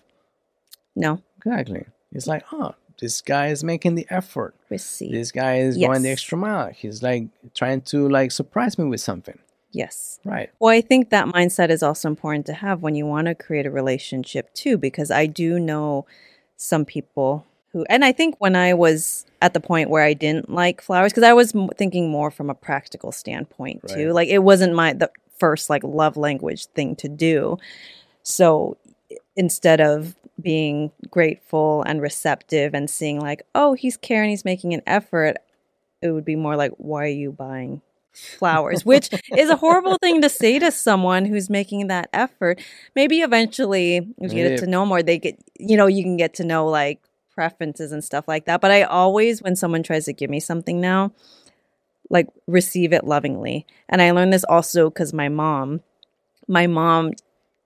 No, 0.96 1.22
Exactly. 1.38 1.86
It's 2.14 2.28
like, 2.28 2.44
oh, 2.54 2.76
this 3.04 3.20
guy 3.20 3.48
is 3.48 3.66
making 3.66 3.96
the 3.96 4.08
effort. 4.10 4.56
receive. 4.70 5.12
This 5.12 5.34
guy 5.34 5.58
is 5.58 5.78
going 5.78 6.04
the 6.04 6.10
extra 6.10 6.38
mile. 6.38 6.70
He's 6.70 7.04
like 7.04 7.28
trying 7.54 7.82
to 7.82 8.08
like 8.08 8.32
surprise 8.32 8.78
me 8.80 8.86
with 8.86 9.02
something. 9.02 9.38
Yes. 9.74 10.22
Right. 10.24 10.50
Well, 10.60 10.74
I 10.74 10.80
think 10.80 11.10
that 11.10 11.26
mindset 11.28 11.70
is 11.70 11.84
also 11.84 12.08
important 12.08 12.46
to 12.46 12.54
have 12.54 12.82
when 12.82 12.96
you 12.96 13.06
want 13.06 13.28
to 13.28 13.36
create 13.36 13.66
a 13.66 13.72
relationship 13.72 14.54
too, 14.54 14.78
because 14.78 15.12
I 15.12 15.26
do 15.26 15.60
know 15.60 16.06
some 16.56 16.86
people 16.86 17.46
who, 17.74 17.84
and 17.90 18.06
I 18.06 18.14
think 18.14 18.36
when 18.40 18.56
I 18.56 18.74
was 18.74 19.26
at 19.42 19.54
the 19.54 19.60
point 19.60 19.90
where 19.90 20.04
I 20.06 20.14
didn't 20.14 20.50
like 20.50 20.82
flowers, 20.82 21.12
because 21.12 21.24
I 21.24 21.34
was 21.34 21.54
m- 21.54 21.68
thinking 21.76 22.10
more 22.10 22.32
from 22.32 22.50
a 22.50 22.56
practical 22.56 23.12
standpoint 23.12 23.82
too. 23.90 24.14
Like 24.14 24.30
it 24.30 24.40
wasn't 24.40 24.76
my 24.76 24.94
the 24.94 25.12
first 25.38 25.70
like 25.70 25.84
love 25.84 26.16
language 26.16 26.68
thing 26.68 26.96
to 26.98 27.10
do. 27.10 27.58
So 28.22 28.78
instead 29.36 29.82
of 29.82 30.16
being 30.42 30.92
grateful 31.10 31.84
and 31.84 32.02
receptive 32.02 32.74
and 32.74 32.90
seeing 32.90 33.20
like, 33.20 33.44
oh, 33.56 33.74
he's 33.74 33.98
caring, 33.98 34.30
he's 34.30 34.46
making 34.46 34.74
an 34.74 34.82
effort, 34.86 35.38
it 36.02 36.12
would 36.12 36.26
be 36.26 36.36
more 36.36 36.56
like, 36.56 36.72
why 36.78 37.04
are 37.04 37.08
you 37.08 37.32
buying 37.32 37.82
flowers? 38.12 38.86
Which 38.86 39.10
is 39.36 39.50
a 39.50 39.56
horrible 39.56 39.98
thing 40.02 40.22
to 40.22 40.30
say 40.30 40.60
to 40.60 40.72
someone 40.72 41.26
who's 41.26 41.50
making 41.50 41.88
that 41.88 42.10
effort. 42.14 42.62
Maybe 42.96 43.22
eventually, 43.22 44.08
if 44.20 44.34
you 44.34 44.50
get 44.50 44.60
to 44.60 44.68
know 44.68 44.86
more, 44.86 45.04
they 45.04 45.20
get, 45.20 45.40
you 45.60 45.78
know, 45.78 45.88
you 45.88 46.04
can 46.04 46.18
get 46.18 46.34
to 46.36 46.44
know 46.44 46.68
like 46.68 47.00
preferences 47.34 47.92
and 47.92 48.04
stuff 48.04 48.28
like 48.28 48.46
that. 48.46 48.62
But 48.62 48.72
I 48.72 48.84
always, 48.84 49.42
when 49.42 49.56
someone 49.56 49.84
tries 49.84 50.06
to 50.06 50.14
give 50.14 50.30
me 50.30 50.40
something 50.40 50.80
now, 50.80 51.12
like 52.10 52.28
receive 52.48 52.94
it 52.94 53.06
lovingly. 53.06 53.66
And 53.90 54.02
I 54.02 54.12
learned 54.12 54.34
this 54.34 54.44
also 54.44 54.90
because 54.90 55.14
my 55.14 55.30
mom, 55.30 55.82
my 56.48 56.68
mom 56.68 57.14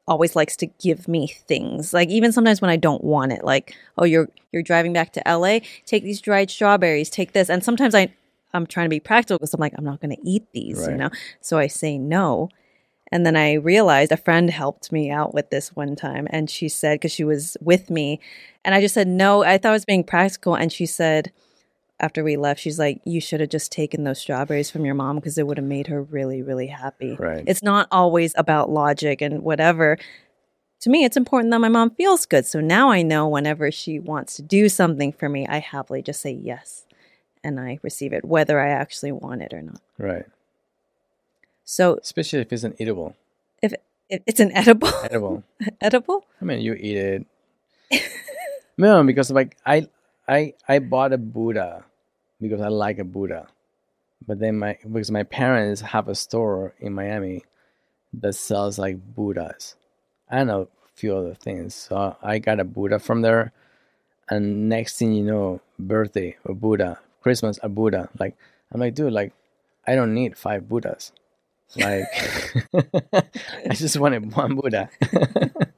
always 0.08 0.36
likes 0.36 0.56
to 0.58 0.66
give 0.66 1.08
me 1.08 1.28
things. 1.28 1.94
Like 1.94 2.10
even 2.10 2.32
sometimes 2.32 2.62
when 2.62 2.70
I 2.70 2.78
don't 2.78 3.04
want 3.04 3.32
it, 3.32 3.44
like, 3.44 3.76
oh, 3.98 4.06
you're 4.06 4.30
you're 4.52 4.64
driving 4.64 4.94
back 4.94 5.14
to 5.14 5.24
LA, 5.26 5.60
take 5.86 6.04
these 6.04 6.22
dried 6.22 6.50
strawberries, 6.50 7.10
take 7.10 7.34
this. 7.34 7.50
And 7.50 7.64
sometimes 7.64 7.94
I 7.94 8.14
I'm 8.54 8.66
trying 8.66 8.86
to 8.86 8.90
be 8.90 9.00
practical 9.00 9.38
because 9.38 9.54
I'm 9.54 9.60
like, 9.60 9.74
I'm 9.78 9.86
not 9.86 10.02
gonna 10.02 10.16
eat 10.24 10.46
these, 10.54 10.88
you 10.88 10.96
know. 10.96 11.10
So 11.42 11.58
I 11.58 11.68
say 11.68 11.98
no. 11.98 12.50
And 13.12 13.26
then 13.26 13.38
I 13.38 13.54
realized 13.54 14.12
a 14.12 14.18
friend 14.18 14.50
helped 14.50 14.92
me 14.92 15.10
out 15.10 15.34
with 15.34 15.50
this 15.50 15.76
one 15.76 15.96
time. 15.96 16.28
And 16.30 16.50
she 16.50 16.68
said, 16.68 16.96
because 16.96 17.12
she 17.14 17.24
was 17.24 17.56
with 17.62 17.90
me, 17.90 18.20
and 18.66 18.76
I 18.76 18.82
just 18.82 18.94
said 18.94 19.08
no. 19.08 19.44
I 19.44 19.58
thought 19.58 19.70
I 19.70 19.74
was 19.74 19.86
being 19.86 20.04
practical. 20.04 20.56
And 20.56 20.74
she 20.74 20.86
said, 20.86 21.32
after 22.00 22.24
we 22.24 22.38
left, 22.38 22.60
she's 22.62 22.78
like, 22.78 23.02
you 23.06 23.20
should 23.20 23.40
have 23.40 23.50
just 23.50 23.72
taken 23.72 24.04
those 24.04 24.20
strawberries 24.20 24.70
from 24.70 24.86
your 24.86 24.94
mom 24.96 25.16
because 25.16 25.38
it 25.38 25.48
would 25.48 25.58
have 25.58 25.66
made 25.66 25.88
her 25.88 26.02
really, 26.02 26.42
really 26.42 26.68
happy. 26.68 27.16
Right. 27.20 27.44
It's 27.48 27.64
not 27.64 27.88
always 27.92 28.34
about 28.38 28.70
logic 28.70 29.22
and 29.22 29.42
whatever. 29.42 29.98
To 30.82 30.90
me, 30.92 31.04
it's 31.06 31.18
important 31.18 31.52
that 31.52 31.60
my 31.60 31.70
mom 31.70 31.90
feels 31.92 32.26
good. 32.28 32.46
So 32.46 32.60
now 32.62 32.92
I 32.92 33.02
know 33.02 33.28
whenever 33.28 33.72
she 33.72 33.98
wants 34.00 34.36
to 34.36 34.44
do 34.44 34.70
something 34.70 35.12
for 35.12 35.28
me, 35.28 35.48
I 35.48 35.58
happily 35.60 36.04
just 36.04 36.22
say 36.22 36.32
yes 36.32 36.86
and 37.44 37.60
I 37.60 37.80
receive 37.82 38.14
it, 38.14 38.24
whether 38.24 38.60
I 38.60 38.70
actually 38.70 39.12
want 39.12 39.42
it 39.42 39.54
or 39.54 39.62
not. 39.64 39.82
Right. 39.98 40.26
So 41.64 41.98
Especially 42.02 42.40
if 42.40 42.54
it's 42.54 42.64
an 42.64 42.76
edible. 42.80 43.16
if 43.62 43.74
if 44.10 44.22
it's 44.26 44.40
an 44.40 44.52
edible, 44.54 44.88
Edible. 45.04 45.44
edible, 45.82 46.26
I 46.42 46.46
mean, 46.46 46.62
you 46.62 46.74
eat 46.76 46.96
it. 46.96 47.26
no, 48.78 49.04
because 49.04 49.30
like 49.32 49.58
I, 49.66 49.88
I, 50.28 50.54
I 50.68 50.80
bought 50.80 51.14
a 51.14 51.18
Buddha 51.18 51.86
because 52.42 52.62
I 52.62 52.68
like 52.68 53.00
a 53.00 53.04
Buddha, 53.04 53.48
but 54.26 54.40
then 54.40 54.58
my 54.60 54.78
because 54.84 55.12
my 55.12 55.24
parents 55.24 55.82
have 55.82 56.08
a 56.08 56.16
store 56.16 56.74
in 56.80 56.94
Miami 56.94 57.44
that 58.14 58.34
sells 58.34 58.78
like 58.78 58.98
Buddhas. 59.16 59.76
and 60.30 60.50
a 60.52 60.68
few 60.96 61.16
other 61.16 61.34
things, 61.36 61.76
so 61.76 62.16
I 62.22 62.40
got 62.40 62.60
a 62.60 62.64
Buddha 62.66 63.00
from 63.00 63.22
there, 63.22 63.54
and 64.30 64.68
next 64.68 64.98
thing 64.98 65.14
you 65.14 65.24
know, 65.24 65.62
birthday 65.80 66.36
a 66.46 66.54
Buddha, 66.54 67.00
Christmas 67.22 67.60
a 67.64 67.70
Buddha. 67.70 68.10
Like 68.20 68.36
I'm 68.72 68.80
like, 68.82 68.96
dude, 68.96 69.14
like 69.14 69.34
I 69.86 69.96
don't 69.96 70.14
need 70.14 70.38
five 70.38 70.68
Buddhas. 70.68 71.12
Like 71.76 72.06
I 73.70 73.74
just 73.74 73.98
wanted 73.98 74.36
one 74.36 74.56
Buddha. 74.56 74.90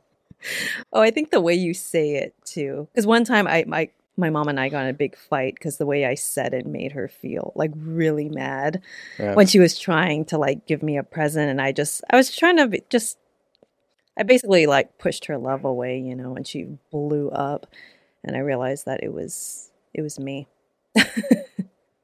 Oh, 0.94 1.02
I 1.02 1.12
think 1.12 1.32
the 1.32 1.42
way 1.42 1.54
you 1.54 1.74
say 1.74 2.16
it 2.16 2.34
too. 2.46 2.88
Because 2.92 3.06
one 3.06 3.26
time 3.26 3.46
I 3.46 3.66
my 3.68 3.90
my 4.20 4.30
mom 4.30 4.48
and 4.48 4.60
I 4.60 4.70
got 4.70 4.84
in 4.84 4.90
a 4.90 4.94
big 4.94 5.16
fight 5.18 5.56
because 5.56 5.78
the 5.78 5.86
way 5.86 6.06
I 6.06 6.16
said 6.16 6.54
it 6.54 6.66
made 6.66 6.92
her 6.92 7.08
feel 7.08 7.54
like 7.56 7.72
really 7.76 8.30
mad 8.30 8.82
Yeah. 9.18 9.34
when 9.34 9.48
she 9.48 9.60
was 9.60 9.80
trying 9.80 10.26
to 10.26 10.38
like 10.38 10.68
give 10.68 10.84
me 10.84 10.98
a 10.98 11.04
present, 11.04 11.50
and 11.50 11.62
I 11.62 11.72
just 11.72 12.04
I 12.10 12.16
was 12.18 12.36
trying 12.36 12.58
to 12.58 12.68
be, 12.68 12.82
just 12.90 13.18
I 14.18 14.24
basically 14.24 14.66
like 14.68 14.98
pushed 15.00 15.26
her 15.26 15.38
love 15.38 15.64
away, 15.66 16.00
you 16.00 16.16
know, 16.16 16.36
and 16.36 16.46
she 16.46 16.66
blew 16.92 17.30
up, 17.30 17.68
and 18.24 18.36
I 18.36 18.40
realized 18.40 18.86
that 18.86 19.02
it 19.04 19.14
was 19.14 19.72
it 19.94 20.02
was 20.02 20.20
me. 20.20 20.48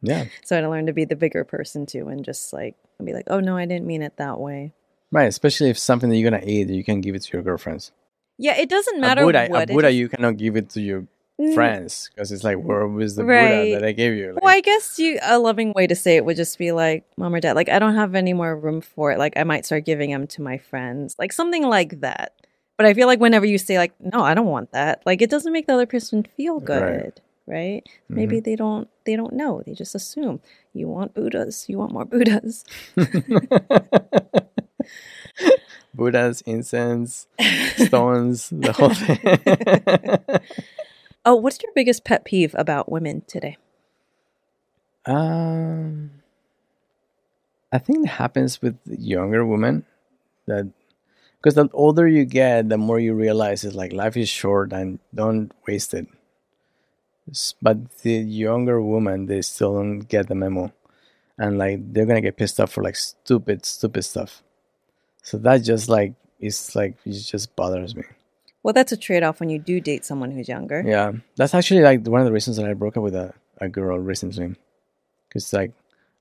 yeah. 0.01 0.25
So 0.43 0.55
I 0.55 0.57
had 0.57 0.61
to 0.61 0.69
learn 0.69 0.85
to 0.87 0.93
be 0.93 1.05
the 1.05 1.15
bigger 1.15 1.43
person 1.43 1.85
too, 1.85 2.07
and 2.07 2.23
just 2.23 2.53
like 2.53 2.75
be 3.03 3.13
like, 3.13 3.25
oh 3.27 3.39
no, 3.39 3.57
I 3.57 3.65
didn't 3.65 3.85
mean 3.87 4.01
it 4.01 4.17
that 4.17 4.39
way. 4.39 4.73
Right, 5.11 5.27
especially 5.27 5.69
if 5.69 5.77
something 5.77 6.09
that 6.09 6.17
you're 6.17 6.29
gonna 6.29 6.43
eat, 6.45 6.69
you 6.69 6.83
can 6.83 7.01
give 7.01 7.15
it 7.15 7.21
to 7.23 7.33
your 7.33 7.41
girlfriends. 7.43 7.91
Yeah, 8.37 8.57
it 8.57 8.69
doesn't 8.69 8.99
matter 8.99 9.21
a 9.21 9.25
Buddha, 9.25 9.47
what 9.49 9.59
a 9.59 9.63
it 9.63 9.69
Buddha, 9.75 9.87
is. 9.89 9.95
you 9.95 10.09
cannot 10.09 10.37
give 10.37 10.55
it 10.57 10.69
to 10.71 10.81
your 10.81 11.05
friends 11.53 12.09
because 12.13 12.31
it's 12.31 12.43
like, 12.43 12.57
where 12.57 12.87
was 12.87 13.15
the 13.15 13.23
Right. 13.25 13.65
Buddha 13.69 13.79
that 13.79 13.83
I 13.87 13.91
gave 13.91 14.13
you? 14.15 14.33
Like, 14.33 14.43
Well, 14.43 14.53
I 14.55 14.61
guess 14.61 14.97
you 14.99 15.19
a 15.21 15.37
loving 15.39 15.73
way 15.73 15.85
to 15.87 15.95
say 15.95 16.15
it 16.15 16.25
would 16.25 16.37
just 16.37 16.57
be 16.57 16.71
like, 16.71 17.03
mom 17.17 17.33
or 17.35 17.39
dad, 17.39 17.55
like 17.55 17.69
I 17.69 17.77
don't 17.79 17.95
have 17.95 18.15
any 18.15 18.33
more 18.33 18.55
room 18.57 18.81
for 18.81 19.11
it. 19.11 19.19
Like 19.19 19.33
I 19.37 19.43
might 19.43 19.65
start 19.65 19.85
giving 19.85 20.11
them 20.11 20.27
to 20.27 20.41
my 20.41 20.57
friends, 20.57 21.15
like 21.19 21.31
something 21.33 21.63
like 21.67 21.99
that. 22.01 22.33
But 22.77 22.85
I 22.85 22.93
feel 22.93 23.07
like 23.07 23.19
whenever 23.19 23.45
you 23.45 23.57
say 23.57 23.77
like, 23.77 23.93
no, 23.99 24.21
I 24.21 24.33
don't 24.33 24.47
want 24.47 24.71
that, 24.71 25.01
like 25.05 25.21
it 25.21 25.29
doesn't 25.29 25.51
make 25.53 25.67
the 25.67 25.73
other 25.73 25.85
person 25.85 26.23
feel 26.37 26.59
Right. 26.59 26.65
good, 26.65 27.21
right? 27.47 27.83
Maybe 28.09 28.37
Mm-hmm. 28.37 28.43
they 28.43 28.55
don't 28.55 28.87
they 29.05 29.15
don't 29.15 29.33
know. 29.33 29.61
They 29.65 29.73
just 29.73 29.95
assume 29.95 30.39
you 30.73 30.87
want 30.87 31.13
Buddhas, 31.13 31.65
you 31.69 31.77
want 31.77 31.91
more 31.93 32.05
Buddhas. 32.05 32.63
Buddhas, 35.93 36.41
incense, 36.41 37.27
stones, 37.77 38.49
the 38.49 38.73
whole 38.73 38.89
thing. 38.89 40.39
Oh, 41.25 41.35
what's 41.35 41.61
your 41.63 41.73
biggest 41.75 42.05
pet 42.05 42.25
peeve 42.25 42.55
about 42.57 42.91
women 42.91 43.23
today? 43.27 43.57
um, 45.05 46.11
I 47.71 47.77
think 47.79 48.05
it 48.05 48.09
happens 48.09 48.61
with 48.61 48.77
younger 48.87 49.45
women 49.45 49.85
that 50.47 50.71
because 51.39 51.55
the 51.55 51.69
older 51.73 52.07
you 52.07 52.25
get, 52.25 52.69
the 52.69 52.77
more 52.77 52.99
you 52.99 53.13
realize 53.13 53.63
it's 53.63 53.75
like 53.75 53.93
life 53.93 54.17
is 54.17 54.29
short 54.29 54.73
and 54.73 54.99
don't 55.13 55.51
waste 55.67 55.93
it. 55.93 56.07
But 57.61 57.89
the 57.99 58.13
younger 58.13 58.81
women, 58.81 59.25
they 59.27 59.41
still 59.41 59.75
don't 59.75 59.99
get 60.01 60.27
the 60.27 60.35
memo, 60.35 60.71
and 61.37 61.57
like 61.57 61.93
they're 61.93 62.05
gonna 62.07 62.21
get 62.21 62.37
pissed 62.37 62.59
off 62.59 62.71
for 62.73 62.83
like 62.83 62.95
stupid, 62.97 63.65
stupid 63.65 64.03
stuff. 64.03 64.43
So 65.23 65.37
that 65.39 65.59
just 65.63 65.89
like 65.89 66.15
it's 66.39 66.75
like 66.75 66.97
it 67.05 67.13
just 67.13 67.55
bothers 67.55 67.95
me. 67.95 68.03
Well, 68.65 68.73
that's 68.73 68.91
a 68.91 68.97
trade 68.97 69.21
off 69.21 69.39
when 69.39 69.51
you 69.51 69.59
do 69.59 69.79
date 69.79 70.05
someone 70.05 70.31
who's 70.31 70.49
younger. 70.49 70.83
Yeah, 70.83 71.11
that's 71.35 71.53
actually 71.53 71.81
like 71.81 72.03
one 72.07 72.21
of 72.21 72.25
the 72.25 72.31
reasons 72.31 72.57
that 72.57 72.67
I 72.67 72.73
broke 72.73 72.97
up 72.97 73.03
with 73.03 73.13
a, 73.13 73.31
a 73.61 73.69
girl 73.69 73.99
recently. 73.99 74.55
Cause 75.31 75.53
like 75.53 75.71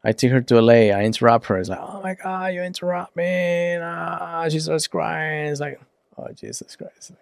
I 0.05 0.13
take 0.13 0.31
her 0.31 0.43
to 0.43 0.61
LA, 0.61 0.93
I 0.93 1.05
interrupt 1.05 1.47
her. 1.47 1.57
It's 1.57 1.71
like, 1.71 1.81
oh 1.81 2.03
my 2.03 2.13
god, 2.13 2.53
you 2.53 2.61
interrupt 2.61 3.17
me! 3.17 3.79
Ah, 3.81 4.47
she 4.51 4.61
starts 4.61 4.87
crying. 4.87 5.47
It's 5.47 5.59
like, 5.59 5.81
oh 6.19 6.33
Jesus 6.35 6.77
Christ! 6.77 7.13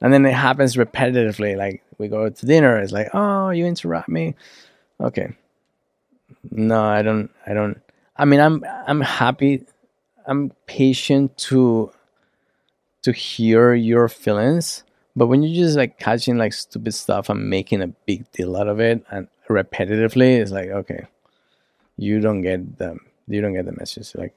And 0.00 0.12
then 0.12 0.26
it 0.26 0.34
happens 0.34 0.74
repetitively. 0.74 1.56
Like 1.56 1.84
we 1.98 2.08
go 2.08 2.28
to 2.28 2.46
dinner, 2.46 2.80
it's 2.80 2.90
like, 2.90 3.10
oh, 3.14 3.50
you 3.50 3.64
interrupt 3.64 4.08
me. 4.08 4.34
Okay. 5.00 5.36
No, 6.50 6.82
I 6.82 7.02
don't. 7.02 7.30
I 7.46 7.54
don't. 7.54 7.80
I 8.16 8.24
mean, 8.24 8.40
I'm 8.40 8.64
I'm 8.88 9.02
happy. 9.02 9.62
I'm 10.26 10.50
patient 10.66 11.38
to 11.46 11.92
to 13.02 13.12
hear 13.12 13.74
your 13.74 14.08
feelings, 14.08 14.84
but 15.14 15.26
when 15.26 15.42
you're 15.42 15.64
just 15.64 15.76
like 15.76 15.98
catching 15.98 16.38
like 16.38 16.52
stupid 16.52 16.94
stuff 16.94 17.28
and 17.28 17.50
making 17.50 17.82
a 17.82 17.88
big 17.88 18.30
deal 18.32 18.56
out 18.56 18.68
of 18.68 18.80
it 18.80 19.04
and 19.10 19.28
repetitively, 19.48 20.38
it's 20.40 20.50
like 20.50 20.68
okay, 20.68 21.06
you 21.96 22.20
don't 22.20 22.42
get 22.42 22.78
the 22.78 22.98
you 23.28 23.40
don't 23.40 23.54
get 23.54 23.66
the 23.66 23.72
message. 23.72 24.14
Like 24.14 24.34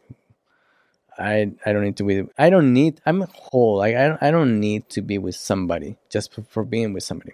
I 1.18 1.51
I 1.66 1.74
don't 1.74 1.84
need 1.84 1.97
to 1.97 2.03
be 2.03 2.28
I 2.38 2.49
don't 2.49 2.74
need 2.74 3.01
I'm 3.05 3.22
whole. 3.22 3.78
Like 3.78 3.95
I 3.95 4.07
don't, 4.09 4.24
I 4.24 4.32
don't 4.32 4.59
need 4.59 4.89
to 4.89 5.01
be 5.01 5.18
with 5.18 5.36
somebody 5.36 5.97
just 6.09 6.34
for, 6.34 6.43
for 6.43 6.63
being 6.63 6.93
with 6.93 7.03
somebody. 7.03 7.34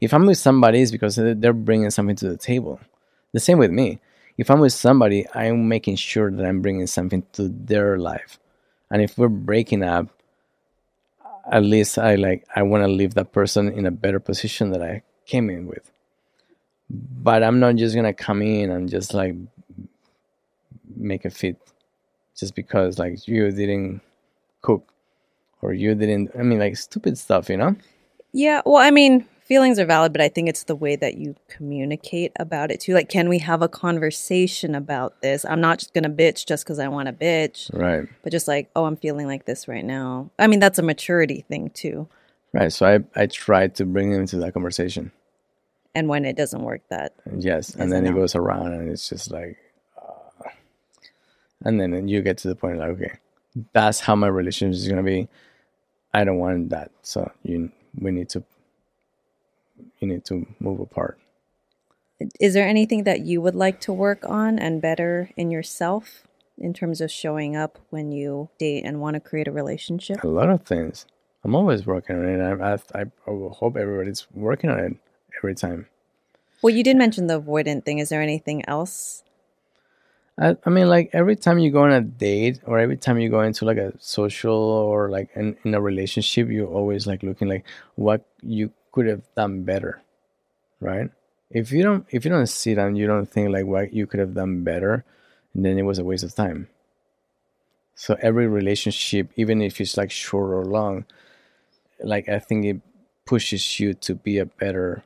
If 0.00 0.14
I'm 0.14 0.26
with 0.26 0.38
somebody, 0.38 0.80
it's 0.80 0.90
because 0.90 1.16
they're 1.16 1.34
they're 1.34 1.52
bringing 1.52 1.90
something 1.90 2.16
to 2.16 2.28
the 2.28 2.36
table. 2.36 2.80
The 3.32 3.40
same 3.40 3.58
with 3.58 3.70
me. 3.70 4.00
If 4.38 4.50
I'm 4.50 4.60
with 4.60 4.72
somebody, 4.72 5.26
I'm 5.34 5.68
making 5.68 5.96
sure 5.96 6.30
that 6.30 6.44
I'm 6.44 6.60
bringing 6.60 6.86
something 6.86 7.22
to 7.32 7.48
their 7.48 7.98
life. 7.98 8.38
And 8.90 9.02
if 9.02 9.16
we're 9.16 9.28
breaking 9.28 9.82
up, 9.82 10.08
at 11.50 11.62
least 11.62 11.98
I 11.98 12.16
like 12.16 12.46
I 12.54 12.62
want 12.62 12.82
to 12.84 12.88
leave 12.88 13.14
that 13.14 13.32
person 13.32 13.68
in 13.68 13.86
a 13.86 13.90
better 13.90 14.20
position 14.20 14.70
that 14.70 14.82
I 14.82 15.02
came 15.26 15.50
in 15.50 15.66
with. 15.66 15.90
But 16.90 17.42
I'm 17.42 17.60
not 17.60 17.76
just 17.76 17.94
gonna 17.94 18.14
come 18.14 18.42
in 18.42 18.70
and 18.70 18.88
just 18.88 19.14
like 19.14 19.34
make 20.94 21.24
a 21.24 21.30
fit 21.30 21.56
just 22.36 22.54
because 22.54 22.98
like 22.98 23.26
you 23.26 23.50
didn't 23.50 24.00
cook 24.62 24.92
or 25.62 25.72
you 25.72 25.94
didn't 25.94 26.30
I 26.38 26.42
mean 26.42 26.58
like 26.58 26.76
stupid 26.76 27.18
stuff, 27.18 27.48
you 27.48 27.56
know? 27.56 27.76
Yeah, 28.32 28.60
well, 28.66 28.76
I 28.76 28.90
mean, 28.90 29.26
feelings 29.46 29.78
are 29.78 29.86
valid, 29.86 30.12
but 30.12 30.20
I 30.20 30.28
think 30.28 30.48
it's 30.48 30.64
the 30.64 30.74
way 30.74 30.96
that 30.96 31.16
you 31.16 31.36
communicate 31.48 32.32
about 32.38 32.70
it 32.70 32.80
too. 32.80 32.94
Like, 32.94 33.08
can 33.08 33.28
we 33.28 33.38
have 33.38 33.62
a 33.62 33.68
conversation 33.68 34.74
about 34.74 35.20
this? 35.22 35.44
I'm 35.44 35.60
not 35.60 35.78
just 35.78 35.94
gonna 35.94 36.10
bitch 36.10 36.46
just 36.46 36.64
because 36.64 36.78
I 36.78 36.88
want 36.88 37.06
to 37.06 37.12
bitch, 37.12 37.70
Right. 37.72 38.08
but 38.22 38.32
just 38.32 38.48
like, 38.48 38.70
oh, 38.74 38.84
I'm 38.84 38.96
feeling 38.96 39.26
like 39.26 39.46
this 39.46 39.68
right 39.68 39.84
now. 39.84 40.30
I 40.38 40.46
mean, 40.48 40.60
that's 40.60 40.78
a 40.78 40.82
maturity 40.82 41.44
thing 41.48 41.70
too. 41.70 42.08
Right. 42.52 42.72
So 42.72 42.86
I 42.86 43.20
I 43.20 43.26
try 43.26 43.68
to 43.68 43.84
bring 43.86 44.12
him 44.12 44.20
into 44.20 44.36
that 44.38 44.52
conversation. 44.52 45.12
And 45.94 46.08
when 46.08 46.24
it 46.26 46.36
doesn't 46.36 46.62
work, 46.62 46.82
that 46.90 47.14
yes, 47.38 47.74
and 47.74 47.90
then 47.90 48.04
it 48.06 48.12
goes 48.14 48.34
around 48.34 48.72
and 48.72 48.90
it's 48.90 49.08
just 49.08 49.30
like 49.30 49.56
uh, 49.96 50.48
and 51.64 51.80
then 51.80 52.06
you 52.08 52.20
get 52.20 52.36
to 52.38 52.48
the 52.48 52.54
point 52.54 52.78
like 52.78 52.90
okay, 52.90 53.12
that's 53.72 54.00
how 54.00 54.14
my 54.14 54.26
relationship 54.26 54.74
is 54.76 54.88
going 54.88 54.98
to 54.98 55.02
be. 55.02 55.28
I 56.12 56.24
don't 56.24 56.38
want 56.38 56.68
that. 56.70 56.90
So 57.02 57.30
you 57.44 57.70
we 57.98 58.10
need 58.10 58.28
to 58.30 58.42
you 60.00 60.08
need 60.08 60.24
to 60.26 60.46
move 60.60 60.80
apart. 60.80 61.18
is 62.40 62.54
there 62.54 62.66
anything 62.66 63.04
that 63.04 63.20
you 63.20 63.42
would 63.42 63.54
like 63.54 63.78
to 63.80 63.92
work 63.92 64.24
on 64.26 64.58
and 64.58 64.80
better 64.80 65.30
in 65.36 65.50
yourself 65.50 66.26
in 66.56 66.72
terms 66.72 67.00
of 67.02 67.10
showing 67.10 67.54
up 67.54 67.78
when 67.90 68.10
you 68.10 68.48
date 68.58 68.84
and 68.84 69.00
want 69.00 69.14
to 69.14 69.20
create 69.20 69.46
a 69.46 69.52
relationship? 69.52 70.24
A 70.24 70.28
lot 70.28 70.48
of 70.48 70.62
things. 70.62 71.04
I'm 71.44 71.54
always 71.54 71.86
working 71.86 72.16
on 72.16 72.24
it. 72.24 72.40
I 72.40 72.78
I, 72.98 73.02
I 73.02 73.04
hope 73.26 73.76
everybody's 73.76 74.26
working 74.34 74.70
on 74.70 74.78
it 74.80 74.96
every 75.38 75.54
time. 75.54 75.86
Well, 76.62 76.74
you 76.74 76.82
did 76.82 76.96
mention 76.96 77.26
the 77.26 77.40
avoidant 77.40 77.84
thing. 77.84 77.98
Is 77.98 78.08
there 78.08 78.22
anything 78.22 78.66
else? 78.68 79.22
I, 80.38 80.56
I 80.64 80.70
mean, 80.70 80.88
like 80.88 81.10
every 81.12 81.36
time 81.36 81.58
you 81.58 81.70
go 81.70 81.82
on 81.82 81.92
a 81.92 82.00
date 82.00 82.60
or 82.66 82.78
every 82.78 82.96
time 82.96 83.18
you 83.18 83.28
go 83.28 83.40
into 83.40 83.64
like 83.64 83.78
a 83.78 83.92
social 83.98 84.54
or 84.54 85.08
like 85.08 85.30
in, 85.34 85.56
in 85.64 85.74
a 85.74 85.80
relationship, 85.80 86.48
you're 86.48 86.66
always 86.66 87.06
like 87.06 87.22
looking 87.22 87.48
like 87.48 87.64
what 87.94 88.26
you 88.42 88.70
could 88.96 89.06
have 89.12 89.22
done 89.36 89.62
better, 89.62 90.00
right? 90.80 91.10
If 91.50 91.70
you 91.70 91.82
don't, 91.82 92.06
if 92.08 92.24
you 92.24 92.30
don't 92.30 92.46
sit 92.48 92.76
down, 92.76 92.96
you 92.96 93.06
don't 93.06 93.28
think 93.28 93.50
like 93.52 93.66
what 93.66 93.92
you 93.92 94.06
could 94.06 94.20
have 94.20 94.32
done 94.32 94.64
better, 94.64 95.04
then 95.54 95.78
it 95.78 95.82
was 95.82 95.98
a 95.98 96.04
waste 96.04 96.24
of 96.24 96.34
time. 96.34 96.68
So 97.94 98.16
every 98.22 98.46
relationship, 98.48 99.28
even 99.36 99.60
if 99.60 99.80
it's 99.82 99.98
like 99.98 100.10
short 100.10 100.48
or 100.50 100.64
long, 100.64 101.04
like 102.00 102.26
I 102.28 102.38
think 102.38 102.64
it 102.64 102.80
pushes 103.26 103.78
you 103.78 103.92
to 104.08 104.14
be 104.14 104.38
a 104.38 104.46
better 104.46 105.04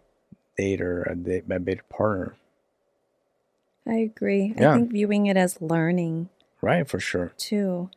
dater, 0.56 1.02
a, 1.10 1.54
a 1.54 1.58
better 1.58 1.82
partner, 1.90 2.36
I 3.86 3.94
agree. 4.06 4.54
I 4.56 4.60
Yeah. 4.62 4.74
think 4.74 4.92
viewing 4.92 5.26
it 5.26 5.36
as 5.36 5.60
learning 5.60 6.28
right? 6.62 6.86
For 6.88 7.00
sure. 7.00 7.32
too. 7.38 7.90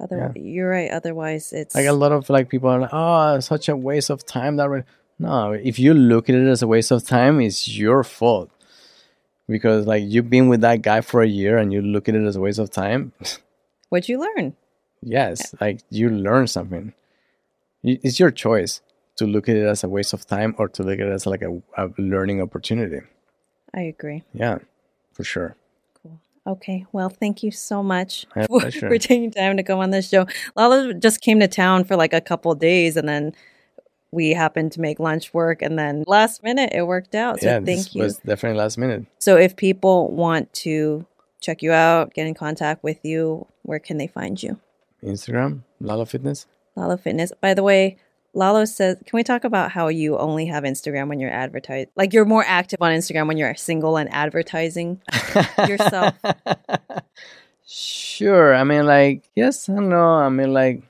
Otherwise, 0.00 0.36
you're 0.36 0.70
right. 0.70 0.90
Otherwise, 0.92 1.52
it's 1.52 1.74
like 1.74 1.86
a 1.86 1.92
lot 1.92 2.12
of 2.12 2.28
like 2.30 2.48
people 2.48 2.68
are 2.68 2.80
like 2.80 2.90
oh 2.92 3.40
such 3.40 3.68
a 3.68 3.76
waste 3.76 4.10
of 4.10 4.24
time 4.26 4.56
that 4.56 4.68
re-" 4.68 4.84
no 5.18 5.52
if 5.52 5.78
you 5.78 5.94
look 5.94 6.28
at 6.28 6.34
it 6.34 6.46
as 6.48 6.62
a 6.62 6.66
waste 6.66 6.90
of 6.90 7.04
time 7.06 7.40
it's 7.40 7.68
your 7.68 8.02
fault 8.04 8.50
because 9.48 9.86
like 9.86 10.02
you've 10.06 10.30
been 10.30 10.48
with 10.48 10.60
that 10.60 10.82
guy 10.82 11.00
for 11.00 11.22
a 11.22 11.26
year 11.28 11.56
and 11.58 11.72
you 11.72 11.80
look 11.82 12.08
at 12.08 12.14
it 12.14 12.24
as 12.26 12.36
a 12.36 12.40
waste 12.40 12.58
of 12.58 12.70
time 12.70 13.12
What'd 13.88 14.08
you 14.08 14.20
learn. 14.20 14.54
yes 15.02 15.54
like 15.60 15.80
you 15.90 16.10
learn 16.10 16.46
something 16.46 16.92
it's 17.82 18.18
your 18.20 18.30
choice 18.30 18.80
to 19.16 19.26
look 19.26 19.48
at 19.48 19.56
it 19.56 19.64
as 19.66 19.82
a 19.82 19.88
waste 19.88 20.12
of 20.12 20.26
time 20.26 20.54
or 20.58 20.68
to 20.68 20.82
look 20.82 20.98
at 21.00 21.06
it 21.06 21.12
as 21.12 21.26
like 21.26 21.42
a, 21.42 21.60
a 21.76 21.88
learning 21.98 22.40
opportunity 22.42 23.00
I 23.74 23.82
agree. 23.82 24.22
yeah 24.32 24.58
for 25.12 25.24
sure 25.24 25.56
Cool. 26.02 26.20
Okay. 26.46 26.86
Well, 26.92 27.08
thank 27.10 27.42
you 27.42 27.50
so 27.50 27.82
much 27.82 28.24
for, 28.46 28.70
for 28.70 28.98
taking 28.98 29.30
time 29.30 29.56
to 29.56 29.62
come 29.62 29.80
on 29.80 29.90
this 29.90 30.08
show. 30.08 30.26
Lalo 30.56 30.92
just 30.92 31.20
came 31.20 31.40
to 31.40 31.48
town 31.48 31.84
for 31.84 31.96
like 31.96 32.12
a 32.14 32.20
couple 32.20 32.54
days 32.54 32.96
and 32.96 33.08
then 33.08 33.34
we 34.10 34.30
happened 34.30 34.72
to 34.72 34.80
make 34.80 34.98
lunch 34.98 35.34
work 35.34 35.60
and 35.62 35.78
then 35.78 36.04
last 36.06 36.42
minute 36.42 36.70
it 36.72 36.86
worked 36.86 37.14
out. 37.14 37.40
So 37.40 37.46
yeah 37.46 37.54
thank 37.56 37.66
this 37.66 37.94
you. 37.94 38.02
was 38.02 38.18
definitely 38.18 38.58
last 38.58 38.78
minute 38.78 39.06
So 39.18 39.36
if 39.36 39.56
people 39.56 40.10
want 40.10 40.52
to 40.64 41.06
check 41.40 41.62
you 41.62 41.72
out, 41.72 42.14
get 42.14 42.26
in 42.26 42.34
contact 42.34 42.82
with 42.82 42.98
you, 43.04 43.46
where 43.62 43.78
can 43.78 43.98
they 43.98 44.06
find 44.06 44.42
you? 44.42 44.58
instagram 45.04 45.60
lalo 45.80 46.04
fitness 46.04 46.46
Lalo 46.78 46.96
Fitness. 46.96 47.32
By 47.40 47.54
the 47.54 47.62
way, 47.62 47.96
Lalo 48.34 48.64
says, 48.64 48.96
can 49.04 49.16
we 49.16 49.24
talk 49.24 49.44
about 49.44 49.72
how 49.72 49.88
you 49.88 50.16
only 50.16 50.46
have 50.46 50.64
Instagram 50.64 51.08
when 51.08 51.18
you're 51.18 51.32
advertising? 51.32 51.90
Like 51.96 52.12
you're 52.12 52.24
more 52.24 52.44
active 52.46 52.80
on 52.80 52.92
Instagram 52.92 53.26
when 53.26 53.36
you're 53.36 53.54
single 53.56 53.96
and 53.96 54.08
advertising 54.12 55.02
yourself. 55.68 56.14
Sure. 57.66 58.54
I 58.54 58.64
mean, 58.64 58.86
like, 58.86 59.28
yes 59.34 59.68
and 59.68 59.88
no. 59.90 60.02
I 60.14 60.28
mean, 60.28 60.52
like, 60.52 60.82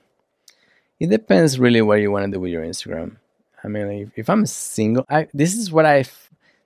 it 0.99 1.09
depends 1.09 1.59
really 1.59 1.81
what 1.81 2.01
you 2.01 2.11
want 2.11 2.25
to 2.25 2.31
do 2.31 2.39
with 2.39 2.51
your 2.51 2.63
Instagram. 2.63 3.17
I 3.63 3.67
mean, 3.67 3.87
if, 3.87 4.09
if 4.15 4.29
I'm 4.29 4.45
single, 4.45 5.05
I 5.09 5.27
this 5.33 5.55
is 5.55 5.71
what 5.71 5.85
I 5.85 6.03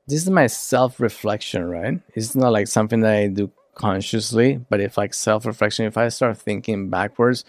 this 0.08 0.22
is 0.22 0.30
my 0.30 0.48
self 0.48 1.00
reflection, 1.00 1.66
right? 1.66 2.00
It's 2.16 2.36
not 2.36 2.52
like 2.52 2.68
something 2.68 3.02
that 3.02 3.14
I 3.14 3.28
do 3.28 3.52
consciously, 3.76 4.58
but 4.70 4.80
if 4.80 4.98
like 4.98 5.14
self 5.14 5.46
reflection, 5.46 5.86
if 5.86 5.98
I 5.98 6.10
start 6.10 6.38
thinking 6.38 6.90
backwards, 6.90 7.46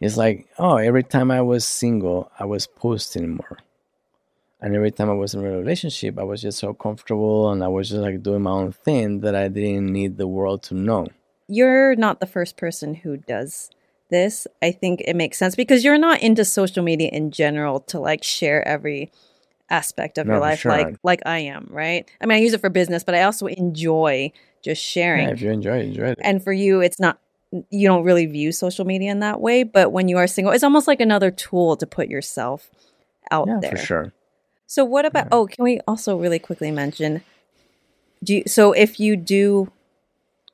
it's 0.00 0.16
like, 0.16 0.48
oh, 0.58 0.76
every 0.76 1.04
time 1.04 1.30
I 1.30 1.42
was 1.42 1.64
single, 1.64 2.30
I 2.38 2.44
was 2.44 2.66
posting 2.66 3.36
more. 3.36 3.58
And 4.60 4.76
every 4.76 4.92
time 4.92 5.10
I 5.10 5.14
was 5.14 5.34
in 5.34 5.44
a 5.44 5.50
relationship, 5.50 6.18
I 6.18 6.22
was 6.22 6.40
just 6.40 6.58
so 6.58 6.72
comfortable 6.72 7.50
and 7.50 7.64
I 7.64 7.68
was 7.68 7.88
just 7.88 8.00
like 8.00 8.22
doing 8.22 8.42
my 8.42 8.52
own 8.52 8.72
thing 8.72 9.20
that 9.20 9.34
I 9.34 9.48
didn't 9.48 9.92
need 9.92 10.18
the 10.18 10.28
world 10.28 10.62
to 10.64 10.74
know. 10.74 11.08
You're 11.48 11.96
not 11.96 12.20
the 12.20 12.26
first 12.26 12.56
person 12.56 12.94
who 12.94 13.16
does 13.16 13.70
this. 14.12 14.46
I 14.62 14.70
think 14.70 15.02
it 15.04 15.16
makes 15.16 15.38
sense 15.38 15.56
because 15.56 15.82
you're 15.84 15.98
not 15.98 16.22
into 16.22 16.44
social 16.44 16.84
media 16.84 17.08
in 17.12 17.32
general 17.32 17.80
to 17.80 17.98
like 17.98 18.22
share 18.22 18.66
every 18.66 19.10
aspect 19.68 20.18
of 20.18 20.26
No, 20.26 20.34
your 20.34 20.40
life 20.40 20.60
sure. 20.60 20.70
like 20.70 20.96
like 21.02 21.22
I 21.26 21.38
am, 21.38 21.66
right? 21.70 22.08
I 22.20 22.26
mean, 22.26 22.38
I 22.38 22.40
use 22.40 22.52
it 22.52 22.60
for 22.60 22.70
business, 22.70 23.02
but 23.02 23.16
I 23.16 23.22
also 23.22 23.46
enjoy 23.46 24.30
just 24.62 24.80
sharing. 24.80 25.26
Yeah, 25.26 25.34
if 25.34 25.42
you 25.42 25.50
enjoy 25.50 25.78
it, 25.78 25.86
enjoy 25.86 26.08
it. 26.10 26.18
and 26.22 26.44
for 26.44 26.52
you 26.52 26.80
it's 26.80 27.00
not 27.00 27.18
you 27.70 27.86
don't 27.86 28.04
really 28.04 28.26
view 28.26 28.52
social 28.52 28.84
media 28.84 29.10
in 29.10 29.20
that 29.20 29.40
way. 29.40 29.62
But 29.62 29.92
when 29.92 30.08
you 30.08 30.18
are 30.18 30.26
single, 30.26 30.52
it's 30.52 30.64
almost 30.64 30.86
like 30.86 31.00
another 31.00 31.30
tool 31.30 31.76
to 31.76 31.86
put 31.86 32.08
yourself 32.08 32.70
out 33.30 33.48
yeah, 33.48 33.58
there. 33.60 33.72
for 33.72 33.76
sure. 33.76 34.12
So 34.66 34.84
what 34.84 35.04
about? 35.04 35.24
Yeah. 35.24 35.32
Oh, 35.32 35.46
can 35.46 35.64
we 35.64 35.80
also 35.86 36.16
really 36.16 36.38
quickly 36.38 36.70
mention? 36.70 37.22
Do 38.24 38.36
you, 38.36 38.42
so 38.46 38.72
if 38.72 39.00
you 39.00 39.16
do 39.16 39.70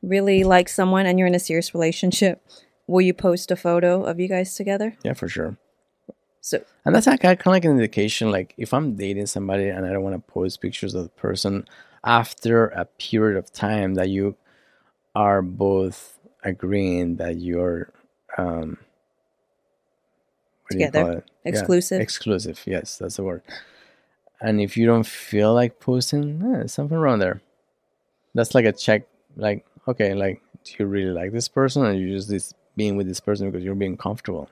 really 0.03 0.43
like 0.43 0.69
someone 0.69 1.07
and 1.07 1.19
you're 1.19 1.29
in 1.29 1.35
a 1.35 1.41
serious 1.41 1.75
relationship, 1.75 2.43
will 2.89 3.03
you 3.03 3.15
post 3.15 3.53
a 3.53 3.57
photo 3.57 4.03
of 4.03 4.19
you 4.19 4.27
guys 4.27 4.55
together? 4.57 4.97
Yeah, 5.05 5.13
for 5.13 5.29
sure. 5.29 5.57
So 6.41 6.65
And 6.85 6.95
that's 6.95 7.07
like, 7.07 7.21
kind 7.21 7.39
of 7.39 7.47
like 7.47 7.65
an 7.65 7.73
indication. 7.73 8.31
Like 8.33 8.55
if 8.57 8.75
I'm 8.75 8.97
dating 8.97 9.27
somebody 9.27 9.69
and 9.69 9.87
I 9.87 9.93
don't 9.93 10.03
want 10.03 10.17
to 10.17 10.33
post 10.33 10.61
pictures 10.61 10.95
of 10.95 11.05
the 11.05 11.11
person 11.11 11.69
after 12.03 12.69
a 12.69 12.87
period 12.87 13.39
of 13.39 13.53
time 13.53 13.95
that 13.95 14.09
you 14.09 14.37
are 15.15 15.43
both 15.43 16.19
agreeing 16.43 17.17
that 17.17 17.37
you're 17.37 17.93
um, 18.37 18.79
do 20.71 20.79
you 20.79 20.87
Together. 20.87 21.25
Yeah, 21.45 21.51
Exclusive? 21.51 22.01
exclusive. 22.01 22.61
Yes, 22.67 22.99
that's 22.99 23.17
the 23.17 23.23
word. 23.23 23.43
And 24.41 24.61
if 24.61 24.77
you 24.77 24.87
don't 24.87 25.07
feel 25.07 25.55
like 25.55 25.81
posting, 25.81 26.43
eh, 26.43 26.59
there's 26.59 26.73
something 26.73 26.97
wrong 26.97 27.19
there. 27.19 27.41
That's 28.35 28.55
like 28.55 28.65
a 28.65 28.73
check. 28.73 29.09
Like 29.37 29.67
okay, 29.87 30.15
like 30.15 30.41
do 30.65 30.73
you 30.79 30.87
really 30.87 31.11
like 31.11 31.33
this 31.33 31.49
person, 31.49 31.85
or 31.85 31.93
you 31.93 32.15
just 32.15 32.29
this 32.29 32.55
being 32.79 32.97
with 32.97 33.09
this 33.09 33.21
person 33.21 33.51
because 33.51 33.65
you're 33.65 33.75
being 33.75 33.99
comfortable, 33.99 34.49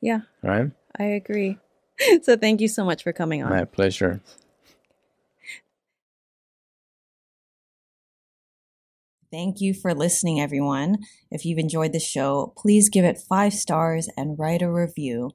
yeah, 0.00 0.22
right? 0.42 0.72
I 0.98 1.04
agree. 1.04 1.58
so 2.22 2.36
thank 2.36 2.60
you 2.60 2.68
so 2.68 2.84
much 2.84 3.04
for 3.04 3.12
coming 3.12 3.44
on. 3.44 3.50
My 3.50 3.64
pleasure. 3.64 4.20
Thank 9.30 9.60
you 9.60 9.74
for 9.74 9.94
listening, 9.94 10.40
everyone. 10.40 10.98
If 11.30 11.44
you've 11.44 11.60
enjoyed 11.60 11.92
the 11.92 12.00
show, 12.00 12.52
please 12.56 12.88
give 12.88 13.04
it 13.04 13.16
five 13.28 13.52
stars 13.52 14.08
and 14.16 14.36
write 14.36 14.60
a 14.60 14.72
review. 14.72 15.30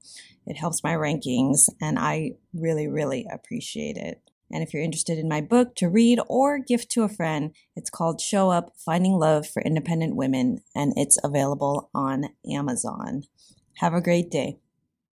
It 0.46 0.58
helps 0.58 0.84
my 0.84 0.92
rankings, 0.92 1.70
and 1.82 1.98
I 1.98 2.32
really, 2.54 2.90
really 2.90 3.26
appreciate 3.32 3.96
it. 3.96 4.20
And 4.52 4.64
if 4.64 4.74
you're 4.74 4.84
interested 4.84 5.18
in 5.18 5.28
my 5.28 5.42
book 5.42 5.76
to 5.76 5.90
read 5.90 6.20
or 6.28 6.60
gift 6.60 6.92
to 6.92 7.04
a 7.04 7.10
friend, 7.10 7.54
it's 7.76 7.90
called 7.90 8.22
Show 8.22 8.52
Up 8.52 8.74
Finding 8.78 9.14
Love 9.14 9.48
for 9.48 9.62
Independent 9.62 10.16
Women, 10.16 10.60
and 10.76 10.94
it's 10.96 11.18
available 11.24 11.90
on 11.94 12.26
Amazon. 12.50 13.24
Have 13.78 13.94
a 13.94 14.02
great 14.02 14.30
day. 14.30 14.60